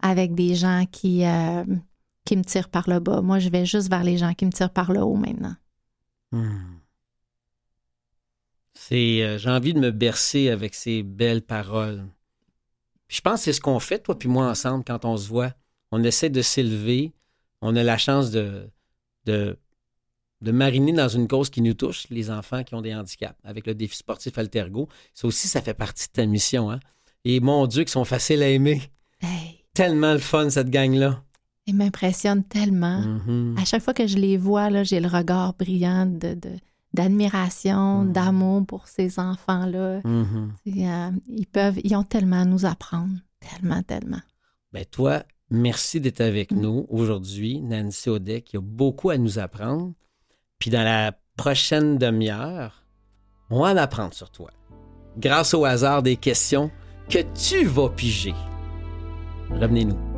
avec 0.00 0.34
des 0.34 0.54
gens 0.54 0.84
qui, 0.90 1.24
euh, 1.26 1.64
qui 2.24 2.36
me 2.36 2.44
tirent 2.44 2.68
par 2.68 2.88
le 2.88 3.00
bas. 3.00 3.20
Moi, 3.22 3.38
je 3.38 3.48
vais 3.48 3.66
juste 3.66 3.90
vers 3.90 4.02
les 4.04 4.16
gens 4.18 4.32
qui 4.34 4.46
me 4.46 4.52
tirent 4.52 4.70
par 4.70 4.92
le 4.92 5.00
haut 5.00 5.16
maintenant. 5.16 5.54
Hmm. 6.32 6.78
C'est, 8.88 9.22
euh, 9.22 9.38
j'ai 9.38 9.50
envie 9.50 9.74
de 9.74 9.78
me 9.80 9.90
bercer 9.90 10.48
avec 10.50 10.74
ces 10.74 11.02
belles 11.02 11.42
paroles. 11.42 12.04
Puis 13.08 13.18
je 13.18 13.20
pense 13.22 13.40
que 13.40 13.44
c'est 13.44 13.52
ce 13.52 13.60
qu'on 13.60 13.78
fait, 13.78 14.00
toi 14.00 14.18
puis 14.18 14.28
moi, 14.28 14.48
ensemble, 14.48 14.84
quand 14.84 15.04
on 15.04 15.16
se 15.16 15.28
voit. 15.28 15.52
On 15.92 16.02
essaie 16.02 16.30
de 16.30 16.42
s'élever. 16.42 17.12
On 17.60 17.76
a 17.76 17.82
la 17.82 17.98
chance 17.98 18.30
de, 18.30 18.68
de, 19.26 19.56
de 20.40 20.50
mariner 20.52 20.92
dans 20.92 21.08
une 21.08 21.28
cause 21.28 21.50
qui 21.50 21.60
nous 21.62 21.74
touche, 21.74 22.06
les 22.10 22.30
enfants 22.30 22.64
qui 22.64 22.74
ont 22.74 22.80
des 22.80 22.94
handicaps, 22.94 23.38
avec 23.44 23.66
le 23.66 23.74
défi 23.74 23.96
sportif 23.96 24.36
Altergo. 24.38 24.88
Ça 25.14 25.28
aussi, 25.28 25.46
ça 25.48 25.60
fait 25.62 25.74
partie 25.74 26.08
de 26.08 26.12
ta 26.12 26.26
mission. 26.26 26.70
Hein? 26.70 26.80
Et 27.24 27.38
mon 27.40 27.66
Dieu, 27.66 27.82
qu'ils 27.84 27.90
sont 27.92 28.04
faciles 28.04 28.42
à 28.42 28.48
aimer. 28.48 28.82
Hey, 29.20 29.64
Tellement 29.74 30.12
le 30.12 30.18
fun, 30.18 30.50
cette 30.50 30.70
gang-là. 30.70 31.22
ils 31.66 31.76
m'impressionnent 31.76 32.42
tellement. 32.44 33.00
Mhm. 33.00 33.54
À 33.58 33.64
chaque 33.64 33.82
fois 33.82 33.94
que 33.94 34.06
je 34.08 34.16
les 34.16 34.36
vois, 34.36 34.70
là, 34.70 34.82
j'ai 34.82 34.98
le 34.98 35.08
regard 35.08 35.54
brillant 35.54 36.06
de, 36.06 36.34
de- 36.34 36.58
d'admiration, 36.94 38.02
Mhm. 38.04 38.12
d'amour 38.12 38.66
pour 38.66 38.88
ces 38.88 39.18
enfants-là. 39.18 40.00
Mhm. 40.04 40.52
Et, 40.66 40.88
euh, 40.88 41.10
ils 41.28 41.46
peuvent, 41.46 41.78
ils 41.84 41.94
ont 41.96 42.04
tellement 42.04 42.40
à 42.40 42.44
nous 42.44 42.64
apprendre. 42.66 43.14
Tellement, 43.40 43.82
tellement. 43.82 44.20
Ben 44.72 44.84
toi, 44.84 45.22
merci 45.50 46.00
d'être 46.00 46.20
avec 46.20 46.52
Mm. 46.52 46.60
nous 46.60 46.86
aujourd'hui, 46.88 47.60
Nancy 47.60 48.08
Audet, 48.08 48.42
qui 48.42 48.56
a 48.56 48.60
beaucoup 48.60 49.10
à 49.10 49.18
nous 49.18 49.38
apprendre. 49.38 49.92
Puis 50.58 50.70
dans 50.70 50.84
la 50.84 51.12
prochaine 51.36 51.98
demi-heure, 51.98 52.84
on 53.50 53.60
va 53.60 53.72
en 53.72 53.76
apprendre 53.76 54.14
sur 54.14 54.30
toi. 54.30 54.50
Grâce 55.18 55.54
au 55.54 55.64
hasard 55.64 56.02
des 56.02 56.16
questions 56.16 56.70
que 57.10 57.18
tu 57.34 57.64
vas 57.66 57.88
piger. 57.90 58.34
Revenez-nous. 59.50 60.11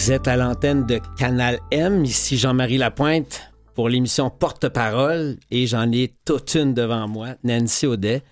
Vous 0.00 0.12
êtes 0.12 0.28
à 0.28 0.36
l'antenne 0.38 0.86
de 0.86 0.98
Canal 1.18 1.60
M, 1.70 2.06
ici 2.06 2.38
Jean-Marie 2.38 2.78
Lapointe 2.78 3.52
pour 3.74 3.90
l'émission 3.90 4.30
Porte-parole 4.30 5.36
et 5.50 5.66
j'en 5.66 5.92
ai 5.92 6.14
toute 6.24 6.54
une 6.54 6.72
devant 6.72 7.06
moi, 7.06 7.34
Nancy 7.44 7.84
Audet. 7.84 8.22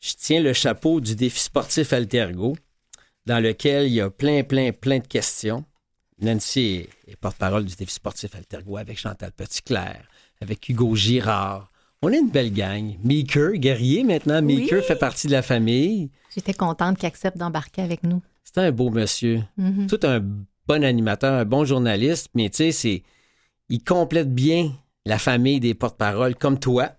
Je 0.00 0.14
tiens 0.18 0.40
le 0.40 0.54
chapeau 0.54 1.02
du 1.02 1.14
défi 1.14 1.40
sportif 1.40 1.92
Altergo 1.92 2.56
dans 3.26 3.38
lequel 3.38 3.88
il 3.88 3.92
y 3.92 4.00
a 4.00 4.08
plein, 4.08 4.44
plein, 4.44 4.72
plein 4.72 4.98
de 4.98 5.06
questions. 5.06 5.66
Nancy 6.22 6.88
est, 7.06 7.16
porte-parole 7.16 7.66
du 7.66 7.74
défi 7.74 7.92
sportif 7.92 8.34
Altergo 8.34 8.78
avec 8.78 8.98
Chantal 8.98 9.32
Petitclerc, 9.32 10.08
avec 10.40 10.66
Hugo 10.70 10.96
Girard. 10.96 11.70
On 12.00 12.08
est 12.12 12.18
une 12.18 12.30
belle 12.30 12.54
gang. 12.54 12.96
Meeker, 13.04 13.52
guerrier 13.56 14.04
maintenant. 14.04 14.42
Oui. 14.42 14.56
Meeker 14.56 14.82
fait 14.82 14.96
partie 14.96 15.26
de 15.26 15.32
la 15.32 15.42
famille. 15.42 16.10
J'étais 16.34 16.54
contente 16.54 16.96
qu'ils 16.96 17.08
acceptent 17.08 17.36
d'embarquer 17.36 17.82
avec 17.82 18.04
nous. 18.04 18.22
C'est 18.42 18.56
un 18.56 18.72
beau 18.72 18.88
monsieur. 18.88 19.42
Mhm. 19.58 19.86
tout 19.86 20.00
un 20.04 20.24
bon 20.66 20.84
animateur, 20.84 21.34
un 21.34 21.44
bon 21.44 21.64
journaliste, 21.64 22.28
mais 22.34 22.50
tu 22.50 22.56
sais, 22.56 22.72
c'est. 22.72 23.02
Il 23.68 23.82
complète 23.82 24.34
bien 24.34 24.72
la 25.06 25.18
famille 25.18 25.60
des 25.60 25.74
porte-paroles 25.74 26.34
comme 26.34 26.58
toi. 26.58 26.92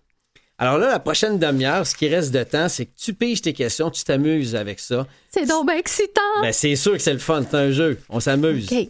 Alors 0.57 0.77
là, 0.77 0.89
la 0.89 0.99
prochaine 0.99 1.37
demi-heure, 1.37 1.85
ce 1.85 1.95
qui 1.95 2.07
reste 2.07 2.33
de 2.33 2.43
temps, 2.43 2.69
c'est 2.69 2.85
que 2.85 2.95
tu 2.95 3.13
piges 3.13 3.41
tes 3.41 3.53
questions, 3.53 3.91
tu 3.91 4.03
t'amuses 4.03 4.55
avec 4.55 4.79
ça. 4.79 5.05
C'est 5.29 5.45
donc 5.45 5.67
bien 5.67 5.77
excitant! 5.77 6.21
Ben, 6.41 6.53
c'est 6.53 6.75
sûr 6.75 6.93
que 6.93 6.99
c'est 6.99 7.13
le 7.13 7.19
fun, 7.19 7.43
c'est 7.43 7.57
un 7.57 7.71
jeu. 7.71 7.99
On 8.09 8.19
s'amuse. 8.19 8.71
OK. 8.71 8.89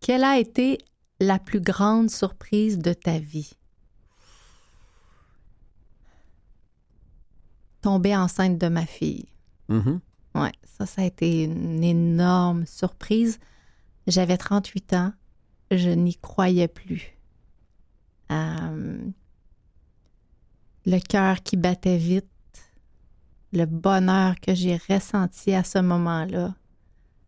Quelle 0.00 0.24
a 0.24 0.38
été 0.38 0.78
la 1.20 1.38
plus 1.38 1.60
grande 1.60 2.10
surprise 2.10 2.78
de 2.78 2.92
ta 2.92 3.18
vie? 3.18 3.52
Tomber 7.80 8.16
enceinte 8.16 8.58
de 8.58 8.68
ma 8.68 8.86
fille. 8.86 9.29
Ouais, 10.34 10.52
ça, 10.64 10.86
ça 10.86 11.02
a 11.02 11.04
été 11.04 11.44
une 11.44 11.82
énorme 11.82 12.66
surprise. 12.66 13.38
J'avais 14.06 14.36
38 14.36 14.92
ans. 14.94 15.12
Je 15.70 15.90
n'y 15.90 16.16
croyais 16.16 16.68
plus. 16.68 17.16
Euh, 18.30 18.98
le 20.86 20.98
cœur 21.00 21.42
qui 21.42 21.56
battait 21.56 21.98
vite, 21.98 22.26
le 23.52 23.66
bonheur 23.66 24.38
que 24.40 24.54
j'ai 24.54 24.76
ressenti 24.88 25.52
à 25.52 25.64
ce 25.64 25.78
moment-là. 25.78 26.54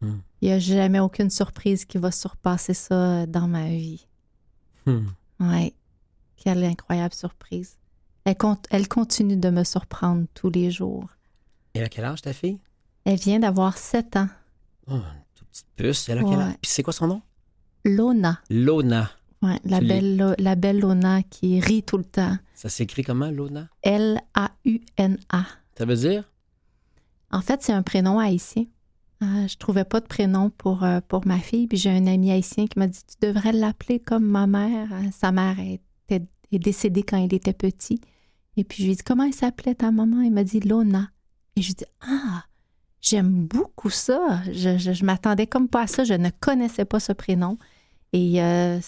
Hmm. 0.00 0.18
Il 0.40 0.48
n'y 0.48 0.54
a 0.54 0.58
jamais 0.58 1.00
aucune 1.00 1.30
surprise 1.30 1.84
qui 1.84 1.98
va 1.98 2.10
surpasser 2.10 2.74
ça 2.74 3.26
dans 3.26 3.46
ma 3.46 3.68
vie. 3.68 4.06
Ouais, 5.38 5.74
quelle 6.36 6.64
incroyable 6.64 7.14
surprise. 7.14 7.78
Elle, 8.24 8.36
elle 8.70 8.88
continue 8.88 9.36
de 9.36 9.50
me 9.50 9.64
surprendre 9.64 10.26
tous 10.34 10.50
les 10.50 10.70
jours 10.70 11.08
Et 11.74 11.82
à 11.82 11.88
quel 11.88 12.04
âge 12.04 12.22
ta 12.22 12.32
fille? 12.32 12.58
Elle 13.04 13.18
vient 13.18 13.40
d'avoir 13.40 13.76
7 13.78 14.16
ans. 14.16 14.28
Oh, 14.88 14.94
une 14.94 15.02
toute 15.34 15.48
petite 15.48 15.66
puce. 15.76 16.08
Elle 16.08 16.18
a 16.18 16.22
quel 16.24 16.38
âge? 16.40 16.54
Puis 16.60 16.70
c'est 16.70 16.82
quoi 16.82 16.92
son 16.92 17.06
nom? 17.08 17.22
Lona. 17.84 18.40
Lona. 18.50 19.10
Ouais, 19.42 19.58
la, 19.64 19.80
belle, 19.80 20.16
Lo- 20.16 20.34
la 20.38 20.54
belle 20.54 20.78
Lona 20.78 21.22
qui 21.24 21.58
rit 21.58 21.82
tout 21.82 21.98
le 21.98 22.04
temps. 22.04 22.36
Ça 22.54 22.68
s'écrit 22.68 23.02
comment, 23.02 23.30
Lona? 23.30 23.68
L-A-U-N-A. 23.82 25.44
Ça 25.76 25.84
veut 25.84 25.96
dire? 25.96 26.30
En 27.32 27.40
fait, 27.40 27.62
c'est 27.62 27.72
un 27.72 27.82
prénom 27.82 28.18
haïtien. 28.18 28.64
Euh, 29.22 29.48
je 29.48 29.56
trouvais 29.56 29.84
pas 29.84 30.00
de 30.00 30.06
prénom 30.06 30.50
pour, 30.50 30.84
euh, 30.84 31.00
pour 31.06 31.26
ma 31.26 31.38
fille. 31.38 31.66
Puis 31.66 31.78
j'ai 31.78 31.90
un 31.90 32.06
ami 32.06 32.30
haïtien 32.30 32.66
qui 32.66 32.78
m'a 32.78 32.86
dit 32.88 33.00
Tu 33.06 33.26
devrais 33.26 33.52
l'appeler 33.52 33.98
comme 34.00 34.24
ma 34.24 34.46
mère. 34.46 34.88
Euh, 34.92 35.10
Sa 35.12 35.32
mère 35.32 35.56
était, 35.58 36.24
est 36.52 36.58
décédée 36.58 37.02
quand 37.02 37.16
il 37.16 37.32
était 37.34 37.52
petit. 37.52 38.00
Et 38.56 38.64
puis 38.64 38.78
je 38.82 38.84
lui 38.88 38.92
ai 38.92 38.96
dit 38.96 39.02
Comment 39.04 39.24
elle 39.24 39.34
s'appelait 39.34 39.74
ta 39.74 39.90
maman? 39.90 40.20
Il 40.22 40.32
m'a 40.32 40.44
dit 40.44 40.60
Lona. 40.60 41.10
Et 41.56 41.62
je 41.62 41.72
dit 41.72 41.84
Ah, 42.00 42.44
j'aime 43.00 43.46
beaucoup 43.46 43.90
ça. 43.90 44.42
Je, 44.52 44.78
je, 44.78 44.92
je 44.92 45.04
m'attendais 45.04 45.46
comme 45.46 45.68
pas 45.68 45.82
à 45.82 45.86
ça. 45.86 46.04
Je 46.04 46.14
ne 46.14 46.30
connaissais 46.40 46.84
pas 46.84 47.00
ce 47.00 47.12
prénom. 47.12 47.58
Et 48.12 48.42
euh, 48.42 48.78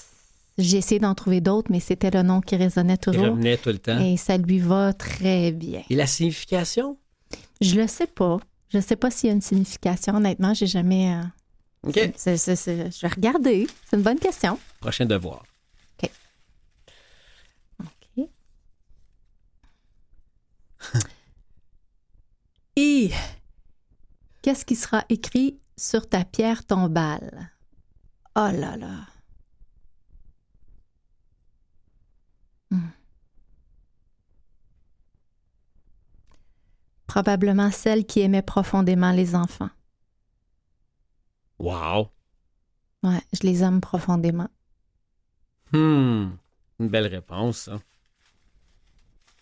j'ai 0.58 0.76
essayé 0.78 0.98
d'en 1.00 1.14
trouver 1.14 1.40
d'autres, 1.40 1.70
mais 1.70 1.80
c'était 1.80 2.10
le 2.10 2.22
nom 2.22 2.40
qui 2.40 2.56
résonnait 2.56 2.94
Il 2.94 2.98
toujours. 2.98 3.24
revenait 3.26 3.56
tout 3.56 3.70
le 3.70 3.78
temps. 3.78 3.98
Et 4.00 4.16
ça 4.16 4.36
lui 4.38 4.58
va 4.58 4.92
très 4.92 5.50
bien. 5.52 5.82
Et 5.90 5.94
la 5.94 6.06
signification? 6.06 6.98
Je 7.60 7.76
le 7.76 7.86
sais 7.86 8.06
pas. 8.06 8.38
Je 8.68 8.80
sais 8.80 8.96
pas 8.96 9.10
s'il 9.10 9.28
y 9.28 9.30
a 9.30 9.34
une 9.34 9.40
signification. 9.42 10.16
Honnêtement, 10.16 10.52
j'ai 10.54 10.66
jamais. 10.66 11.14
euh, 11.14 11.22
OK. 11.88 11.94
je 11.94 13.00
vais 13.02 13.08
regarder. 13.08 13.66
C'est 13.88 13.96
une 13.96 14.02
bonne 14.02 14.18
question. 14.18 14.58
Prochain 14.80 15.06
devoir. 15.06 15.44
OK. 16.02 16.10
Et 22.76 23.10
qu'est-ce 24.42 24.64
qui 24.64 24.76
sera 24.76 25.04
écrit 25.08 25.60
sur 25.76 26.08
ta 26.08 26.24
pierre 26.24 26.66
tombale? 26.66 27.50
Oh 28.36 28.50
là 28.52 28.76
là. 28.76 29.06
Hmm. 32.70 32.88
Probablement 37.06 37.70
celle 37.70 38.06
qui 38.06 38.20
aimait 38.20 38.42
profondément 38.42 39.12
les 39.12 39.36
enfants. 39.36 39.70
Wow. 41.60 42.08
Ouais, 43.04 43.20
je 43.32 43.46
les 43.46 43.62
aime 43.62 43.80
profondément. 43.80 44.48
Hmm. 45.72 46.30
Une 46.80 46.88
belle 46.88 47.06
réponse, 47.06 47.58
ça. 47.58 47.80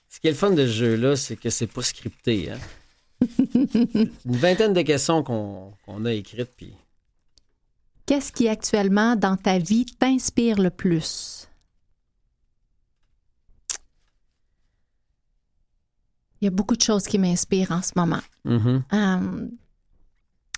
Ce 0.09 0.20
qui 0.20 0.26
est 0.26 0.33
le 0.33 0.37
fun 0.37 0.51
de 0.51 0.66
ce 0.66 0.72
jeu-là, 0.72 1.16
c'est 1.16 1.37
que 1.37 1.49
c'est 1.49 1.66
pas 1.66 1.83
scripté. 1.83 2.51
Hein? 2.51 2.59
Une 3.55 4.37
vingtaine 4.37 4.73
de 4.73 4.83
questions 4.83 5.23
qu'on 5.23 6.05
a 6.05 6.12
écrites, 6.12 6.53
puis 6.57 6.75
Qu'est-ce 8.07 8.33
qui 8.33 8.49
actuellement 8.49 9.16
dans 9.16 9.37
ta 9.37 9.59
vie 9.59 9.87
t'inspire 9.87 10.61
le 10.61 10.70
plus? 10.70 11.49
Il 16.41 16.47
y 16.47 16.49
a 16.49 16.51
beaucoup 16.51 16.77
de 16.77 16.83
choses 16.83 17.05
qui 17.05 17.18
m'inspirent 17.18 17.70
en 17.70 17.83
ce 17.83 17.93
moment. 17.95 18.20
Mhm. 18.45 18.83
Euh, 18.93 19.49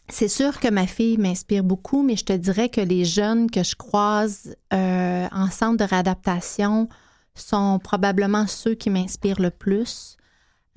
c'est 0.09 0.29
sûr 0.29 0.59
que 0.59 0.69
ma 0.69 0.87
fille 0.87 1.19
m'inspire 1.19 1.63
beaucoup, 1.63 2.03
mais 2.03 2.17
je 2.17 2.25
te 2.25 2.33
dirais 2.33 2.71
que 2.71 2.81
les 2.81 3.05
jeunes 3.05 3.51
que 3.51 3.63
je 3.63 3.77
croise 3.77 4.57
euh, 4.73 5.29
en 5.31 5.51
centre 5.51 5.77
de 5.77 5.85
réadaptation 5.85 6.89
sont 7.35 7.79
probablement 7.79 8.47
ceux 8.47 8.75
qui 8.75 8.89
m'inspirent 8.89 9.41
le 9.41 9.51
plus 9.51 10.17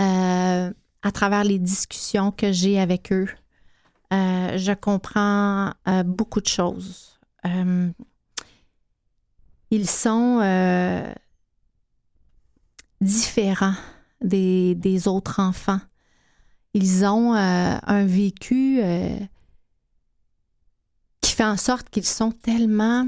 euh, 0.01 0.71
à 1.01 1.11
travers 1.11 1.43
les 1.43 1.59
discussions 1.59 2.31
que 2.31 2.51
j'ai 2.51 2.79
avec 2.79 3.11
eux. 3.11 3.27
Euh, 4.13 4.57
je 4.57 4.71
comprends 4.73 5.73
euh, 5.87 6.03
beaucoup 6.03 6.41
de 6.41 6.47
choses. 6.47 7.19
Euh, 7.45 7.91
ils 9.69 9.89
sont 9.89 10.39
différents 13.01 13.75
des, 14.21 14.75
des 14.75 15.07
autres 15.07 15.41
enfants. 15.41 15.81
Ils 16.73 17.05
ont 17.05 17.33
un 17.33 18.05
vécu 18.05 18.81
qui 21.19 21.33
fait 21.33 21.43
en 21.43 21.57
sorte 21.57 21.89
qu'ils 21.89 22.05
sont 22.05 22.31
tellement, 22.31 23.05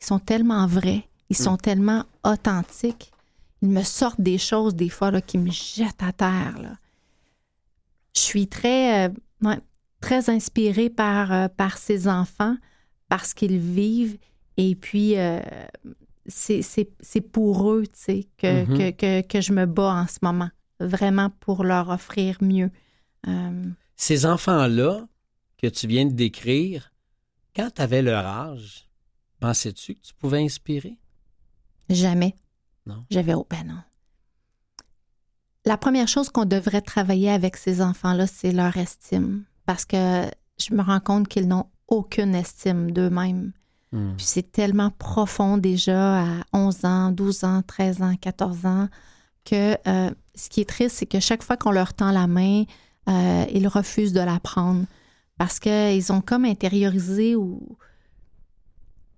ils 0.00 0.06
sont 0.06 0.18
tellement 0.18 0.66
vrais, 0.66 1.06
ils 1.28 1.36
sont 1.36 1.58
tellement 1.58 2.04
authentiques. 2.24 3.12
Ils 3.60 3.68
me 3.68 3.82
sortent 3.82 4.20
des 4.20 4.38
choses 4.38 4.74
des 4.74 4.88
fois 4.88 5.10
là, 5.10 5.20
qui 5.20 5.36
me 5.36 5.50
jettent 5.50 6.02
à 6.02 6.12
terre. 6.12 6.58
là. 6.62 6.76
Je 8.14 8.20
suis 8.20 8.48
très, 8.48 9.08
euh, 9.08 9.12
ouais, 9.42 9.58
très 10.00 10.30
inspirée 10.30 10.90
par, 10.90 11.32
euh, 11.32 11.48
par 11.48 11.78
ces 11.78 12.08
enfants, 12.08 12.56
parce 13.08 13.34
qu'ils 13.34 13.58
vivent. 13.58 14.18
Et 14.56 14.74
puis, 14.74 15.16
euh, 15.18 15.40
c'est 16.26 17.20
pour 17.32 17.70
eux 17.70 17.84
sais, 17.92 18.26
que, 18.38 18.64
que, 18.64 18.90
que, 18.90 19.26
que 19.26 19.40
je 19.40 19.52
me 19.52 19.66
bats 19.66 19.94
en 19.94 20.06
ce 20.06 20.18
moment, 20.22 20.50
vraiment 20.80 21.30
pour 21.40 21.64
leur 21.64 21.88
offrir 21.90 22.38
mieux. 22.40 22.70
Euh, 23.26 23.64
Ces 23.96 24.26
enfants-là 24.26 25.06
que 25.58 25.66
tu 25.66 25.86
viens 25.86 26.06
de 26.06 26.12
décrire, 26.12 26.92
quand 27.54 27.70
tu 27.74 27.82
avais 27.82 28.02
leur 28.02 28.26
âge, 28.26 28.88
pensais-tu 29.40 29.94
que 29.94 30.00
tu 30.00 30.14
pouvais 30.14 30.42
inspirer? 30.42 30.98
jamais. 31.88 32.34
Non? 32.86 33.04
J'avais, 33.10 33.34
oh, 33.34 33.46
ben 33.48 33.64
non. 33.66 33.82
La 35.68 35.76
première 35.76 36.08
chose 36.08 36.30
qu'on 36.30 36.46
devrait 36.46 36.80
travailler 36.80 37.30
avec 37.30 37.58
ces 37.58 37.82
enfants-là, 37.82 38.26
c'est 38.26 38.52
leur 38.52 38.74
estime. 38.78 39.44
Parce 39.66 39.84
que 39.84 40.22
je 40.58 40.72
me 40.72 40.80
rends 40.80 40.98
compte 40.98 41.28
qu'ils 41.28 41.46
n'ont 41.46 41.66
aucune 41.88 42.34
estime 42.34 42.90
d'eux-mêmes. 42.90 43.52
Hmm. 43.92 44.14
Puis 44.16 44.24
c'est 44.24 44.50
tellement 44.50 44.88
profond 44.88 45.58
déjà 45.58 46.22
à 46.22 46.26
11 46.54 46.84
ans, 46.86 47.10
12 47.10 47.44
ans, 47.44 47.60
13 47.66 48.00
ans, 48.00 48.16
14 48.18 48.64
ans 48.64 48.88
que 49.44 49.76
euh, 49.86 50.10
ce 50.34 50.48
qui 50.48 50.62
est 50.62 50.68
triste, 50.68 50.96
c'est 50.96 51.06
que 51.06 51.20
chaque 51.20 51.42
fois 51.42 51.58
qu'on 51.58 51.72
leur 51.72 51.92
tend 51.92 52.12
la 52.12 52.26
main, 52.26 52.64
euh, 53.10 53.44
ils 53.52 53.68
refusent 53.68 54.14
de 54.14 54.20
la 54.20 54.40
prendre 54.40 54.86
parce 55.36 55.58
qu'ils 55.58 56.10
ont 56.14 56.22
comme 56.22 56.46
intériorisé 56.46 57.36
ou 57.36 57.76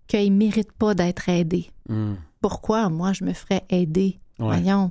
qu'ils 0.09 0.33
ne 0.33 0.39
méritent 0.39 0.73
pas 0.73 0.95
d'être 0.95 1.29
aidés. 1.29 1.71
Hmm. 1.89 2.15
Pourquoi 2.41 2.89
moi 2.89 3.13
je 3.13 3.23
me 3.23 3.35
ferais 3.35 3.63
aider? 3.71 4.19
Ouais. 4.41 4.47
Voyons. 4.47 4.91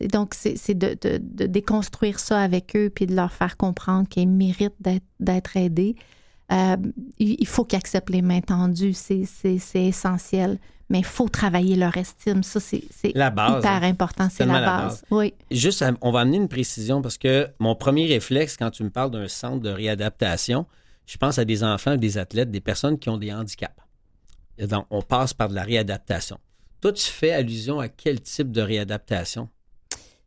Donc, 0.00 0.34
c'est 0.34 0.74
de, 0.74 0.96
de- 1.00 1.18
de 1.22 1.46
déconstruire 1.46 2.18
ça 2.18 2.40
avec 2.40 2.74
eux 2.76 2.90
puis 2.94 3.06
de 3.06 3.14
leur 3.14 3.32
faire 3.32 3.56
comprendre 3.56 4.08
qu'ils 4.08 4.28
méritent 4.28 4.74
d'être- 4.80 5.56
aidés. 5.56 5.94
Euh, 6.52 6.76
il 7.18 7.46
faut 7.46 7.64
qu'ils 7.64 7.78
acceptent 7.78 8.10
les 8.10 8.22
mains 8.22 8.40
tendues, 8.40 8.92
c'est 8.94 9.24
essentiel. 9.74 10.58
Mais 10.90 10.98
il 10.98 11.04
faut 11.04 11.30
travailler 11.30 11.76
leur 11.76 11.96
estime. 11.96 12.42
Ça, 12.42 12.60
c'est 12.60 12.82
base. 13.30 13.58
hyper 13.60 13.72
hein. 13.72 13.82
important. 13.84 14.28
C'est 14.30 14.44
la 14.44 14.60
la 14.60 14.66
base. 14.66 15.02
Oui. 15.10 15.32
Juste, 15.50 15.82
on 16.02 16.10
va 16.10 16.20
amener 16.20 16.36
une 16.36 16.48
précision 16.48 17.00
parce 17.00 17.16
que 17.16 17.48
mon 17.58 17.74
premier 17.74 18.06
réflexe 18.06 18.58
quand 18.58 18.70
tu 18.70 18.84
me 18.84 18.90
parles 18.90 19.10
d'un 19.10 19.26
centre 19.26 19.60
de 19.60 19.70
réadaptation, 19.70 20.66
je 21.06 21.16
pense 21.16 21.38
à 21.38 21.46
des 21.46 21.64
enfants, 21.64 21.96
des 21.96 22.18
athlètes, 22.18 22.50
des 22.50 22.60
personnes 22.60 22.98
qui 22.98 23.08
ont 23.08 23.16
des 23.16 23.32
handicaps. 23.32 23.74
Et 24.58 24.66
donc, 24.66 24.86
on 24.90 25.00
passe 25.00 25.32
par 25.32 25.48
de 25.48 25.54
la 25.54 25.62
réadaptation. 25.62 26.38
Toi, 26.82 26.92
tu 26.92 27.10
fais 27.10 27.32
allusion 27.32 27.80
à 27.80 27.88
quel 27.88 28.20
type 28.20 28.52
de 28.52 28.60
réadaptation? 28.60 29.48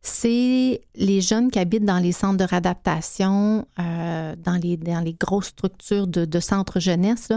C'est 0.02 0.80
les 0.94 1.20
jeunes 1.20 1.50
qui 1.50 1.58
habitent 1.58 1.84
dans 1.84 1.98
les 1.98 2.12
centres 2.12 2.38
de 2.38 2.44
réadaptation, 2.44 3.66
euh, 3.78 4.36
dans, 4.36 4.56
les, 4.56 4.76
dans 4.76 5.00
les 5.00 5.14
grosses 5.14 5.48
structures 5.48 6.06
de, 6.06 6.24
de 6.24 6.40
centres 6.40 6.80
jeunesse. 6.80 7.30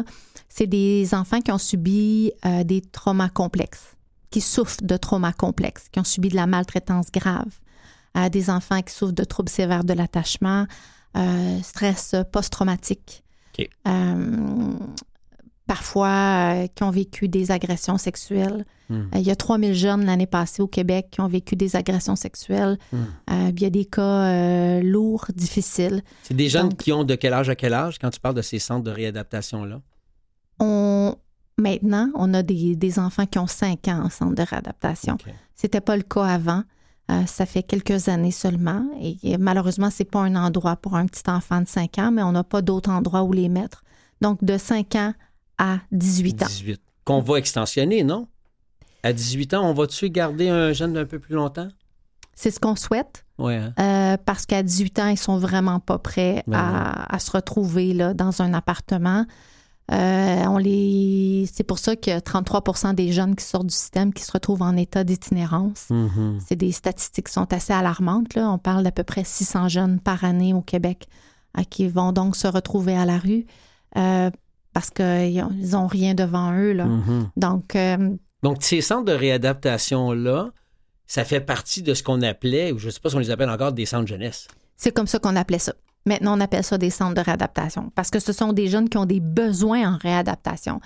C'est 0.47 0.68
des 0.68 1.14
enfants 1.14 1.41
qui 1.41 1.51
ont 1.51 1.57
subi 1.57 2.32
euh, 2.45 2.64
des 2.64 2.82
traumas 2.82 3.30
complexes, 3.30 3.95
qui 4.30 4.41
souffrent 4.41 4.84
de 4.84 4.97
traumas 4.97 5.34
complexes, 5.34 5.89
qui 5.91 5.99
ont 5.99 6.03
subi 6.03 6.30
de 6.30 6.36
la 6.36 6.47
maltraitance 6.47 7.12
grave. 7.12 7.51
Euh, 8.18 8.30
des 8.30 8.49
enfants 8.49 8.82
qui 8.82 8.93
souffrent 8.93 9.14
de 9.14 9.24
troubles 9.24 9.49
sévères 9.49 9.84
de 9.84 9.93
l'attachement, 9.93 10.66
stress 11.64 12.16
post-traumatique. 12.32 13.24
Parfois, 15.72 16.07
euh, 16.63 16.67
qui 16.67 16.84
ont 16.84 16.91
vécu 16.91 17.30
des 17.30 17.49
agressions 17.49 17.97
sexuelles. 17.97 18.65
Hmm. 18.89 19.03
Euh, 19.15 19.19
Il 19.19 19.22
y 19.22 19.32
a 19.32 19.38
3000 19.38 19.74
jeunes 19.74 20.03
l'année 20.05 20.26
passée 20.26 20.61
au 20.61 20.67
Québec 20.67 21.07
qui 21.11 21.22
ont 21.22 21.28
vécu 21.30 21.55
des 21.55 21.78
agressions 21.78 22.17
sexuelles. 22.17 22.78
Hmm. 22.91 22.97
Euh, 23.30 23.51
il 23.55 23.61
y 23.61 23.65
a 23.65 23.69
des 23.69 23.86
cas 23.86 24.82
lourds, 24.82 25.28
difficiles. 25.34 26.01
C'est 26.24 26.34
des 26.34 26.49
jeunes 26.49 26.67
Donc- 26.67 26.80
qui 26.80 26.91
ont 26.91 27.05
de 27.05 27.15
quel 27.15 27.32
âge 27.32 27.47
à 27.47 27.55
quel 27.55 27.74
âge 27.74 27.99
quand 27.99 28.09
tu 28.09 28.19
parles 28.19 28.36
de 28.36 28.41
ces 28.41 28.59
centres 28.59 28.84
de 28.84 28.91
réadaptation-là? 28.91 29.80
On, 30.59 31.15
maintenant, 31.57 32.09
on 32.15 32.34
a 32.34 32.43
des, 32.43 32.76
des 32.76 32.99
enfants 32.99 33.26
qui 33.26 33.39
ont 33.39 33.47
5 33.47 33.88
ans 33.88 34.01
en 34.03 34.09
centre 34.09 34.36
de 34.36 34.43
réadaptation. 34.43 35.13
OK. 35.13 35.34
C'était 35.55 35.80
pas 35.80 35.95
le 35.95 36.03
cas 36.03 36.26
avant. 36.26 36.63
Euh, 37.11 37.26
ça 37.28 37.45
fait 37.45 37.63
quelques 37.63 38.09
années 38.09 38.32
seulement. 38.32 38.86
Et, 38.99 39.15
et 39.24 39.38
malheureusement, 39.38 39.89
c'est 39.89 40.03
pas 40.03 40.19
un 40.19 40.36
endroit 40.36 40.76
pour 40.76 40.97
un 40.97 41.05
petit 41.05 41.30
enfant 41.30 41.61
de 41.61 41.67
5 41.69 41.97
ans, 41.97 42.11
mais 42.11 42.24
on 42.24 42.34
n'a 42.34 42.43
pas 42.43 42.61
d'autre 42.61 42.89
endroit 42.89 43.24
où 43.24 43.32
les 43.32 43.47
mettre. 43.47 43.86
Donc, 44.19 44.43
de 44.43 44.57
5 44.57 44.95
ans 44.95 45.13
à 45.62 45.80
18 45.91 46.43
ans. 46.43 46.47
18. 46.47 46.82
Qu'on 47.05 47.22
va 47.22 47.38
extensionner, 47.38 48.03
non? 48.03 48.28
À 49.03 49.14
18 49.14 49.53
ans, 49.53 49.70
on 49.70 49.74
va-tu 49.74 50.09
garder 50.09 50.49
un 50.49 50.74
jeune 50.74 50.97
un 50.97 51.05
peu 51.05 51.20
plus 51.20 51.36
longtemps? 51.36 51.70
C'est 52.36 52.51
ce 52.51 52.59
qu'on 52.59 52.76
souhaite. 52.76 53.26
Ouais, 53.38 53.57
hein? 53.57 53.74
Euh, 53.80 54.18
parce 54.26 54.45
qu'à 54.45 54.64
18 54.64 54.99
ans, 54.99 55.07
ils 55.07 55.18
sont 55.18 55.38
vraiment 55.38 55.80
pas 55.80 55.99
prêts 55.99 56.43
Ben 56.47 56.57
à, 56.57 57.16
à 57.16 57.20
se 57.20 57.32
retrouver 57.32 57.93
là, 57.93 58.14
dans 58.14 58.41
un 58.41 58.53
appartement. 58.53 59.26
Euh, 59.91 60.45
on 60.47 60.57
les... 60.57 61.47
C'est 61.51 61.64
pour 61.64 61.78
ça 61.78 61.95
que 61.95 62.20
33% 62.20 62.95
des 62.95 63.12
jeunes 63.12 63.36
qui 63.36 63.43
sortent 63.43 63.68
du 63.68 63.76
système 63.76 64.14
qui 64.14 64.24
se 64.24 64.32
retrouvent 64.32 64.62
en 64.62 64.78
état 64.78 65.03
d'itinérance. 65.03 65.88
Mhm. 65.89 66.39
C'est 66.45 66.55
des 66.55 66.72
statistiques 66.72 67.28
qui 67.28 67.34
sont 67.34 67.51
assez 67.53 67.74
alarmantes. 67.74 68.34
Là. 68.36 68.49
On 68.49 68.57
parle 68.57 68.84
d'à 68.84 68.91
peu 68.91 69.03
près 69.03 69.24
600 69.24 69.68
jeunes 69.68 69.99
par 69.99 70.24
année 70.24 70.53
au 70.53 70.62
Québec 70.62 71.07
qui 71.70 71.88
vont 71.88 72.14
donc 72.14 72.36
se 72.36 72.47
retrouver 72.47 72.95
à 72.95 73.05
la 73.05 73.18
rue 73.18 73.45
euh, 73.97 74.30
parce 74.74 74.89
qu'ils 74.89 75.45
n'ont 75.72 75.88
rien 75.88 76.13
devant 76.13 76.53
eux. 76.57 76.74
Là. 76.74 76.86
Mhm. 76.86 77.30
Donc, 77.38 77.76
euh, 77.76 78.09
Donc, 78.43 78.57
ces 78.61 78.82
centres 78.82 79.05
de 79.05 79.11
réadaptation-là, 79.13 80.51
ça 81.07 81.26
fait 81.26 81.41
partie 81.41 81.82
de 81.82 81.93
ce 81.93 82.03
qu'on 82.03 82.22
appelait, 82.22 82.72
ou 82.72 82.80
je 82.80 82.88
ne 82.88 82.91
sais 82.91 82.99
pas 82.99 83.09
si 83.09 83.15
on 83.15 83.19
les 83.19 83.32
appelle 83.32 83.49
encore, 83.49 83.74
des 83.74 83.86
centres 83.86 84.07
jeunesse. 84.07 84.47
c'est 84.78 84.91
comme 84.91 85.07
ça 85.07 85.19
qu'on 85.19 85.36
appelait 85.36 85.59
ça. 85.59 85.74
Maintenant, 86.05 86.36
on 86.38 86.41
appelle 86.41 86.63
ça 86.63 86.78
des 86.78 86.89
centres 86.89 87.13
de 87.13 87.22
réadaptation 87.22 87.91
parce 87.93 88.09
que 88.09 88.19
ce 88.19 88.34
sont 88.34 88.53
des 88.53 88.67
jeunes 88.67 88.89
qui 88.89 88.97
ont 88.97 89.05
des 89.05 89.19
besoins 89.19 89.93
en 89.93 89.97
réadaptation. 89.97 90.82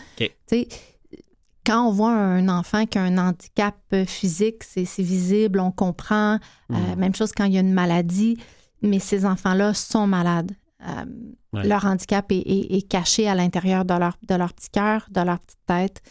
Quand 1.66 1.88
on 1.88 1.92
voit 1.92 2.12
un 2.12 2.48
enfant 2.50 2.86
qui 2.86 2.98
a 2.98 3.04
un 3.04 3.18
handicap 3.18 3.76
euh, 3.94 4.06
physique, 4.06 4.64
c'est 4.64 4.84
visible, 5.00 5.60
on 5.60 5.72
comprend. 5.72 6.38
Euh, 6.72 6.96
même 6.96 7.16
chose 7.16 7.32
quand 7.32 7.46
il 7.46 7.54
y 7.54 7.58
a 7.58 7.62
une 7.62 7.74
maladie, 7.74 8.38
mais 8.84 9.00
ces 9.00 9.26
enfants-là 9.26 9.74
sont 9.74 10.06
malades. 10.06 10.52
Euh, 10.88 11.06
Ouais. 11.54 11.66
Leur 11.66 11.86
handicap 11.86 12.30
est, 12.34 12.40
est- 12.40 12.76
est 12.78 12.82
caché 12.88 13.30
à 13.30 13.34
l'intérieur 13.36 13.86
de 13.86 13.94
leur, 13.94 14.18
de 14.28 14.36
leur 14.36 14.52
petit 14.54 14.68
cœur, 14.70 15.08
de 15.10 15.22
leur 15.22 15.40
petite 15.40 15.60
tête. 15.66 16.02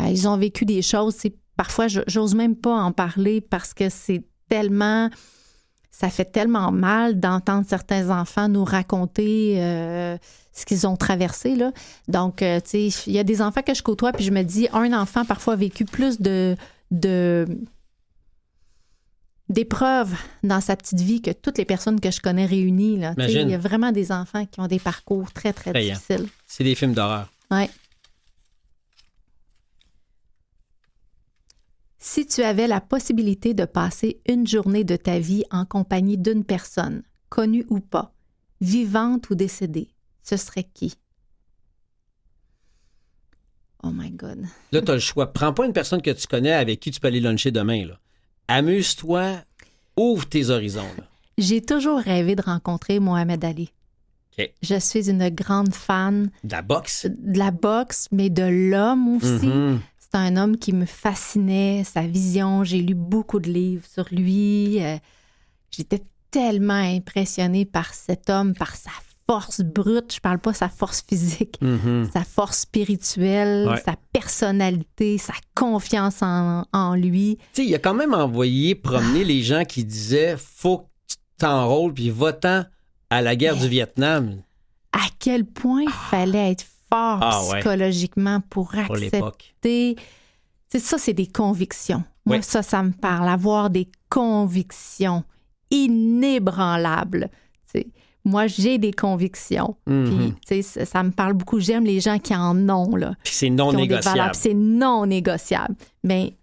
Euh, 0.00 0.08
ils 0.08 0.26
ont 0.26 0.36
vécu 0.36 0.64
des 0.64 0.82
choses. 0.82 1.14
c'est- 1.14 1.36
Parfois, 1.56 1.86
j'ose 1.88 2.34
même 2.34 2.56
pas 2.56 2.74
en 2.74 2.90
parler 2.90 3.40
parce 3.40 3.74
que 3.74 3.88
c'est 3.90 4.24
tellement 4.48 5.08
ça 5.90 6.10
fait 6.10 6.24
tellement 6.26 6.70
mal 6.72 7.18
d'entendre 7.18 7.64
certains 7.68 8.10
enfants 8.16 8.48
nous 8.48 8.64
raconter 8.64 9.54
euh, 9.62 10.16
ce 10.52 10.64
qu'ils 10.64 10.86
ont 10.86 10.96
traversé. 10.96 11.56
Là. 11.56 11.72
Donc, 12.06 12.36
tu 12.36 12.44
sais, 12.64 12.88
il 13.08 13.12
y 13.12 13.18
a 13.18 13.24
des 13.24 13.42
enfants 13.42 13.62
que 13.62 13.74
je 13.74 13.82
côtoie, 13.82 14.12
puis 14.12 14.24
je 14.24 14.30
me 14.30 14.42
dis, 14.42 14.68
un 14.72 14.92
enfant 14.92 15.24
parfois 15.24 15.54
a 15.54 15.56
vécu 15.56 15.84
plus 15.84 16.20
de, 16.20 16.54
de 16.92 17.46
d'épreuves 19.48 20.14
dans 20.42 20.60
sa 20.60 20.76
petite 20.76 21.00
vie 21.00 21.22
que 21.22 21.30
toutes 21.30 21.58
les 21.58 21.64
personnes 21.64 22.00
que 22.00 22.10
je 22.10 22.20
connais 22.20 22.46
réunies. 22.46 22.98
Là. 22.98 23.14
Il 23.18 23.48
y 23.48 23.54
a 23.54 23.58
vraiment 23.58 23.92
des 23.92 24.12
enfants 24.12 24.46
qui 24.46 24.60
ont 24.60 24.66
des 24.66 24.78
parcours 24.78 25.32
très, 25.32 25.52
très 25.52 25.72
difficiles. 25.72 26.28
C'est 26.46 26.64
des 26.64 26.74
films 26.74 26.92
d'horreur. 26.92 27.32
Ouais. 27.50 27.70
Si 31.98 32.26
tu 32.26 32.42
avais 32.42 32.68
la 32.68 32.80
possibilité 32.80 33.54
de 33.54 33.64
passer 33.64 34.20
une 34.26 34.46
journée 34.46 34.84
de 34.84 34.96
ta 34.96 35.18
vie 35.18 35.44
en 35.50 35.64
compagnie 35.64 36.16
d'une 36.16 36.44
personne, 36.44 37.02
connue 37.28 37.66
ou 37.68 37.80
pas, 37.80 38.14
vivante 38.60 39.30
ou 39.30 39.34
décédée, 39.34 39.88
ce 40.22 40.36
serait 40.36 40.68
qui? 40.74 40.94
Oh 43.82 43.90
my 43.92 44.10
God. 44.10 44.44
Là, 44.72 44.82
tu 44.82 44.90
as 44.90 44.94
le 44.94 45.00
choix. 45.00 45.32
Prends 45.32 45.52
pas 45.52 45.66
une 45.66 45.72
personne 45.72 46.02
que 46.02 46.10
tu 46.10 46.26
connais 46.26 46.52
avec 46.52 46.80
qui 46.80 46.90
tu 46.90 47.00
peux 47.00 47.08
aller 47.08 47.20
luncher 47.20 47.50
demain. 47.50 47.86
Là. 47.86 47.98
Amuse-toi, 48.48 49.36
ouvre 49.96 50.26
tes 50.26 50.50
horizons. 50.50 50.82
là. 50.96 51.04
J'ai 51.36 51.60
toujours 51.62 51.98
rêvé 51.98 52.34
de 52.34 52.42
rencontrer 52.42 52.98
Mohamed 52.98 53.44
Ali. 53.44 53.70
Je 54.62 54.78
suis 54.78 55.10
une 55.10 55.28
grande 55.30 55.74
fan 55.74 56.30
De 56.44 56.52
la 56.52 56.62
boxe? 56.62 57.06
de 57.06 57.38
la 57.38 57.50
boxe, 57.50 58.06
mais 58.12 58.30
de 58.30 58.44
l'homme 58.70 59.16
aussi. 59.16 59.46
Mhm. 59.48 59.80
C'est 59.98 60.14
un 60.16 60.36
homme 60.36 60.56
qui 60.56 60.72
me 60.72 60.86
fascinait, 60.86 61.82
sa 61.84 62.02
vision. 62.02 62.62
J'ai 62.64 62.80
lu 62.80 62.94
beaucoup 62.94 63.40
de 63.40 63.50
livres 63.50 63.84
sur 63.92 64.06
lui. 64.12 64.82
Euh, 64.82 64.96
J'étais 65.70 66.02
tellement 66.30 66.72
impressionnée 66.74 67.64
par 67.66 67.92
cet 67.92 68.30
homme, 68.30 68.54
par 68.54 68.74
sa 68.76 68.90
force 69.30 69.60
brute. 69.60 70.14
Je 70.14 70.20
parle 70.20 70.38
pas 70.38 70.52
sa 70.54 70.68
force 70.68 71.02
physique, 71.06 71.58
Mhm. 71.60 72.08
sa 72.12 72.24
force 72.24 72.60
spirituelle, 72.60 73.68
Ouais. 73.68 73.80
sa 73.84 73.94
personnalité, 74.12 75.18
sa 75.18 75.34
confiance 75.54 76.22
en, 76.22 76.64
en 76.72 76.94
lui. 76.94 77.36
Tu 77.52 77.62
sais, 77.62 77.68
il 77.68 77.74
a 77.74 77.78
quand 77.78 77.94
même 77.94 78.14
envoyé 78.14 78.74
promener 78.74 79.24
les 79.24 79.42
gens 79.42 79.64
qui 79.64 79.84
disaient 79.84 80.36
faut 80.38 80.78
que 80.78 80.84
tu 81.08 81.16
t'enrôles 81.38 81.92
puis 81.92 82.10
va-t'en 82.10 82.64
à 83.10 83.22
la 83.22 83.36
guerre 83.36 83.56
du 83.56 83.68
Vietnam 83.68 84.42
À 84.92 85.06
quel 85.18 85.44
point 85.44 85.82
il 85.82 85.90
fallait 85.90 86.52
être 86.52 86.64
fort 86.90 87.18
Ah 87.20 87.40
psychologiquement 87.50 88.40
pour 88.48 88.70
pour 88.70 88.78
accepter 88.78 89.10
l'époque. 89.16 89.54
C'est 90.70 90.78
ça, 90.80 90.96
c'est 90.98 91.12
des 91.14 91.26
convictions. 91.26 92.02
Moi, 92.26 92.42
ça, 92.42 92.62
ça 92.62 92.82
me 92.82 92.90
parle. 92.92 93.28
Avoir 93.28 93.70
des 93.70 93.88
convictions 94.10 95.24
inébranlables. 95.70 97.30
Tu 97.72 97.80
sais, 97.80 97.86
moi, 98.28 98.46
j'ai 98.46 98.78
des 98.78 98.92
convictions. 98.92 99.76
Mhm. 99.86 100.04
Puis, 100.06 100.34
sais, 100.46 100.62
ça, 100.62 100.84
ça 100.84 101.02
me 101.02 101.10
parle 101.10 101.32
beaucoup. 101.34 101.58
J'aime 101.60 101.84
les 101.84 102.00
gens 102.00 102.18
qui 102.18 102.34
en 102.34 102.68
ont, 102.68 102.94
là. 102.96 103.14
Puis 103.24 103.32
c'est 103.34 103.50
non 103.50 103.72
négociable. 103.72 104.18
valeurs. 104.18 104.32
Puis 104.32 104.40
C'est 104.42 104.54
non 104.54 105.06
négociable. 105.06 105.74
Mais 106.04 106.34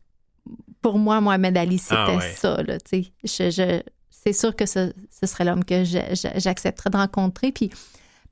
pour 0.81 0.97
moi, 0.99 1.21
Mohamed 1.21 1.57
Ali, 1.57 1.77
c'était 1.77 1.95
Ah 1.97 2.15
ouais. 2.17 2.33
ça, 2.35 2.61
là. 2.63 2.77
Je, 2.91 3.03
je- 3.23 3.81
c'est 4.09 4.33
sûr 4.33 4.55
que 4.55 4.65
ce, 4.65 4.91
ce 5.09 5.27
serait 5.27 5.45
l'homme 5.45 5.63
que 5.63 5.83
je- 5.83 6.31
j'accepterais 6.37 6.89
de 6.89 6.97
rencontrer. 6.97 7.51
Puis, 7.51 7.69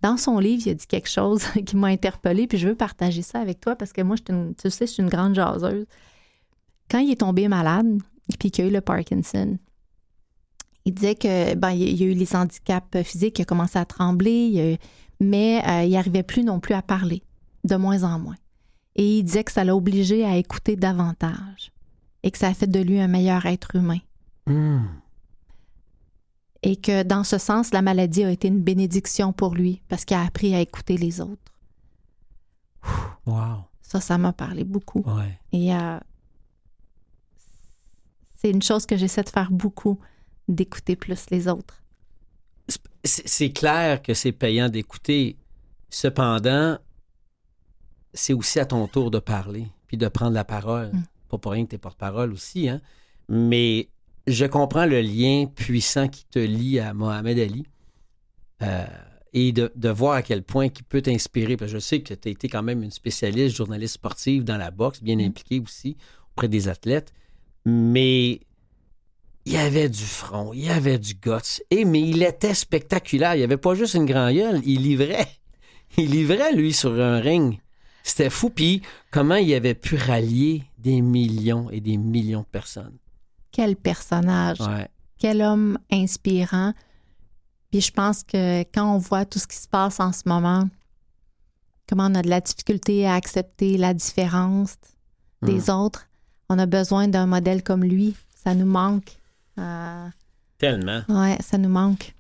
dans 0.02 0.18
son 0.18 0.40
livre, 0.40 0.64
il 0.66 0.72
a 0.72 0.74
dit 0.74 0.88
quelque 0.88 1.10
chose 1.10 1.44
qui 1.66 1.76
m'a 1.78 1.88
interpellée, 1.88 2.46
puis 2.48 2.58
je 2.58 2.68
veux 2.68 2.76
partager 2.76 3.22
ça 3.22 3.40
avec 3.40 3.60
toi 3.62 3.76
parce 3.76 3.94
que 3.94 4.02
moi, 4.02 4.16
je 4.18 4.34
une- 4.34 4.54
tu 4.56 4.70
sais, 4.70 4.86
je 4.86 4.92
suis 4.92 5.04
une 5.04 5.10
grande 5.10 5.36
jaseuse. 5.36 5.86
Quand 6.92 7.00
il 7.00 7.12
est 7.12 7.20
tombé 7.22 7.48
malade, 7.48 8.00
puis 8.40 8.52
qu'il 8.52 8.66
a 8.66 8.68
eu 8.68 8.72
le 8.72 8.82
Parkinson, 8.82 9.58
il 10.86 10.94
disait 10.94 11.16
que 11.16 11.56
ben, 11.56 11.72
il 11.72 11.94
y 12.02 12.04
a 12.04 12.08
eu 12.08 12.14
les 12.14 12.36
handicaps 12.36 13.02
physiques, 13.04 13.40
il 13.40 13.44
a 13.44 13.46
commencé 13.46 13.78
à 13.80 13.86
trembler, 13.86 14.48
il 14.48 14.60
a 14.60 14.72
eu- 14.74 14.78
mais 15.20 15.62
euh, 15.68 15.84
il 15.84 15.92
n'arrivait 15.92 16.24
plus 16.24 16.44
non 16.44 16.60
plus 16.60 16.74
à 16.74 16.82
parler, 16.82 17.24
de 17.64 17.76
moins 17.76 18.04
en 18.04 18.20
moins. 18.20 18.36
Et 18.96 19.20
il 19.20 19.24
disait 19.24 19.44
que 19.44 19.52
ça 19.52 19.64
l'a 19.64 19.76
obligé 19.76 20.26
à 20.26 20.36
écouter 20.38 20.76
davantage 20.76 21.72
et 22.24 22.32
que 22.32 22.38
ça 22.38 22.48
a 22.48 22.54
fait 22.54 22.68
de 22.68 22.80
lui 22.80 23.00
un 23.00 23.08
meilleur 23.08 23.46
être 23.46 23.76
humain. 23.76 24.00
Mhm. 24.48 24.88
Et 26.66 26.76
que 26.78 27.04
dans 27.04 27.24
ce 27.24 27.38
sens, 27.38 27.72
la 27.74 27.82
maladie 27.82 28.24
a 28.24 28.32
été 28.32 28.48
une 28.48 28.62
bénédiction 28.62 29.34
pour 29.34 29.54
lui 29.56 29.82
parce 29.90 30.06
qu'il 30.06 30.16
a 30.16 30.22
appris 30.24 30.54
à 30.56 30.60
écouter 30.62 30.98
les 30.98 31.20
autres. 31.22 31.52
Wow. 33.26 33.64
Ça, 33.82 34.00
ça 34.02 34.18
m'a 34.18 34.32
parlé 34.34 34.64
beaucoup. 34.64 35.04
Ouais. 35.06 35.40
Et 35.52 35.74
euh, 35.76 36.00
c'est 38.36 38.50
une 38.50 38.62
chose 38.62 38.86
que 38.86 38.98
j'essaie 38.98 39.24
de 39.24 39.30
faire 39.30 39.52
beaucoup, 39.52 40.00
d'écouter 40.48 40.96
plus 40.96 41.30
les 41.30 41.48
autres. 41.48 41.84
C'est 43.04 43.52
clair 43.52 44.02
que 44.02 44.14
c'est 44.14 44.32
payant 44.32 44.70
d'écouter. 44.70 45.38
Cependant, 45.90 46.78
c'est 48.14 48.34
aussi 48.34 48.60
à 48.60 48.66
ton 48.66 48.88
tour 48.88 49.12
de 49.12 49.20
parler, 49.20 49.68
puis 49.88 49.98
de 49.98 50.08
prendre 50.08 50.34
la 50.34 50.46
parole. 50.46 50.88
Mm. 50.94 51.04
Pas 51.30 51.38
pour 51.38 51.52
rien 51.52 51.66
que 51.66 51.70
tu 51.72 51.76
es 51.76 51.80
porte-parole 51.80 52.32
aussi, 52.32 52.70
hein. 52.70 52.82
Mais 53.30 53.90
je 54.28 54.46
comprends 54.46 54.86
le 54.86 55.02
lien 55.02 55.46
puissant 55.48 56.08
qui 56.08 56.26
te 56.26 56.40
lie 56.40 56.80
à 56.80 56.94
Mohamed 56.94 57.40
Ali. 57.40 57.66
Euh, 58.62 58.86
et 59.34 59.52
de, 59.52 59.72
de 59.76 59.90
voir 59.90 60.14
à 60.14 60.22
quel 60.22 60.44
point 60.44 60.66
il 60.66 60.84
peut 60.84 61.02
t'inspirer. 61.02 61.58
Parce 61.58 61.72
que 61.72 61.78
je 61.80 61.84
sais 61.84 62.02
que 62.02 62.14
tu 62.14 62.28
as 62.28 62.32
été 62.32 62.48
quand 62.48 62.62
même 62.64 62.84
une 62.84 62.92
spécialiste, 62.92 63.56
journaliste 63.56 63.96
sportive 63.96 64.44
dans 64.44 64.58
la 64.58 64.72
boxe, 64.72 65.02
bien 65.02 65.16
Mm. 65.18 65.22
impliquée 65.22 65.60
aussi 65.60 65.98
auprès 66.32 66.48
des 66.48 66.68
athlètes. 66.68 67.12
Mais 67.66 68.42
il 69.46 69.54
y 69.54 69.58
avait 69.58 69.90
du 69.90 70.04
front, 70.04 70.54
il 70.54 70.66
y 70.66 70.70
avait 70.70 71.00
du 71.00 71.16
guts. 71.16 71.62
Et, 71.70 71.86
mais 71.86 72.02
il 72.02 72.24
était 72.24 72.54
spectaculaire. 72.54 73.36
Il 73.36 73.40
n'y 73.40 73.44
avait 73.44 73.58
pas 73.58 73.76
juste 73.76 73.94
une 73.96 74.06
grande 74.06 74.34
gueule, 74.36 74.62
il 74.66 74.82
livrait. 74.82 75.28
Il 75.98 76.10
livrait, 76.10 76.54
lui, 76.54 76.74
sur 76.74 77.00
un 77.00 77.20
ring. 77.20 77.60
C'était 78.02 78.32
fou. 78.32 78.50
Puis 78.50 78.82
comment 79.12 79.36
il 79.36 79.54
avait 79.54 79.76
pu 79.76 79.96
rallier 79.96 80.64
des 80.80 81.02
millions 81.02 81.70
et 81.70 81.82
des 81.82 81.98
millions 81.98 82.40
de 82.42 82.46
personnes. 82.48 82.98
Quel 83.52 83.76
personnage, 83.76 84.60
Ouais. 84.60 84.88
quel 85.20 85.44
homme 85.44 85.78
inspirant. 85.92 86.74
Puis 87.70 87.82
je 87.82 87.92
pense 87.92 88.24
que 88.24 88.62
quand 88.74 88.96
on 88.96 88.98
voit 88.98 89.26
tout 89.26 89.38
ce 89.38 89.46
qui 89.46 89.56
se 89.58 89.68
passe 89.68 90.00
en 90.00 90.12
ce 90.14 90.24
moment, 90.26 90.68
comment 91.88 92.08
on 92.08 92.16
a 92.16 92.24
de 92.24 92.30
la 92.30 92.42
difficulté 92.42 93.06
à 93.06 93.14
accepter 93.14 93.78
la 93.78 93.94
différence 93.94 94.76
des 95.44 95.70
autres, 95.70 96.08
on 96.50 96.58
a 96.58 96.66
besoin 96.66 97.08
d'un 97.08 97.28
modèle 97.28 97.62
comme 97.62 97.84
lui. 97.84 98.16
Ça 98.44 98.56
nous 98.56 98.66
manque. 98.66 99.20
Euh, 99.60 100.08
Tellement. 100.58 101.02
ouais, 101.10 101.38
ça 101.42 101.58
nous 101.58 101.70
manque. 101.70 102.14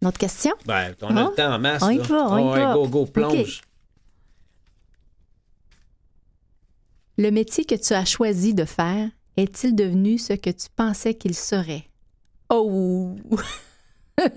Une 0.00 0.08
autre 0.08 0.18
question? 0.18 0.52
Ben, 0.66 0.94
on 1.02 1.16
a 1.16 1.20
Hein? 1.20 1.28
le 1.30 1.34
temps 1.36 1.54
en 1.54 1.58
masse. 1.58 1.82
On 1.82 1.90
y 1.90 1.98
là. 1.98 2.02
va, 2.04 2.28
on 2.30 2.38
y 2.38 2.42
Ouais, 2.52 2.64
va. 2.64 2.74
Go, 2.74 2.88
go, 2.88 3.06
plonge. 3.06 3.62
Le 7.18 7.30
métier 7.30 7.64
que 7.64 7.74
tu 7.74 7.92
as 7.92 8.04
choisi 8.04 8.54
de 8.54 8.64
faire 8.64 9.08
est-il 9.36 9.74
devenu 9.76 10.18
ce 10.18 10.32
que 10.32 10.50
tu 10.50 10.66
pensais 10.74 11.14
qu'il 11.14 11.34
serait? 11.34 11.84
Oh! 12.48 13.16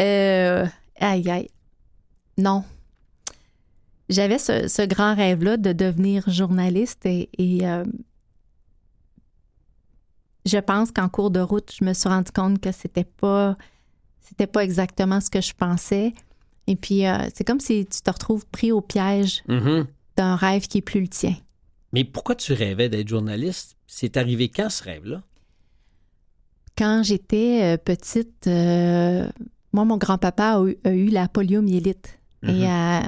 Euh, 0.00 0.66
aïe, 0.98 1.30
aïe. 1.30 1.48
Non. 2.38 2.64
J'avais 4.08 4.38
ce, 4.38 4.66
ce 4.66 4.82
grand 4.82 5.14
rêve-là 5.14 5.58
de 5.58 5.72
devenir 5.72 6.28
journaliste 6.30 7.04
et, 7.04 7.28
et, 7.36 7.68
euh, 7.68 7.84
je 10.44 10.58
pense 10.58 10.90
qu'en 10.90 11.08
cours 11.08 11.30
de 11.30 11.40
route, 11.40 11.72
je 11.78 11.84
me 11.84 11.92
suis 11.92 12.08
rendu 12.08 12.32
compte 12.32 12.60
que 12.60 12.72
c'était 12.72 13.04
pas 13.04 13.56
c'était 14.20 14.46
pas 14.46 14.64
exactement 14.64 15.20
ce 15.20 15.28
que 15.30 15.40
je 15.40 15.52
pensais. 15.52 16.12
Et 16.66 16.76
puis 16.76 17.06
euh, 17.06 17.16
c'est 17.34 17.44
comme 17.44 17.60
si 17.60 17.84
tu 17.86 18.00
te 18.00 18.10
retrouves 18.10 18.46
pris 18.46 18.72
au 18.72 18.80
piège 18.80 19.42
Mhm. 19.48 19.86
d'un 20.16 20.36
rêve 20.36 20.66
qui 20.68 20.78
est 20.78 20.82
plus 20.82 21.00
le 21.00 21.08
tien. 21.08 21.34
Mais 21.92 22.04
pourquoi 22.04 22.34
tu 22.34 22.52
rêvais 22.52 22.88
d'être 22.88 23.08
journaliste? 23.08 23.76
C'est 23.86 24.16
arrivé 24.16 24.48
quand 24.48 24.70
ce 24.70 24.82
rêve-là? 24.84 25.22
Quand 26.78 27.02
j'étais 27.02 27.60
euh, 27.62 27.76
petite, 27.76 28.46
euh, 28.46 29.28
moi, 29.72 29.84
mon 29.84 29.98
grand-papa 29.98 30.54
a, 30.58 30.64
eu- 30.64 30.78
a 30.84 30.90
eu 30.90 31.08
la 31.08 31.28
poliomyélite. 31.28 32.18
Et 32.44 32.66
euh, 32.66 33.00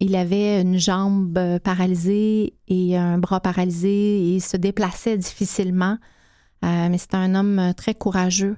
il 0.00 0.14
avait 0.16 0.60
une 0.60 0.78
jambe 0.78 1.38
paralysée 1.64 2.52
et 2.68 2.94
un 2.98 3.16
bras 3.16 3.40
paralysé 3.40 3.88
et 4.18 4.34
il 4.34 4.40
se 4.42 4.58
déplaçait 4.58 5.16
difficilement. 5.16 5.96
Euh, 6.64 6.88
mais 6.88 6.98
c'était 6.98 7.16
un 7.16 7.34
homme 7.34 7.58
euh, 7.58 7.72
très 7.72 7.94
courageux. 7.94 8.56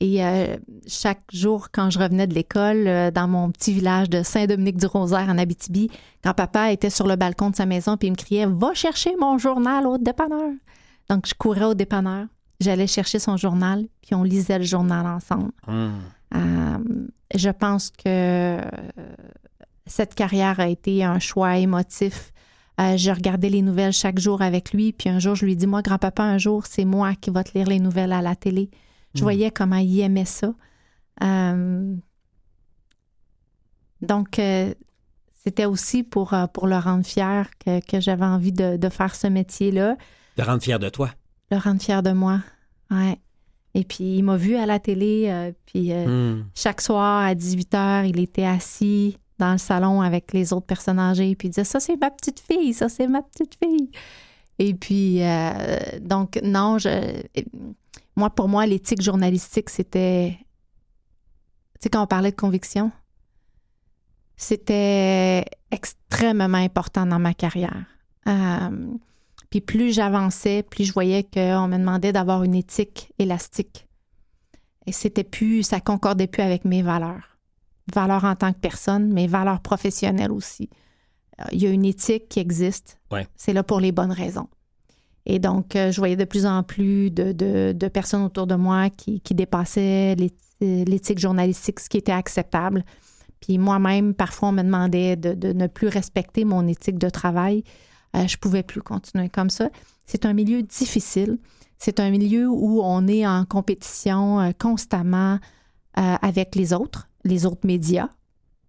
Et 0.00 0.24
euh, 0.24 0.56
chaque 0.86 1.22
jour, 1.32 1.68
quand 1.72 1.90
je 1.90 1.98
revenais 1.98 2.28
de 2.28 2.34
l'école, 2.34 2.86
euh, 2.86 3.10
dans 3.10 3.26
mon 3.26 3.50
petit 3.50 3.72
village 3.72 4.08
de 4.08 4.22
Saint-Dominique-du-Rosaire 4.22 5.28
en 5.28 5.38
Abitibi, 5.38 5.90
quand 6.22 6.34
papa 6.34 6.70
était 6.70 6.90
sur 6.90 7.08
le 7.08 7.16
balcon 7.16 7.50
de 7.50 7.56
sa 7.56 7.66
maison, 7.66 7.96
puis 7.96 8.08
il 8.08 8.12
me 8.12 8.16
criait 8.16 8.46
Va 8.46 8.74
chercher 8.74 9.16
mon 9.18 9.38
journal 9.38 9.86
au 9.86 9.98
dépanneur. 9.98 10.52
Donc, 11.10 11.26
je 11.26 11.34
courais 11.34 11.64
au 11.64 11.74
dépanneur. 11.74 12.26
J'allais 12.60 12.86
chercher 12.86 13.18
son 13.18 13.36
journal, 13.36 13.86
puis 14.02 14.14
on 14.14 14.22
lisait 14.22 14.58
le 14.58 14.64
journal 14.64 15.06
ensemble. 15.06 15.50
Euh, 15.68 16.78
je 17.34 17.50
pense 17.50 17.90
que 17.90 18.58
cette 19.86 20.14
carrière 20.14 20.60
a 20.60 20.68
été 20.68 21.04
un 21.04 21.18
choix 21.18 21.56
émotif. 21.56 22.32
Euh, 22.80 22.96
je 22.96 23.10
regardais 23.10 23.48
les 23.50 23.62
nouvelles 23.62 23.92
chaque 23.92 24.18
jour 24.20 24.40
avec 24.40 24.72
lui, 24.72 24.92
puis 24.92 25.08
un 25.08 25.18
jour, 25.18 25.34
je 25.34 25.44
lui 25.44 25.56
dis 25.56 25.66
Moi, 25.66 25.82
grand-papa, 25.82 26.22
un 26.22 26.38
jour, 26.38 26.66
c'est 26.66 26.84
moi 26.84 27.14
qui 27.16 27.30
va 27.30 27.42
te 27.44 27.56
lire 27.58 27.66
les 27.68 27.80
nouvelles 27.80 28.12
à 28.12 28.22
la 28.22 28.36
télé. 28.36 28.70
Je 29.14 29.20
Mm. 29.20 29.22
voyais 29.24 29.50
comment 29.50 29.76
il 29.76 29.98
aimait 30.00 30.24
ça. 30.24 30.52
Euh, 31.24 31.94
donc, 34.02 34.38
euh, 34.38 34.72
c'était 35.44 35.64
aussi 35.64 36.02
pour, 36.04 36.34
pour 36.52 36.66
le 36.66 36.76
rendre 36.76 37.04
fier 37.04 37.48
que, 37.58 37.80
que 37.84 38.00
j'avais 38.00 38.24
envie 38.24 38.52
de, 38.52 38.76
de 38.76 38.88
faire 38.88 39.14
ce 39.14 39.26
métier-là 39.26 39.96
De 40.36 40.42
rendre 40.42 40.62
fier 40.62 40.78
de 40.78 40.88
toi. 40.88 41.10
le 41.50 41.56
rendre 41.56 41.80
fier 41.82 42.02
de 42.02 42.12
moi. 42.12 42.40
Ouais. 42.90 43.18
Et 43.74 43.84
puis, 43.84 44.18
il 44.18 44.22
m'a 44.22 44.36
vu 44.36 44.56
à 44.56 44.66
la 44.66 44.78
télé, 44.78 45.52
puis 45.66 45.92
Hum. 45.92 46.46
chaque 46.54 46.80
soir 46.80 47.24
à 47.24 47.34
18 47.34 47.72
h, 47.74 48.08
il 48.08 48.18
était 48.20 48.44
assis 48.46 49.18
dans 49.38 49.52
le 49.52 49.58
salon 49.58 50.00
avec 50.02 50.32
les 50.32 50.52
autres 50.52 50.66
personnes 50.66 50.98
âgées, 50.98 51.34
puis 51.36 51.48
disait 51.48 51.64
Ça, 51.64 51.80
c'est 51.80 51.96
ma 51.96 52.10
petite 52.10 52.40
fille, 52.40 52.74
ça, 52.74 52.88
c'est 52.88 53.06
ma 53.06 53.22
petite 53.22 53.56
fille. 53.62 53.90
Et 54.58 54.74
puis, 54.74 55.22
euh, 55.22 55.78
donc, 56.00 56.38
non, 56.42 56.78
je, 56.78 57.22
moi, 58.16 58.30
pour 58.30 58.48
moi, 58.48 58.66
l'éthique 58.66 59.00
journalistique, 59.00 59.70
c'était. 59.70 60.36
Tu 61.74 61.84
sais, 61.84 61.88
quand 61.88 62.02
on 62.02 62.06
parlait 62.08 62.32
de 62.32 62.36
conviction, 62.36 62.90
c'était 64.36 65.44
extrêmement 65.70 66.58
important 66.58 67.06
dans 67.06 67.20
ma 67.20 67.34
carrière. 67.34 67.84
Euh, 68.26 68.96
puis 69.50 69.60
plus 69.60 69.92
j'avançais, 69.92 70.62
plus 70.62 70.84
je 70.84 70.92
voyais 70.92 71.22
qu'on 71.22 71.68
me 71.68 71.78
demandait 71.78 72.12
d'avoir 72.12 72.42
une 72.42 72.54
éthique 72.54 73.12
élastique. 73.18 73.86
Et 74.86 74.92
c'était 74.92 75.24
plus, 75.24 75.62
ça 75.62 75.80
concordait 75.80 76.26
plus 76.26 76.42
avec 76.42 76.64
mes 76.64 76.82
valeurs. 76.82 77.27
Valeurs 77.94 78.24
en 78.24 78.34
tant 78.34 78.52
que 78.52 78.58
personne, 78.58 79.12
mais 79.12 79.26
valeurs 79.26 79.60
professionnelles 79.60 80.32
aussi. 80.32 80.68
Euh, 81.40 81.44
Il 81.52 81.62
y 81.62 81.66
a 81.66 81.70
une 81.70 81.84
éthique 81.84 82.28
qui 82.28 82.40
existe. 82.40 82.98
Ouais. 83.10 83.26
C'est 83.36 83.52
là 83.52 83.62
pour 83.62 83.80
les 83.80 83.92
bonnes 83.92 84.12
raisons. 84.12 84.48
Et 85.26 85.38
donc, 85.38 85.76
euh, 85.76 85.90
je 85.92 86.00
voyais 86.00 86.16
de 86.16 86.24
plus 86.24 86.46
en 86.46 86.62
plus 86.62 87.10
de, 87.10 87.32
de- 87.32 87.72
de 87.72 87.88
personnes 87.88 88.22
autour 88.22 88.46
de 88.46 88.54
moi 88.54 88.88
qui, 88.90 89.20
qui 89.20 89.34
dépassaient 89.34 90.14
l'éthi- 90.16 90.84
l'éthique 90.86 91.18
journalistique, 91.18 91.80
ce 91.80 91.88
qui 91.88 91.98
était 91.98 92.12
acceptable. 92.12 92.84
Puis 93.40 93.58
moi-même, 93.58 94.14
parfois, 94.14 94.48
on 94.48 94.52
me 94.52 94.62
demandait 94.62 95.16
de, 95.16 95.34
de 95.34 95.52
ne 95.52 95.66
plus 95.66 95.88
respecter 95.88 96.44
mon 96.44 96.66
éthique 96.66 96.98
de 96.98 97.08
travail. 97.10 97.62
Euh, 98.16 98.26
je 98.26 98.36
pouvais 98.38 98.62
plus 98.62 98.80
continuer 98.82 99.28
comme 99.28 99.50
ça. 99.50 99.68
C'est 100.06 100.24
un 100.24 100.32
milieu 100.32 100.62
difficile. 100.62 101.38
C'est 101.78 102.00
un 102.00 102.10
milieu 102.10 102.48
où 102.48 102.80
on 102.82 103.06
est 103.06 103.26
en 103.26 103.44
compétition 103.44 104.40
euh, 104.40 104.50
constamment 104.58 105.38
euh, 105.98 106.16
avec 106.22 106.54
les 106.56 106.72
autres, 106.72 107.07
les 107.24 107.46
autres 107.46 107.64
médias. 107.66 108.08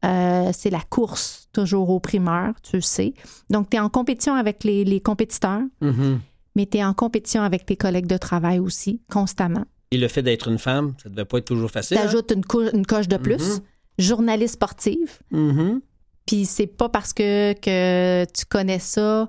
Euh, 0.05 0.51
c'est 0.53 0.69
la 0.69 0.79
course 0.81 1.49
toujours 1.51 1.89
aux 1.89 1.99
primeurs, 1.99 2.53
tu 2.61 2.77
le 2.77 2.81
sais. 2.81 3.13
Donc, 3.49 3.69
tu 3.69 3.77
es 3.77 3.79
en 3.79 3.89
compétition 3.89 4.33
avec 4.33 4.63
les, 4.63 4.85
les 4.85 5.01
compétiteurs, 5.01 5.61
Mhm. 5.81 6.19
mais 6.55 6.65
tu 6.65 6.77
es 6.77 6.83
en 6.85 6.93
compétition 6.93 7.41
avec 7.41 7.65
tes 7.65 7.75
collègues 7.75 8.07
de 8.07 8.17
travail 8.17 8.59
aussi, 8.59 9.01
constamment. 9.11 9.65
Et 9.91 9.97
le 9.97 10.07
fait 10.07 10.21
d'être 10.21 10.47
une 10.47 10.57
femme, 10.59 10.93
ça 11.03 11.09
devait 11.09 11.25
pas 11.25 11.39
être 11.39 11.45
toujours 11.45 11.71
facile. 11.71 11.97
Tu 11.97 12.03
hein? 12.03 12.05
ajoutes 12.07 12.31
une, 12.31 12.85
coche 12.85 13.07
de 13.07 13.17
plus. 13.17 13.55
Mhm. 13.57 13.59
Journaliste 13.97 14.53
sportive. 14.53 15.19
Mhm. 15.31 15.81
Puis 16.25 16.45
c'est 16.45 16.67
pas 16.67 16.87
parce 16.89 17.11
que, 17.11 17.53
que 17.53 18.23
tu 18.31 18.45
connais 18.45 18.79
ça 18.79 19.27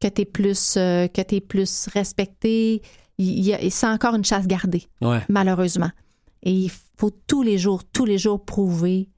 que 0.00 0.08
tu 0.08 0.22
es 0.22 0.24
plus 0.24 0.74
euh, 0.76 1.08
que 1.08 1.22
t'es 1.22 1.40
plus 1.40 1.88
respecté. 1.92 2.82
Il 3.18 3.40
y 3.44 3.54
a- 3.54 3.70
c'est 3.70 3.86
encore 3.86 4.14
une 4.14 4.24
chasse 4.24 4.46
gardée, 4.46 4.84
Ouais. 5.00 5.22
malheureusement. 5.28 5.90
Et 6.44 6.52
il 6.52 6.70
faut 6.98 7.10
tous 7.26 7.42
les 7.42 7.58
jours, 7.58 7.82
tous 7.84 8.04
les 8.04 8.18
jours 8.18 8.44
prouver 8.44 9.08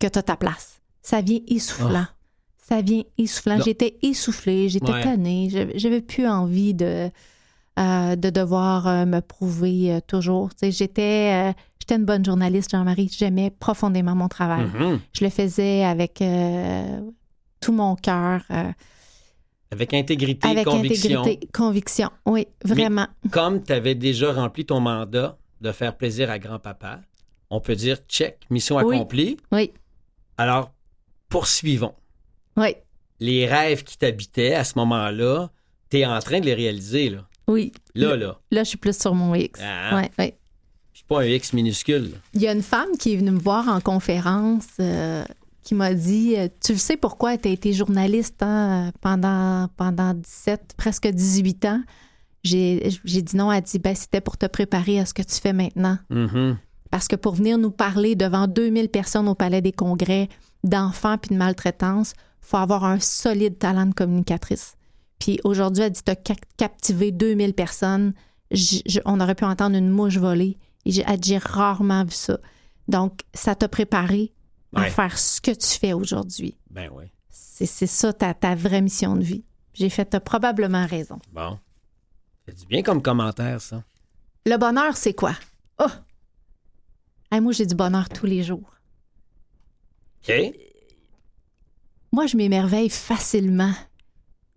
que 0.00 0.06
tu 0.06 0.18
as 0.18 0.22
ta 0.22 0.36
place. 0.36 0.80
Ça 1.02 1.20
vient 1.20 1.40
essoufflant. 1.48 2.06
Ça 2.56 2.80
vient 2.80 3.02
essoufflant. 3.18 3.60
J'étais 3.60 3.98
essoufflée, 4.02 4.68
j'étais 4.68 4.92
Ouais. 4.92 5.02
tannée. 5.02 5.48
J'avais 5.74 6.00
plus 6.00 6.26
envie 6.26 6.72
de, 6.74 7.10
euh, 7.78 8.16
de 8.16 8.30
devoir 8.30 8.86
euh, 8.86 9.04
me 9.04 9.20
prouver 9.20 9.92
euh, 9.92 10.00
toujours. 10.06 10.50
J'étais 10.62 11.52
j'étais 11.80 11.96
une 11.96 12.04
bonne 12.04 12.24
journaliste, 12.24 12.70
Jean-Marie. 12.70 13.10
J'aimais 13.16 13.50
profondément 13.50 14.14
mon 14.14 14.28
travail. 14.28 14.64
Mhm. 14.66 15.00
Je 15.12 15.24
le 15.24 15.30
faisais 15.30 15.82
avec 15.84 16.22
tout 17.60 17.72
mon 17.72 17.96
cœur, 17.96 18.42
Avec 19.72 19.92
intégrité, 19.94 20.46
avec 20.48 20.64
conviction. 20.64 21.20
intégrité, 21.22 21.48
conviction. 21.52 22.10
Oui, 22.26 22.46
vraiment. 22.64 23.08
Comme 23.32 23.62
tu 23.64 23.72
avais 23.72 23.96
déjà 23.96 24.32
rempli 24.32 24.64
ton 24.64 24.78
mandat 24.80 25.36
de 25.62 25.72
faire 25.72 25.96
plaisir 25.96 26.30
à 26.30 26.38
grand-papa, 26.38 27.00
on 27.50 27.60
peut 27.60 27.74
dire 27.76 27.98
check, 28.08 28.40
mission 28.50 28.76
Oui. 28.76 28.94
accomplie. 28.96 29.36
Oui, 29.52 29.72
Alors, 30.36 30.72
poursuivons. 31.28 31.94
oui, 32.56 32.74
Les 33.20 33.46
rêves 33.46 33.84
qui 33.84 33.96
t'habitaient 33.96 34.54
à 34.54 34.64
ce 34.64 34.72
moment-là, 34.78 35.50
tu 35.90 35.98
es 36.00 36.06
en 36.06 36.18
train 36.20 36.40
de 36.40 36.46
les 36.46 36.54
réaliser, 36.54 37.10
là. 37.10 37.26
oui. 37.46 37.72
Là, 37.94 38.16
là. 38.16 38.38
Là, 38.50 38.64
je 38.64 38.68
suis 38.70 38.78
plus 38.78 38.98
sur 38.98 39.14
mon 39.14 39.34
X. 39.34 39.60
Ah. 39.62 39.96
Ouais, 39.96 40.10
ouais. 40.18 40.36
Puis 40.92 41.04
pas 41.06 41.20
un 41.20 41.26
X 41.26 41.52
minuscule. 41.52 42.10
là. 42.12 42.16
Il 42.34 42.40
y 42.42 42.48
a 42.48 42.52
une 42.52 42.62
femme 42.62 42.96
qui 42.98 43.12
est 43.12 43.16
venue 43.16 43.30
me 43.32 43.38
voir 43.38 43.68
en 43.68 43.80
conférence 43.80 44.66
euh, 44.80 45.24
qui 45.62 45.74
m'a 45.74 45.94
dit 45.94 46.34
euh, 46.36 46.48
Tu 46.64 46.76
sais 46.78 46.96
pourquoi 46.96 47.36
tu 47.38 47.48
as 47.48 47.50
été 47.52 47.72
journaliste 47.72 48.42
hein, 48.42 48.92
pendant, 49.00 49.68
pendant 49.76 50.14
17, 50.14 50.74
presque 50.76 51.06
18 51.08 51.64
ans? 51.66 51.82
J'ai 52.44 52.80
dit 53.22 53.36
non. 53.36 53.52
Elle 53.52 53.62
dit 53.62 53.78
ben, 53.78 53.94
C'était 53.94 54.20
pour 54.20 54.36
te 54.36 54.46
préparer 54.46 54.98
à 54.98 55.06
ce 55.06 55.14
que 55.14 55.22
tu 55.22 55.34
fais 55.36 55.52
maintenant. 55.52 55.98
Mhm. 56.10 56.58
Parce 56.90 57.08
que 57.08 57.16
pour 57.16 57.34
venir 57.34 57.56
nous 57.58 57.70
parler 57.70 58.16
devant 58.16 58.46
2000 58.46 58.88
personnes 58.88 59.28
au 59.28 59.34
Palais 59.34 59.62
des 59.62 59.72
Congrès 59.72 60.28
d'enfants 60.64 61.16
puis 61.18 61.30
de 61.30 61.38
maltraitance, 61.38 62.12
faut 62.40 62.58
avoir 62.58 62.84
un 62.84 63.00
solide 63.00 63.58
talent 63.58 63.86
de 63.86 63.94
communicatrice. 63.94 64.74
Puis 65.18 65.38
aujourd'hui, 65.44 65.84
elle 65.84 65.92
dit, 65.92 66.02
t'as 66.04 66.16
ca- 66.26 66.34
captivé 66.56 67.10
2000 67.12 67.54
personnes. 67.54 68.12
On 69.06 69.20
aurait 69.20 69.34
pu 69.36 69.44
entendre 69.44 69.76
une 69.76 69.88
mouche 69.88 70.18
voler. 70.18 70.58
Et 70.84 70.90
j'ai, 70.90 71.04
elle 71.06 71.18
dit, 71.20 71.30
j'ai 71.30 71.38
rarement 71.38 72.04
vu 72.04 72.10
ça. 72.10 72.38
Donc, 72.88 73.20
ça 73.32 73.54
t'a 73.54 73.68
préparé 73.68 74.32
à 74.74 74.80
Ouais. 74.82 74.90
faire 74.90 75.16
ce 75.18 75.40
que 75.40 75.52
tu 75.52 75.78
fais 75.78 75.92
aujourd'hui. 75.92 76.58
Ben 76.70 76.90
oui. 76.92 77.04
C'est, 77.30 77.66
c'est 77.66 77.86
ça 77.86 78.12
ta, 78.12 78.34
ta 78.34 78.54
vraie 78.54 78.80
mission 78.82 79.14
de 79.16 79.22
vie. 79.22 79.44
J'ai 79.74 79.88
fait, 79.88 80.04
t'as 80.06 80.20
probablement 80.20 80.84
raison. 80.86 81.18
Bon. 81.32 81.58
C'est 82.46 82.58
du 82.58 82.66
bien 82.66 82.82
comme 82.82 83.02
commentaire, 83.02 83.60
ça. 83.60 83.82
Le 84.46 84.56
bonheur, 84.56 84.96
c'est 84.96 85.14
quoi? 85.14 85.34
Oh! 85.78 85.86
Hey, 87.30 87.40
moi, 87.40 87.52
j'ai 87.52 87.66
du 87.66 87.74
bonheur 87.74 88.08
tous 88.08 88.26
les 88.26 88.42
jours. 88.42 88.74
OK? 90.28 90.34
moi, 92.12 92.26
je 92.26 92.36
m'émerveille 92.36 92.90
facilement. 92.90 93.72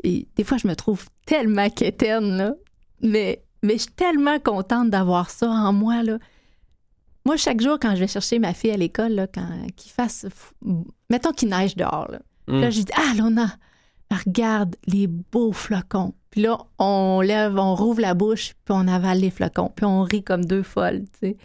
Et 0.04 0.28
des 0.36 0.44
fois, 0.44 0.58
je 0.58 0.68
me 0.68 0.76
trouve 0.76 1.06
tellement 1.26 1.70
quétaine, 1.70 2.36
là. 2.38 2.54
Mais, 3.02 3.44
mais 3.64 3.74
je 3.76 3.84
suis 3.84 3.92
tellement 3.94 4.40
contente 4.40 4.90
d'avoir 4.90 5.30
ça 5.30 5.48
en 5.50 5.72
moi, 5.72 6.04
là. 6.04 6.18
Moi, 7.26 7.38
chaque 7.38 7.62
jour, 7.62 7.78
quand 7.80 7.96
je 7.96 8.02
vais 8.02 8.08
chercher 8.08 8.38
ma 8.40 8.54
fille 8.54 8.72
à 8.72 8.78
l'école, 8.78 9.14
là, 9.14 9.26
quand 9.28 9.48
qu'il 9.76 9.92
fasse... 9.92 10.28
Mettons 11.10 11.32
qu'il 11.32 11.50
neige 11.50 11.76
dehors, 11.76 12.12
là. 12.12 12.20
Là, 12.48 12.68
Mm. 12.68 12.72
je 12.72 12.82
dis, 12.82 12.92
ah, 12.96 13.14
Lona, 13.18 13.58
regarde 14.12 14.76
les 14.86 15.08
beaux 15.08 15.52
flocons. 15.54 16.14
Puis 16.36 16.42
là, 16.44 16.58
on 16.80 17.22
lève, 17.22 17.58
on 17.58 17.76
rouvre 17.76 18.02
la 18.02 18.14
bouche, 18.14 18.56
puis 18.66 18.76
on 18.78 18.90
avale 18.90 19.20
les 19.20 19.30
flocons, 19.30 19.72
puis 19.74 19.86
on 19.86 20.04
rit 20.04 20.22
comme 20.22 20.44
deux 20.44 20.64
folles, 20.64 21.04
tu 21.14 21.30
sais. 21.30 21.38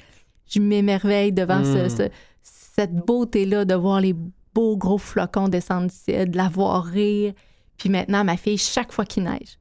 Je 0.49 0.59
m'émerveille 0.59 1.30
devant 1.30 1.62
ce- 1.62 1.86
Mm. 1.86 1.88
ce- 1.91 2.11
cette 2.43 2.97
beauté-là 2.97 3.64
de 3.64 3.74
voir 3.76 4.01
les 4.01 4.16
beaux 4.53 4.76
gros 4.76 4.99
flocons 4.99 5.47
descendre 5.47 5.86
du 5.91 5.95
ciel, 5.95 6.32
de 6.32 6.36
la 6.36 6.49
voir 6.49 6.84
rire. 6.84 7.34
Puis 7.76 7.88
maintenant, 7.88 8.24
ma 8.24 8.36
fille, 8.36 8.59
chaque 8.59 8.91
fois 8.91 9.05
qu'il 9.05 9.22
neige, 9.22 9.59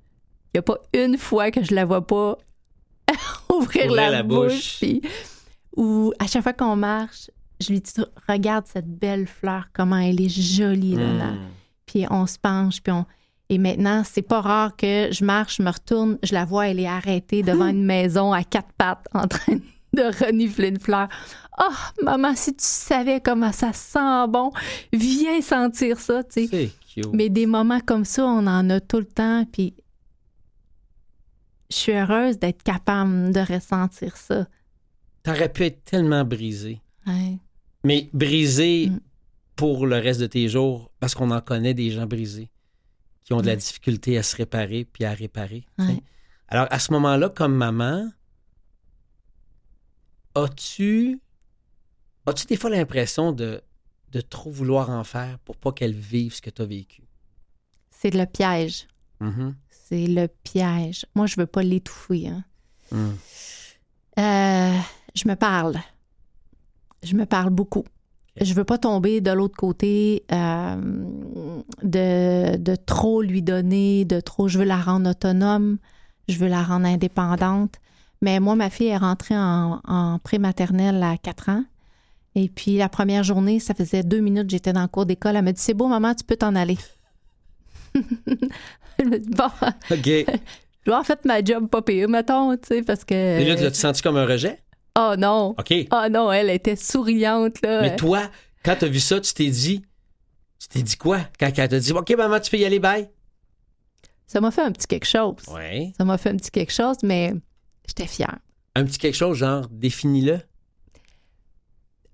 Il 0.51 0.57
n'y 0.57 0.59
a 0.59 0.63
pas 0.63 0.79
une 0.95 1.15
fois 1.19 1.51
que 1.51 1.63
je 1.63 1.75
la 1.75 1.85
vois 1.85 2.07
pas 2.07 2.35
ouvrir, 3.53 3.85
Ouvrir 3.85 3.91
la, 3.91 4.09
la 4.09 4.23
bouche. 4.23 4.83
ou 5.77 6.11
à 6.17 6.25
chaque 6.25 6.41
fois 6.41 6.53
qu'on 6.53 6.75
marche, 6.75 7.29
je 7.61 7.69
lui 7.69 7.81
dis 7.81 7.91
Regarde 8.27 8.65
cette 8.65 8.87
belle 8.89 9.27
fleur, 9.27 9.65
comment 9.73 9.97
elle 9.97 10.19
est 10.19 10.27
jolie, 10.27 10.95
Luna. 10.95 11.33
Hmm. 11.33 11.37
Puis 11.85 12.07
on 12.09 12.25
se 12.25 12.39
penche, 12.39 12.81
puis 12.81 12.91
on. 12.91 13.05
Et 13.49 13.57
maintenant, 13.57 14.03
c'est 14.05 14.21
pas 14.21 14.41
rare 14.41 14.75
que 14.75 15.09
je 15.11 15.25
marche, 15.25 15.57
je 15.57 15.63
me 15.63 15.71
retourne, 15.71 16.19
je 16.21 16.33
la 16.33 16.45
vois, 16.45 16.67
elle 16.67 16.79
est 16.79 16.87
arrêtée 16.87 17.41
devant 17.41 17.67
une 17.67 17.83
maison 17.83 18.31
à 18.31 18.43
quatre 18.43 18.71
pattes 18.77 19.07
en 19.13 19.27
train 19.27 19.57
de 19.93 20.25
renifler 20.25 20.67
une 20.67 20.79
fleur. 20.79 21.07
Oh, 21.59 22.03
maman, 22.03 22.35
si 22.35 22.51
tu 22.53 22.63
savais 22.63 23.19
comment 23.21 23.51
ça 23.51 23.73
sent 23.73 24.27
bon, 24.29 24.51
viens 24.93 25.41
sentir 25.41 25.99
ça, 25.99 26.23
tu 26.23 26.47
sais. 26.47 26.71
Mais 27.13 27.29
des 27.29 27.47
moments 27.47 27.79
comme 27.79 28.05
ça, 28.05 28.23
on 28.25 28.45
en 28.45 28.69
a 28.69 28.79
tout 28.79 28.99
le 28.99 29.05
temps, 29.05 29.45
puis 29.51 29.73
je 31.71 31.75
suis 31.75 31.91
heureuse 31.93 32.37
d'être 32.39 32.61
capable 32.63 33.31
de 33.33 33.39
ressentir 33.39 34.15
ça. 34.17 34.47
T'aurais 35.23 35.49
pu 35.51 35.63
être 35.65 35.83
tellement 35.85 36.23
brisé. 36.23 36.81
Ouais. 37.07 37.37
Mais 37.83 38.09
brisé 38.13 38.87
Mm. 38.89 38.99
pour 39.55 39.85
le 39.87 39.97
reste 39.97 40.19
de 40.21 40.27
tes 40.27 40.47
jours, 40.49 40.91
parce 40.99 41.15
qu'on 41.15 41.31
en 41.31 41.41
connaît 41.41 41.73
des 41.73 41.89
gens 41.91 42.05
brisés 42.05 42.49
qui 43.29 43.33
ont 43.33 43.41
de 43.41 43.45
la 43.45 43.51
Ouais. 43.51 43.57
difficulté 43.57 44.17
à 44.17 44.23
se 44.23 44.35
réparer 44.35 44.85
puis 44.85 45.05
à 45.05 45.13
réparer. 45.13 45.63
Ouais. 45.77 46.01
Alors, 46.47 46.65
à 46.71 46.79
ce 46.79 46.91
moment-là, 46.93 47.29
comme 47.29 47.53
maman, 47.53 48.09
as-tu 50.33 51.19
as-tu 52.25 52.45
des 52.47 52.57
fois 52.57 52.71
l'impression 52.71 53.31
de, 53.31 53.61
de 54.11 54.21
trop 54.21 54.49
vouloir 54.49 54.89
en 54.89 55.03
faire 55.03 55.37
pour 55.39 55.57
pas 55.57 55.71
qu'elle 55.71 55.93
vive 55.93 56.33
ce 56.33 56.41
que 56.41 56.49
tu 56.49 56.63
as 56.63 56.65
vécu? 56.65 57.03
C'est 57.91 58.09
le 58.15 58.25
piège. 58.25 58.87
Mhm. 59.19 59.55
C'est 59.69 60.07
le 60.07 60.27
piège. 60.27 61.05
Moi, 61.13 61.27
je 61.27 61.35
veux 61.37 61.45
pas 61.45 61.61
l'étouffer. 61.61 62.29
Hein. 62.29 62.43
Mm. 62.91 63.11
Euh, 64.19 64.77
je 65.15 65.27
me 65.27 65.35
parle. 65.35 65.75
Je 67.03 67.13
me 67.15 67.27
parle 67.27 67.51
beaucoup. 67.51 67.85
Je 68.39 68.53
veux 68.53 68.63
pas 68.63 68.77
tomber 68.77 69.21
de 69.21 69.31
l'autre 69.31 69.57
côté 69.57 70.23
euh, 70.31 70.75
de, 71.83 72.57
de 72.57 72.75
trop 72.75 73.21
lui 73.21 73.41
donner, 73.41 74.05
de 74.05 74.19
trop. 74.19 74.47
Je 74.47 74.59
veux 74.59 74.65
la 74.65 74.77
rendre 74.77 75.09
autonome, 75.09 75.77
je 76.27 76.37
veux 76.37 76.47
la 76.47 76.63
rendre 76.63 76.85
indépendante. 76.85 77.75
Mais 78.21 78.39
moi, 78.39 78.55
ma 78.55 78.69
fille 78.69 78.87
est 78.87 78.97
rentrée 78.97 79.37
en, 79.37 79.81
en 79.85 80.19
prématernelle 80.19 81.01
à 81.03 81.17
4 81.17 81.49
ans. 81.49 81.63
Et 82.35 82.49
puis, 82.49 82.77
la 82.77 82.89
première 82.89 83.23
journée, 83.23 83.59
ça 83.59 83.73
faisait 83.73 84.03
deux 84.03 84.19
minutes, 84.19 84.49
j'étais 84.49 84.73
dans 84.73 84.81
le 84.83 84.87
cours 84.87 85.05
d'école. 85.05 85.35
Elle 85.35 85.43
m'a 85.43 85.51
dit 85.51 85.61
C'est 85.61 85.73
beau, 85.73 85.87
maman, 85.87 86.13
tu 86.13 86.23
peux 86.23 86.35
t'en 86.35 86.55
aller. 86.55 86.77
je 87.95 89.03
me 89.05 89.17
dis 89.17 89.29
Bon, 89.29 89.49
OK. 89.91 90.07
Et 90.07 90.25
je 90.85 90.91
dois 90.91 90.99
en 90.99 91.03
fait 91.03 91.25
ma 91.25 91.43
job 91.43 91.67
pas 91.67 91.81
pire, 91.81 92.07
mettons, 92.07 92.55
tu 92.57 92.67
sais, 92.67 92.81
parce 92.83 93.03
que. 93.03 93.45
là, 93.45 93.55
tu 93.55 93.63
l'as-tu 93.63 93.79
senti 93.79 94.01
comme 94.01 94.17
un 94.17 94.25
rejet? 94.25 94.59
Oh 94.99 95.15
non! 95.17 95.55
OK. 95.57 95.73
Oh 95.91 96.05
non, 96.11 96.31
elle 96.31 96.49
était 96.49 96.75
souriante, 96.75 97.61
là. 97.61 97.81
Mais 97.81 97.95
toi, 97.95 98.29
quand 98.65 98.75
tu 98.77 98.85
as 98.85 98.89
vu 98.89 98.99
ça, 98.99 99.19
tu 99.21 99.33
t'es 99.33 99.49
dit. 99.49 99.83
Tu 100.59 100.67
t'es 100.67 100.81
dit 100.81 100.97
quoi? 100.97 101.19
Quand 101.39 101.49
elle 101.57 101.69
t'a 101.69 101.79
dit 101.79 101.91
OK, 101.93 102.09
maman, 102.17 102.39
tu 102.39 102.51
peux 102.51 102.57
y 102.57 102.65
aller, 102.65 102.79
bye? 102.79 103.09
Ça 104.27 104.41
m'a 104.41 104.51
fait 104.51 104.61
un 104.61 104.71
petit 104.71 104.87
quelque 104.87 105.07
chose. 105.07 105.37
Ouais. 105.51 105.93
Ça 105.97 106.03
m'a 106.05 106.17
fait 106.17 106.29
un 106.29 106.35
petit 106.35 106.51
quelque 106.51 106.73
chose, 106.73 106.97
mais 107.01 107.33
j'étais 107.87 108.05
fière. 108.07 108.37
Un 108.75 108.83
petit 108.85 108.97
quelque 108.99 109.15
chose, 109.15 109.37
genre, 109.37 109.67
définis-le? 109.71 110.39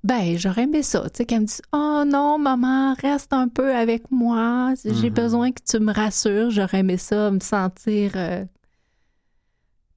Ben, 0.04 0.38
j'aurais 0.38 0.64
aimé 0.64 0.84
ça, 0.84 1.02
tu 1.10 1.18
sais, 1.18 1.26
qu'elle 1.26 1.42
me 1.42 1.46
dise 1.48 1.62
Oh 1.74 2.04
non, 2.06 2.38
maman, 2.38 2.94
reste 3.02 3.34
un 3.34 3.48
peu 3.48 3.74
avec 3.76 4.12
moi. 4.12 4.74
J'ai 4.84 5.10
Mhm. 5.10 5.16
besoin 5.16 5.52
que 5.52 5.62
tu 5.68 5.80
me 5.80 5.92
rassures. 5.92 6.52
J'aurais 6.52 6.80
aimé 6.80 6.98
ça, 6.98 7.32
me 7.32 7.40
sentir 7.40 8.12
euh, 8.16 8.46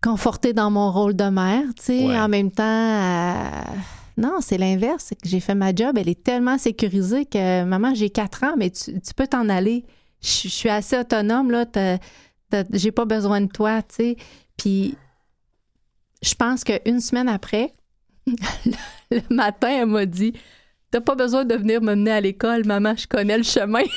confortée 0.03 0.53
dans 0.53 0.71
mon 0.71 0.91
rôle 0.93 1.17
de 1.17 1.25
mère, 1.25 1.65
tu 1.77 1.83
sais. 1.83 2.07
Ouais. 2.07 2.19
En 2.19 2.29
même 2.29 2.51
temps, 2.51 2.65
euh, 2.65 3.43
non, 4.17 4.39
c'est 4.41 4.59
l'inverse. 4.59 5.07
C'est 5.09 5.15
que 5.17 5.29
j'ai 5.29 5.41
fait 5.41 5.55
ma 5.55 5.75
job. 5.75 5.97
Elle 5.99 6.09
est 6.09 6.23
tellement 6.23 6.59
sécurisée 6.59 7.25
que, 7.25 7.65
maman, 7.65 7.95
j'ai 7.95 8.11
quatre 8.11 8.45
ans, 8.45 8.55
mais 8.57 8.71
tu, 8.71 9.01
tu 9.01 9.15
peux 9.15 9.27
t'en 9.27 9.49
aller. 9.49 9.85
Je 10.21 10.29
je 10.45 10.49
suis 10.49 10.69
assez 10.69 10.99
autonome, 10.99 11.51
là. 11.51 11.65
J'ai 12.73 12.93
pas 12.93 13.05
besoin 13.05 13.41
de 13.41 13.49
toi, 13.49 13.83
tu 13.83 13.95
sais. 13.95 14.17
Puis, 14.57 14.97
je 16.23 16.35
pense 16.35 16.65
qu'une 16.65 17.01
semaine 17.01 17.29
après, 17.29 17.75
le 19.11 19.21
matin, 19.31 19.69
elle 19.69 19.87
m'a 19.87 20.07
dit 20.07 20.33
T'as 20.91 21.01
pas 21.01 21.15
besoin 21.15 21.45
de 21.45 21.55
venir 21.55 21.83
me 21.83 21.95
mener 21.95 22.11
à 22.13 22.21
l'école, 22.21 22.65
maman, 22.65 22.95
je 22.97 23.07
connais 23.07 23.37
le 23.37 23.45
chemin. 23.45 23.83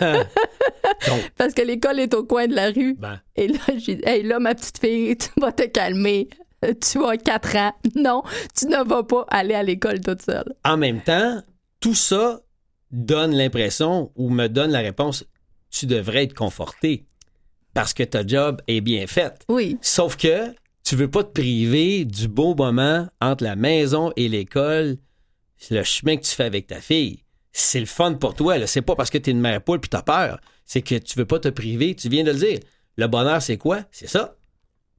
Donc, 1.08 1.30
Parce 1.36 1.54
que 1.54 1.62
l'école 1.62 2.00
est 2.00 2.14
au 2.14 2.24
coin 2.24 2.46
de 2.46 2.54
la 2.54 2.70
rue. 2.70 2.94
ben, 2.98 3.20
Et 3.36 3.48
là, 3.48 3.58
j'ai 3.76 3.96
dit 3.96 4.02
Hey, 4.04 4.22
là, 4.22 4.38
ma 4.38 4.54
petite 4.54 4.78
fille, 4.78 5.16
tu 5.18 5.28
vas 5.40 5.52
te 5.52 5.66
calmer. 5.66 6.28
Tu 6.62 7.02
as 7.04 7.16
4 7.16 7.56
ans. 7.56 7.72
Non, 7.96 8.22
tu 8.58 8.66
ne 8.66 8.86
vas 8.86 9.02
pas 9.02 9.24
aller 9.30 9.54
à 9.54 9.62
l'école 9.62 10.00
toute 10.00 10.22
seule. 10.22 10.54
en 10.64 10.76
même 10.76 11.00
temps, 11.02 11.42
tout 11.80 11.94
ça 11.94 12.40
donne 12.90 13.32
l'impression 13.34 14.12
ou 14.16 14.28
me 14.30 14.48
donne 14.48 14.70
la 14.72 14.80
réponse 14.80 15.24
tu 15.70 15.86
devrais 15.86 16.24
être 16.24 16.34
conforté 16.34 17.06
parce 17.74 17.94
que 17.94 18.02
ta 18.02 18.26
job 18.26 18.60
est 18.66 18.80
bien 18.80 19.06
faite. 19.06 19.44
Oui. 19.48 19.78
Sauf 19.80 20.16
que 20.16 20.52
tu 20.82 20.96
veux 20.96 21.08
pas 21.08 21.22
te 21.22 21.30
priver 21.30 22.04
du 22.04 22.26
beau 22.28 22.54
moment 22.54 23.06
entre 23.20 23.44
la 23.44 23.54
maison 23.56 24.12
et 24.16 24.28
l'école, 24.28 24.96
c'est 25.56 25.74
le 25.76 25.84
chemin 25.84 26.16
que 26.16 26.22
tu 26.24 26.34
fais 26.34 26.44
avec 26.44 26.66
ta 26.66 26.80
fille. 26.80 27.22
C'est 27.52 27.80
le 27.80 27.86
fun 27.86 28.14
pour 28.14 28.34
toi. 28.34 28.66
C'est 28.66 28.82
pas 28.82 28.96
parce 28.96 29.10
que 29.10 29.18
tu 29.18 29.30
es 29.30 29.32
une 29.32 29.40
mère 29.40 29.62
poule 29.62 29.80
puis 29.80 29.88
t'as 29.88 30.02
peur. 30.02 30.40
C'est 30.70 30.82
que 30.82 30.94
tu 30.94 31.18
veux 31.18 31.24
pas 31.24 31.40
te 31.40 31.48
priver. 31.48 31.96
Tu 31.96 32.08
viens 32.08 32.22
de 32.22 32.30
le 32.30 32.38
dire. 32.38 32.60
Le 32.96 33.08
bonheur, 33.08 33.42
c'est 33.42 33.56
quoi? 33.56 33.80
C'est 33.90 34.06
ça. 34.06 34.36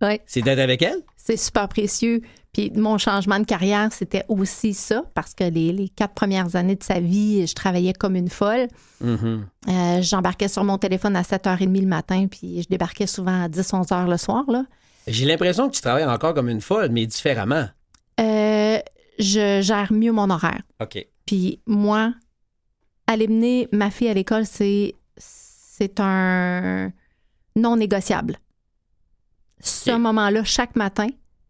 Ouais. 0.02 0.20
C'est 0.26 0.42
d'être 0.42 0.60
avec 0.60 0.82
elle. 0.82 1.02
C'est 1.16 1.38
super 1.38 1.70
précieux. 1.70 2.20
Puis 2.52 2.74
mon 2.76 2.98
changement 2.98 3.40
de 3.40 3.46
carrière, 3.46 3.94
c'était 3.94 4.26
aussi 4.28 4.74
ça, 4.74 5.04
parce 5.14 5.34
que 5.34 5.46
les, 5.46 5.72
les 5.72 5.88
quatre 5.88 6.14
premières 6.14 6.58
années 6.58 6.76
de 6.76 6.84
sa 6.84 7.00
vie, 7.00 7.48
je 7.48 7.56
travaillais 7.56 7.94
comme 7.94 8.18
une 8.18 8.28
folle. 8.28 8.68
Mhm. 9.00 9.48
Euh, 9.70 10.02
J'embarquais 10.02 10.50
sur 10.50 10.66
mon 10.66 10.78
téléphone 10.78 11.16
à 11.16 11.22
7h30 11.22 11.80
le 11.80 11.88
matin, 11.88 12.28
puis 12.30 12.64
je 12.64 12.68
débarquais 12.68 13.08
souvent 13.08 13.44
à 13.44 13.48
10-11 13.48 13.88
h 13.92 14.10
le 14.10 14.18
soir. 14.18 14.44
Là. 14.50 14.66
J'ai 15.08 15.26
l'impression 15.26 15.70
que 15.70 15.76
tu 15.76 15.82
travailles 15.82 16.04
encore 16.04 16.34
comme 16.34 16.50
une 16.50 16.60
folle, 16.60 16.90
mais 16.92 17.06
différemment. 17.06 17.70
Euh, 18.20 18.78
je 19.20 19.62
gère 19.62 19.94
mieux 19.94 20.12
mon 20.12 20.30
horaire. 20.32 20.64
OK. 20.82 21.08
Puis 21.26 21.62
moi, 21.66 22.14
aller 23.08 23.30
mener 23.30 23.70
ma 23.72 23.90
fille 23.90 24.10
à 24.10 24.14
l'école, 24.14 24.46
c'est 24.46 24.96
c'est 25.82 26.00
un 26.00 26.92
non 27.56 27.76
négociable. 27.76 28.38
Ce 29.62 29.90
moment-là, 29.90 30.44
chaque 30.44 30.76
matin, 30.76 31.08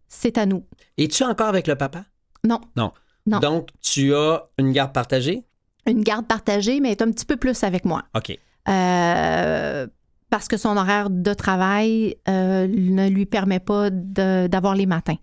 c'est 0.08 0.38
à 0.38 0.46
nous. 0.46 0.66
Es-tu 0.98 1.24
encore 1.26 1.50
avec 1.50 1.68
le 1.68 1.76
papa? 1.76 2.06
Non. 2.46 2.62
Non. 2.78 2.94
Non. 3.26 3.40
Donc, 3.40 3.70
tu 3.82 4.16
as 4.16 4.48
une 4.58 4.72
garde 4.72 4.94
partagée? 4.94 5.44
Une 5.86 6.02
garde 6.02 6.28
partagée, 6.28 6.80
mais 6.80 6.90
elle 6.90 6.98
est 6.98 7.02
un 7.02 7.12
petit 7.12 7.26
peu 7.26 7.36
plus 7.36 7.62
avec 7.66 7.84
moi. 7.84 8.04
OK. 8.16 8.38
Euh, 8.70 9.88
parce 10.30 10.48
que 10.48 10.56
son 10.56 10.78
horaire 10.78 11.10
de 11.10 11.34
travail 11.34 12.16
euh, 12.30 12.68
ne 12.70 13.10
lui 13.10 13.26
permet 13.26 13.60
pas 13.60 13.90
d'avoir 13.92 14.76
les 14.76 14.86
matins. 14.86 15.18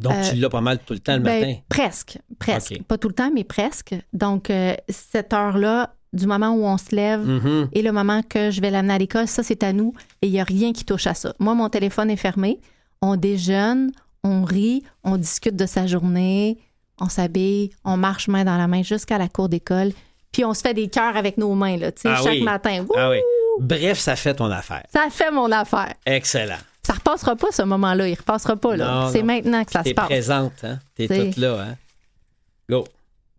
Donc, 0.00 0.14
Euh, 0.14 0.30
tu 0.30 0.36
l'as 0.36 0.48
pas 0.50 0.60
mal 0.60 0.80
tout 0.80 0.94
le 0.94 0.98
temps 0.98 1.16
le 1.16 1.20
Ben, 1.22 1.40
matin? 1.40 1.60
Presque, 1.68 2.18
presque. 2.40 2.82
Pas 2.82 2.98
tout 2.98 3.08
le 3.08 3.14
temps, 3.14 3.30
mais 3.32 3.44
presque. 3.44 3.94
Donc, 4.12 4.50
cette 4.88 5.32
heure-là, 5.32 5.94
du 6.12 6.26
moment 6.26 6.50
où 6.50 6.64
on 6.64 6.76
se 6.78 6.94
lève 6.94 7.20
Mhm. 7.24 7.68
et 7.72 7.82
le 7.82 7.92
moment 7.92 8.22
que 8.22 8.50
je 8.50 8.60
vais 8.60 8.70
l'amener 8.70 8.94
à 8.94 8.98
l'école, 8.98 9.28
ça, 9.28 9.42
c'est 9.42 9.62
à 9.62 9.72
nous 9.72 9.94
et 10.22 10.26
il 10.26 10.32
n'y 10.32 10.40
a 10.40 10.44
rien 10.44 10.72
qui 10.72 10.84
touche 10.84 11.06
à 11.06 11.14
ça. 11.14 11.34
Moi, 11.38 11.54
mon 11.54 11.68
téléphone 11.68 12.10
est 12.10 12.16
fermé. 12.16 12.58
On 13.02 13.16
déjeune, 13.16 13.92
on 14.24 14.42
rit, 14.44 14.82
on 15.04 15.16
discute 15.16 15.56
de 15.56 15.66
sa 15.66 15.86
journée, 15.86 16.58
on 17.00 17.08
s'habille, 17.08 17.70
on 17.84 17.96
marche 17.96 18.28
main 18.28 18.44
dans 18.44 18.58
la 18.58 18.66
main 18.66 18.82
jusqu'à 18.82 19.18
la 19.18 19.28
cour 19.28 19.48
d'école. 19.48 19.92
Puis 20.32 20.44
on 20.44 20.52
se 20.54 20.60
fait 20.60 20.74
des 20.74 20.88
cœurs 20.88 21.16
avec 21.16 21.38
nos 21.38 21.54
mains, 21.54 21.76
là, 21.76 21.90
tu 21.92 22.02
sais, 22.02 22.08
Ah 22.10 22.16
chaque 22.22 22.32
oui. 22.34 22.42
matin. 22.42 22.80
Wouh! 22.88 22.94
Ah 22.96 23.10
oui. 23.10 23.18
Bref, 23.60 23.98
ça 23.98 24.16
fait 24.16 24.34
ton 24.34 24.50
affaire. 24.50 24.84
Ça 24.92 25.06
fait 25.10 25.30
mon 25.30 25.50
affaire. 25.50 25.94
Excellent. 26.06 26.58
Ça 26.82 26.94
repassera 26.94 27.36
pas, 27.36 27.48
ce 27.52 27.62
moment-là. 27.62 28.08
Il 28.08 28.14
repassera 28.14 28.56
pas, 28.56 28.74
là. 28.76 29.08
C'est 29.12 29.22
maintenant 29.22 29.64
que 29.64 29.70
ça 29.72 29.82
T'es 29.82 29.90
se 29.90 29.94
passe. 29.94 30.06
présente, 30.06 30.52
hein? 30.64 30.78
T'es 30.94 31.08
toute 31.08 31.36
là, 31.36 31.60
hein? 31.60 31.74
Go. 32.68 32.84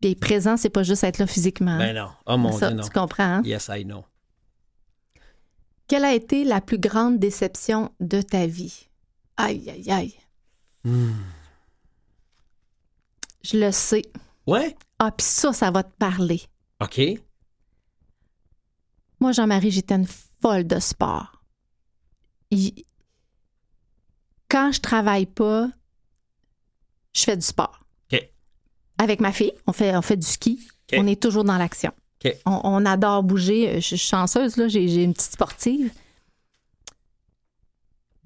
Puis 0.01 0.15
présent, 0.15 0.57
c'est 0.57 0.69
pas 0.69 0.83
juste 0.83 1.03
être 1.03 1.19
là 1.19 1.27
physiquement. 1.27 1.77
Ben 1.77 1.95
non. 1.95 2.09
Oh 2.25 2.37
mon 2.37 2.51
ça, 2.57 2.67
Dieu, 2.69 2.77
non. 2.77 2.83
tu 2.83 2.89
comprends, 2.89 3.23
hein? 3.23 3.41
Yes, 3.45 3.69
I 3.71 3.83
know. 3.85 4.03
Quelle 5.87 6.05
a 6.05 6.13
été 6.13 6.43
la 6.43 6.59
plus 6.61 6.79
grande 6.79 7.19
déception 7.19 7.91
de 7.99 8.21
ta 8.21 8.47
vie? 8.47 8.87
Aïe, 9.37 9.69
aïe, 9.69 9.91
aïe. 9.91 10.15
Hmm. 10.83 11.11
Je 13.43 13.57
le 13.57 13.71
sais. 13.71 14.03
Ouais? 14.47 14.75
Ah, 14.99 15.11
puis 15.11 15.25
ça, 15.25 15.53
ça 15.53 15.69
va 15.71 15.83
te 15.83 15.95
parler. 15.97 16.41
OK. 16.79 16.99
Moi, 19.19 19.31
Jean-Marie, 19.33 19.71
j'étais 19.71 19.95
une 19.95 20.07
folle 20.41 20.65
de 20.65 20.79
sport. 20.79 21.43
Il- 22.49 22.85
Quand 24.49 24.71
je 24.71 24.79
travaille 24.81 25.25
pas, 25.27 25.69
je 27.13 27.21
fais 27.23 27.35
du 27.37 27.45
sport. 27.45 27.80
Avec 29.01 29.19
ma 29.19 29.31
fille, 29.31 29.51
on 29.67 29.73
fait, 29.73 29.95
on 29.95 30.01
fait 30.01 30.17
du 30.17 30.27
ski. 30.27 30.59
On 30.93 31.07
est 31.07 31.19
toujours 31.21 31.43
dans 31.43 31.57
l'action. 31.57 31.91
On, 32.45 32.61
on 32.63 32.85
adore 32.85 33.23
bouger. 33.23 33.75
Je 33.75 33.79
suis 33.79 33.97
chanceuse, 33.97 34.57
là, 34.57 34.67
j'ai 34.67 34.87
j'ai 34.87 35.03
une 35.03 35.13
petite 35.13 35.31
sportive. 35.31 35.91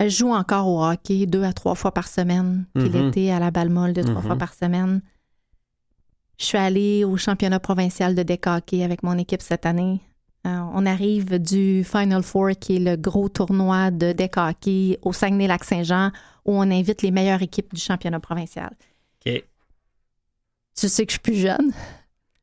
Je 0.01 0.09
joue 0.09 0.33
encore 0.33 0.67
au 0.67 0.83
hockey 0.83 1.25
deux 1.25 1.43
à 1.43 1.53
trois 1.53 1.75
fois 1.75 1.93
par 1.93 2.07
semaine. 2.07 2.65
Puis 2.75 2.89
Mhm. 2.89 2.91
l'été, 3.05 3.31
à 3.31 3.39
la 3.39 3.51
balle 3.51 3.69
molle, 3.69 3.93
deux, 3.93 4.03
trois 4.03 4.15
Mhm. 4.21 4.27
fois 4.27 4.35
par 4.35 4.53
semaine. 4.53 5.01
Je 6.37 6.45
suis 6.45 6.57
allée 6.57 7.05
au 7.05 7.15
championnat 7.15 7.61
provincial 7.61 8.13
de 8.13 8.21
deck 8.23 8.45
hockey 8.47 8.83
avec 8.83 9.03
mon 9.03 9.17
équipe 9.17 9.41
cette 9.41 9.65
année. 9.65 10.01
Euh, 10.45 10.59
on 10.73 10.85
arrive 10.85 11.39
du 11.39 11.83
Final 11.85 12.21
Four, 12.23 12.49
qui 12.59 12.75
est 12.75 12.79
le 12.79 12.97
gros 12.97 13.29
tournoi 13.29 13.89
de 13.91 14.11
deck 14.11 14.35
hockey 14.37 14.99
au 15.01 15.13
Saguenay-Lac-Saint-Jean, 15.13 16.11
où 16.43 16.51
on 16.57 16.69
invite 16.69 17.01
les 17.01 17.11
meilleures 17.11 17.41
équipes 17.41 17.73
du 17.73 17.79
championnat 17.81 18.19
provincial. 18.19 18.71
Tu 20.79 20.89
sais 20.89 21.05
que 21.05 21.11
je 21.11 21.13
suis 21.15 21.21
plus 21.21 21.35
jeune. 21.35 21.71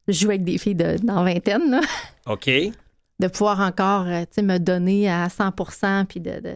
Je 0.08 0.12
joue 0.14 0.28
avec 0.28 0.44
des 0.44 0.58
filles 0.58 0.74
de, 0.74 0.96
dans 1.02 1.22
vingtaine, 1.24 1.70
là. 1.70 1.80
OK. 2.26 2.46
de 3.20 3.28
pouvoir 3.28 3.60
encore 3.60 4.06
euh, 4.06 4.24
me 4.42 4.58
donner 4.58 5.08
à 5.10 5.28
100 5.28 6.04
puis 6.08 6.20
de, 6.20 6.40
de 6.40 6.54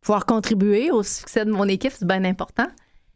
pouvoir 0.00 0.26
contribuer 0.26 0.90
au 0.90 1.02
succès 1.02 1.44
de 1.44 1.50
mon 1.50 1.64
équipe, 1.68 1.92
c'est 1.96 2.06
bien 2.06 2.24
important. 2.24 2.66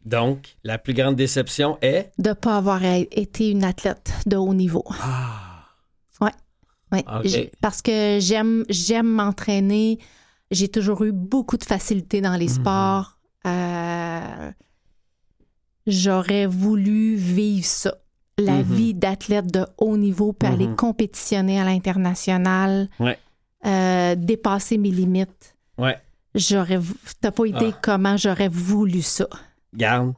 Donc, 0.05 0.55
la 0.63 0.77
plus 0.77 0.93
grande 0.93 1.15
déception 1.17 1.77
est? 1.81 2.11
De 2.17 2.29
ne 2.29 2.33
pas 2.33 2.55
avoir 2.57 2.81
été 2.83 3.49
une 3.51 3.63
athlète 3.65 4.13
de 4.25 4.37
haut 4.37 4.53
niveau. 4.53 4.85
Ah. 5.01 5.65
Ouais. 6.91 7.03
Ok. 7.07 7.21
J'ai- 7.25 7.51
Parce 7.61 7.83
que 7.83 8.17
j'aime 8.19 8.63
j'aime 8.69 9.05
m'entraîner. 9.07 9.99
J'ai 10.49 10.67
toujours 10.69 11.03
eu 11.03 11.11
beaucoup 11.11 11.55
de 11.57 11.63
facilité 11.63 12.19
dans 12.19 12.33
les 12.35 12.47
Mhm. 12.47 12.53
sports. 12.55 13.19
Euh, 13.45 14.51
J'aurais 15.89 16.45
voulu 16.45 17.15
vivre 17.15 17.65
ça. 17.65 17.95
La 18.37 18.63
Mhm. 18.63 18.73
vie 18.75 18.93
d'athlète 18.93 19.51
de 19.51 19.65
haut 19.77 19.97
niveau, 19.97 20.31
puis 20.33 20.47
aller 20.47 20.67
Mhm. 20.67 20.75
compétitionner 20.77 21.59
à 21.59 21.65
l'international, 21.65 22.89
Ouais. 22.99 23.17
euh, 23.65 24.15
dépasser 24.15 24.77
mes 24.77 24.91
limites. 24.91 25.55
Ouais. 25.77 25.97
J'aurais. 26.35 26.79
T'as 27.21 27.31
pas 27.31 27.45
idée 27.47 27.71
Ah. 27.73 27.79
comment 27.81 28.15
j'aurais 28.15 28.47
voulu 28.47 29.01
ça. 29.01 29.27
Garde. 29.73 30.13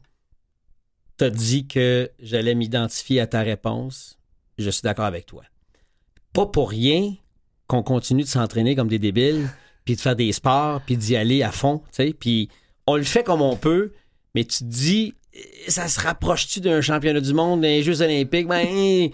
T'as 1.18 1.30
dit 1.30 1.68
que 1.68 2.12
j'allais 2.20 2.56
m'identifier 2.56 3.20
à 3.22 3.28
ta 3.28 3.42
réponse. 3.42 4.18
Je 4.58 4.70
suis 4.70 4.82
d'accord 4.82 5.06
avec 5.06 5.26
toi. 5.26 5.44
Pas 6.34 6.46
pour 6.46 6.70
rien 6.70 7.16
qu'on 7.68 7.84
continue 7.84 8.24
de 8.24 8.28
s'entraîner 8.28 8.76
comme 8.76 8.88
des 8.88 9.00
débiles, 9.00 9.48
puis 9.86 9.96
de 9.96 10.02
faire 10.02 10.16
des 10.16 10.32
sports, 10.32 10.82
puis 10.86 10.98
d'y 10.98 11.16
aller 11.16 11.42
à 11.44 11.52
fond, 11.52 11.80
tu 11.86 12.04
sais. 12.08 12.14
Puis 12.14 12.50
on 12.88 12.96
le 12.98 13.04
fait 13.04 13.24
comme 13.24 13.42
on 13.42 13.56
peut, 13.56 13.94
mais 14.36 14.44
tu 14.44 14.60
te 14.60 14.64
dis, 14.66 15.14
ça 15.68 15.88
se 15.88 16.00
rapproche-tu 16.00 16.60
d'un 16.62 16.82
championnat 16.82 17.20
du 17.22 17.34
monde, 17.34 17.62
d'un 17.62 17.82
Jeux 17.82 18.02
olympiques? 18.02 18.48
Ben, 18.48 19.10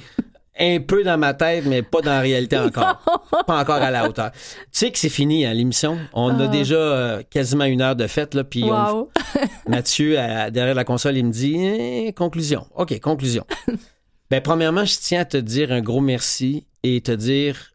un 0.60 0.80
peu 0.80 1.04
dans 1.04 1.20
ma 1.20 1.36
tête, 1.36 1.66
mais 1.68 1.84
pas 1.84 2.02
dans 2.02 2.12
la 2.12 2.20
réalité 2.22 2.58
encore. 2.60 2.98
pas 3.46 3.60
encore 3.62 3.76
à 3.76 3.92
la 3.92 4.10
hauteur. 4.10 4.32
Tu 4.32 4.40
sais 4.72 4.92
que 4.92 4.98
c'est 4.98 5.10
fini, 5.10 5.46
hein, 5.46 5.54
l'émission? 5.54 6.00
On 6.14 6.40
a 6.40 6.46
Ah. 6.46 6.48
déjà 6.48 6.76
euh, 6.76 7.22
quasiment 7.30 7.66
une 7.66 7.82
heure 7.82 7.96
de 7.96 8.08
fête, 8.08 8.34
là, 8.34 8.44
puis 8.44 8.64
on, 8.64 8.70
Wow. 8.72 9.12
Mathieu, 9.68 10.18
à- 10.20 10.50
derrière 10.50 10.74
la 10.74 10.84
console, 10.84 11.16
il 11.18 11.26
me 11.26 11.32
dit 11.32 11.56
Eh, 11.58 12.14
conclusion. 12.14 12.66
OK, 12.76 13.00
conclusion. 13.00 13.46
ben, 14.32 14.42
premièrement, 14.42 14.84
je 14.86 14.96
tiens 15.00 15.22
à 15.22 15.26
te 15.26 15.38
dire 15.38 15.72
un 15.72 15.82
gros 15.82 16.02
merci 16.02 16.66
et 16.82 17.02
te 17.02 17.12
dire 17.12 17.74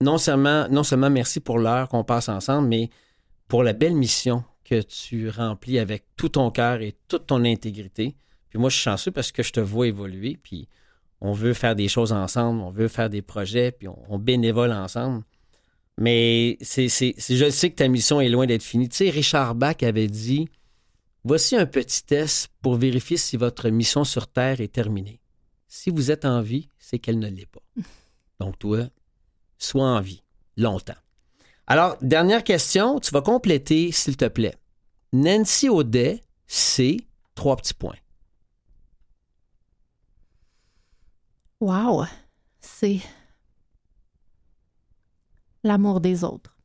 non 0.00 0.16
seulement, 0.16 0.66
non 0.70 0.82
seulement 0.82 1.10
merci 1.10 1.40
pour 1.40 1.58
l'heure 1.58 1.88
qu'on 1.90 2.04
passe 2.04 2.30
ensemble, 2.30 2.68
mais 2.68 2.88
pour 3.48 3.62
la 3.62 3.74
belle 3.74 3.94
mission 3.94 4.44
que 4.64 4.80
tu 4.82 5.28
remplis 5.28 5.78
avec 5.78 6.04
tout 6.16 6.30
ton 6.30 6.50
cœur 6.50 6.80
et 6.80 6.94
toute 7.08 7.26
ton 7.26 7.44
intégrité. 7.44 8.16
Puis 8.50 8.58
moi, 8.58 8.70
je 8.70 8.76
suis 8.76 8.84
chanceux 8.84 9.10
parce 9.10 9.30
que 9.32 9.42
je 9.42 9.52
te 9.52 9.60
vois 9.60 9.86
évoluer, 9.88 10.38
puis 10.42 10.68
on 11.20 11.32
veut 11.32 11.54
faire 11.54 11.74
des 11.76 11.88
choses 11.88 12.12
ensemble, 12.12 12.60
on 12.60 12.70
veut 12.70 12.88
faire 12.88 13.10
des 13.10 13.22
projets, 13.22 13.72
puis 13.72 13.88
on, 13.88 13.98
on 14.08 14.18
bénévole 14.18 14.72
ensemble. 14.72 15.22
Mais 15.98 16.56
c'est- 16.60 16.88
je 16.88 17.50
sais 17.50 17.70
que 17.70 17.76
ta 17.76 17.88
mission 17.88 18.20
est 18.20 18.28
loin 18.28 18.46
d'être 18.46 18.62
finie. 18.62 18.88
Tu 18.88 18.96
sais, 18.96 19.10
Richard 19.10 19.54
Bach 19.54 19.76
avait 19.82 20.08
dit 20.08 20.48
Voici 21.26 21.56
un 21.56 21.64
petit 21.66 22.04
test 22.04 22.48
pour 22.60 22.74
vérifier 22.76 23.16
si 23.16 23.36
votre 23.38 23.70
mission 23.70 24.04
sur 24.04 24.26
Terre 24.26 24.60
est 24.60 24.72
terminée. 24.72 25.20
Si 25.68 25.88
vous 25.90 26.10
êtes 26.10 26.26
en 26.26 26.42
vie, 26.42 26.68
c'est 26.78 26.98
qu'elle 26.98 27.18
ne 27.18 27.28
l'est 27.30 27.46
pas. 27.46 27.62
Donc, 28.40 28.58
toi, 28.58 28.88
sois 29.56 29.88
en 29.88 30.00
vie, 30.00 30.22
longtemps. 30.58 30.92
Alors, 31.66 31.96
dernière 32.02 32.44
question, 32.44 33.00
tu 33.00 33.10
vas 33.12 33.22
compléter, 33.22 33.90
s'il 33.92 34.16
te 34.16 34.26
plaît. 34.26 34.54
Nancy 35.12 35.68
Audet, 35.68 36.22
c'est 36.46 36.98
trois 37.34 37.56
petits 37.56 37.74
points. 37.74 37.96
Wow. 41.60 42.04
C'est 42.60 43.00
l'amour 45.62 46.00
des 46.00 46.24
autres. 46.24 46.56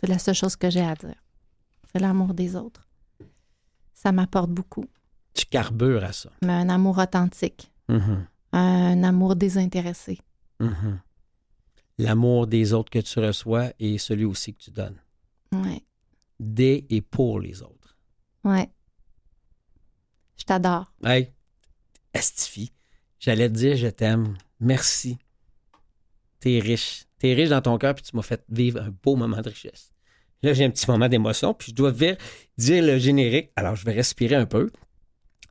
C'est 0.00 0.08
la 0.08 0.18
seule 0.18 0.34
chose 0.34 0.56
que 0.56 0.68
j'ai 0.68 0.80
à 0.82 0.94
dire. 0.94 1.14
C'est 1.92 2.00
l'amour 2.00 2.34
des 2.34 2.56
autres. 2.56 2.88
Ça 3.94 4.12
m'apporte 4.12 4.50
beaucoup. 4.50 4.84
Tu 5.34 5.46
carbures 5.46 6.04
à 6.04 6.12
ça. 6.12 6.30
Mais 6.42 6.52
un 6.52 6.68
amour 6.68 6.98
authentique, 6.98 7.70
Mhm, 7.88 8.26
un 8.52 9.02
amour 9.04 9.36
désintéressé. 9.36 10.18
mhm. 10.60 11.00
L'amour 12.02 12.46
des 12.46 12.72
autres 12.72 12.90
que 12.90 12.98
tu 12.98 13.18
reçois 13.20 13.72
et 13.78 13.98
celui 13.98 14.24
aussi 14.24 14.54
que 14.54 14.62
tu 14.62 14.70
donnes. 14.70 15.00
Ouais. 15.52 15.82
Des 16.40 16.86
et 16.90 17.00
pour 17.00 17.38
les 17.38 17.62
autres. 17.62 17.96
Ouais. 18.44 18.70
Je 20.36 20.44
t'adore. 20.44 20.92
Hey, 21.04 21.32
Astifi, 22.12 22.72
j'allais 23.20 23.48
te 23.48 23.54
dire 23.54 23.76
je 23.76 23.86
t'aime. 23.86 24.36
Merci. 24.58 25.18
T'es 26.40 26.58
riche. 26.58 27.04
T'es 27.18 27.34
riche 27.34 27.50
dans 27.50 27.62
ton 27.62 27.78
cœur, 27.78 27.94
puis 27.94 28.02
tu 28.02 28.16
m'as 28.16 28.22
fait 28.22 28.44
vivre 28.48 28.82
un 28.82 28.90
beau 28.90 29.14
moment 29.14 29.40
de 29.40 29.48
richesse. 29.48 29.92
Là, 30.42 30.52
j'ai 30.54 30.64
un 30.64 30.70
petit 30.70 30.90
moment 30.90 31.08
d'émotion, 31.08 31.54
puis 31.54 31.70
je 31.70 31.76
dois 31.76 31.92
dire 31.92 32.16
le 32.58 32.98
générique. 32.98 33.52
Alors, 33.54 33.76
je 33.76 33.84
vais 33.84 33.92
respirer 33.92 34.34
un 34.34 34.46
peu. 34.46 34.70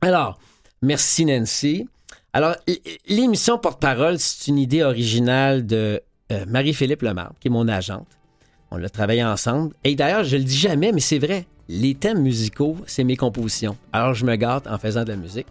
Alors, 0.02 0.38
merci 0.82 1.24
Nancy. 1.24 1.88
Alors, 2.34 2.56
l'émission 3.06 3.58
Porte-Parole, 3.58 4.18
c'est 4.18 4.48
une 4.48 4.58
idée 4.58 4.82
originale 4.82 5.66
de 5.66 6.02
euh, 6.30 6.44
Marie-Philippe 6.46 7.02
Lemarbre, 7.02 7.34
qui 7.40 7.48
est 7.48 7.50
mon 7.50 7.68
agente. 7.68 8.06
On 8.70 8.76
l'a 8.76 8.88
travaillé 8.88 9.22
ensemble. 9.22 9.74
Et 9.84 9.94
d'ailleurs, 9.94 10.24
je 10.24 10.36
le 10.36 10.44
dis 10.44 10.56
jamais, 10.56 10.92
mais 10.92 11.00
c'est 11.00 11.18
vrai. 11.18 11.46
Les 11.68 11.94
thèmes 11.94 12.22
musicaux, 12.22 12.76
c'est 12.86 13.04
mes 13.04 13.16
compositions. 13.16 13.76
Alors, 13.92 14.14
je 14.14 14.24
me 14.24 14.34
gâte 14.36 14.66
en 14.66 14.78
faisant 14.78 15.04
de 15.04 15.10
la 15.10 15.16
musique. 15.16 15.46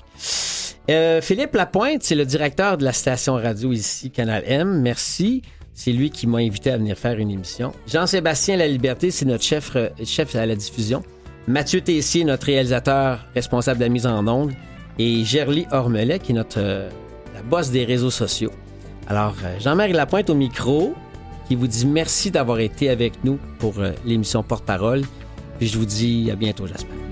Euh, 0.90 1.22
Philippe 1.22 1.54
Lapointe, 1.54 2.04
c'est 2.04 2.16
le 2.16 2.26
directeur 2.26 2.78
de 2.78 2.84
la 2.84 2.94
station 2.94 3.36
radio 3.36 3.72
ici, 3.72 4.12
Canal 4.12 4.44
M. 4.46 4.82
Merci. 4.82 5.42
C'est 5.74 5.92
lui 5.92 6.10
qui 6.10 6.28
m'a 6.28 6.40
invité 6.40 6.72
à 6.72 6.78
venir 6.78 6.98
faire 6.98 7.18
une 7.18 7.32
émission. 7.32 7.74
Jean-Sébastien 7.88 8.58
La 8.58 8.68
Liberté, 8.68 9.12
c'est 9.12 9.26
notre 9.26 9.44
chef, 9.44 9.76
euh, 9.76 9.90
chef 10.04 10.36
à 10.36 10.46
la 10.46 10.56
diffusion. 10.56 11.04
Mathieu 11.48 11.82
Tessier, 11.82 12.24
notre 12.24 12.48
réalisateur 12.48 13.20
responsable 13.34 13.80
de 13.80 13.86
la 13.86 13.90
mise 13.90 14.06
en 14.06 14.28
onde. 14.28 14.52
Et 15.00 15.24
Gerly 15.24 15.66
Ormelet, 15.72 16.20
qui 16.20 16.32
est 16.32 16.36
notre, 16.36 16.60
la 16.60 17.42
boss 17.50 17.72
des 17.72 17.86
réseaux 17.86 18.12
sociaux. 18.12 18.52
Alors, 19.12 19.36
euh, 19.44 19.60
Jean-Marie 19.60 19.92
Lapointe 19.92 20.30
au 20.30 20.36
micro, 20.36 20.96
qui 21.46 21.56
vous 21.56 21.68
dit 21.68 21.86
merci 21.86 22.32
d'avoir 22.32 22.60
été 22.60 22.90
avec 22.90 23.26
nous 23.26 23.40
pour 23.60 23.78
euh, 23.80 23.92
l'émission 24.06 24.42
Porte-Parole. 24.42 25.02
Puis 25.60 25.68
je 25.68 25.78
vous 25.78 25.86
dis 25.86 26.32
à 26.32 26.38
bientôt, 26.38 26.66
j'espère. 26.66 27.11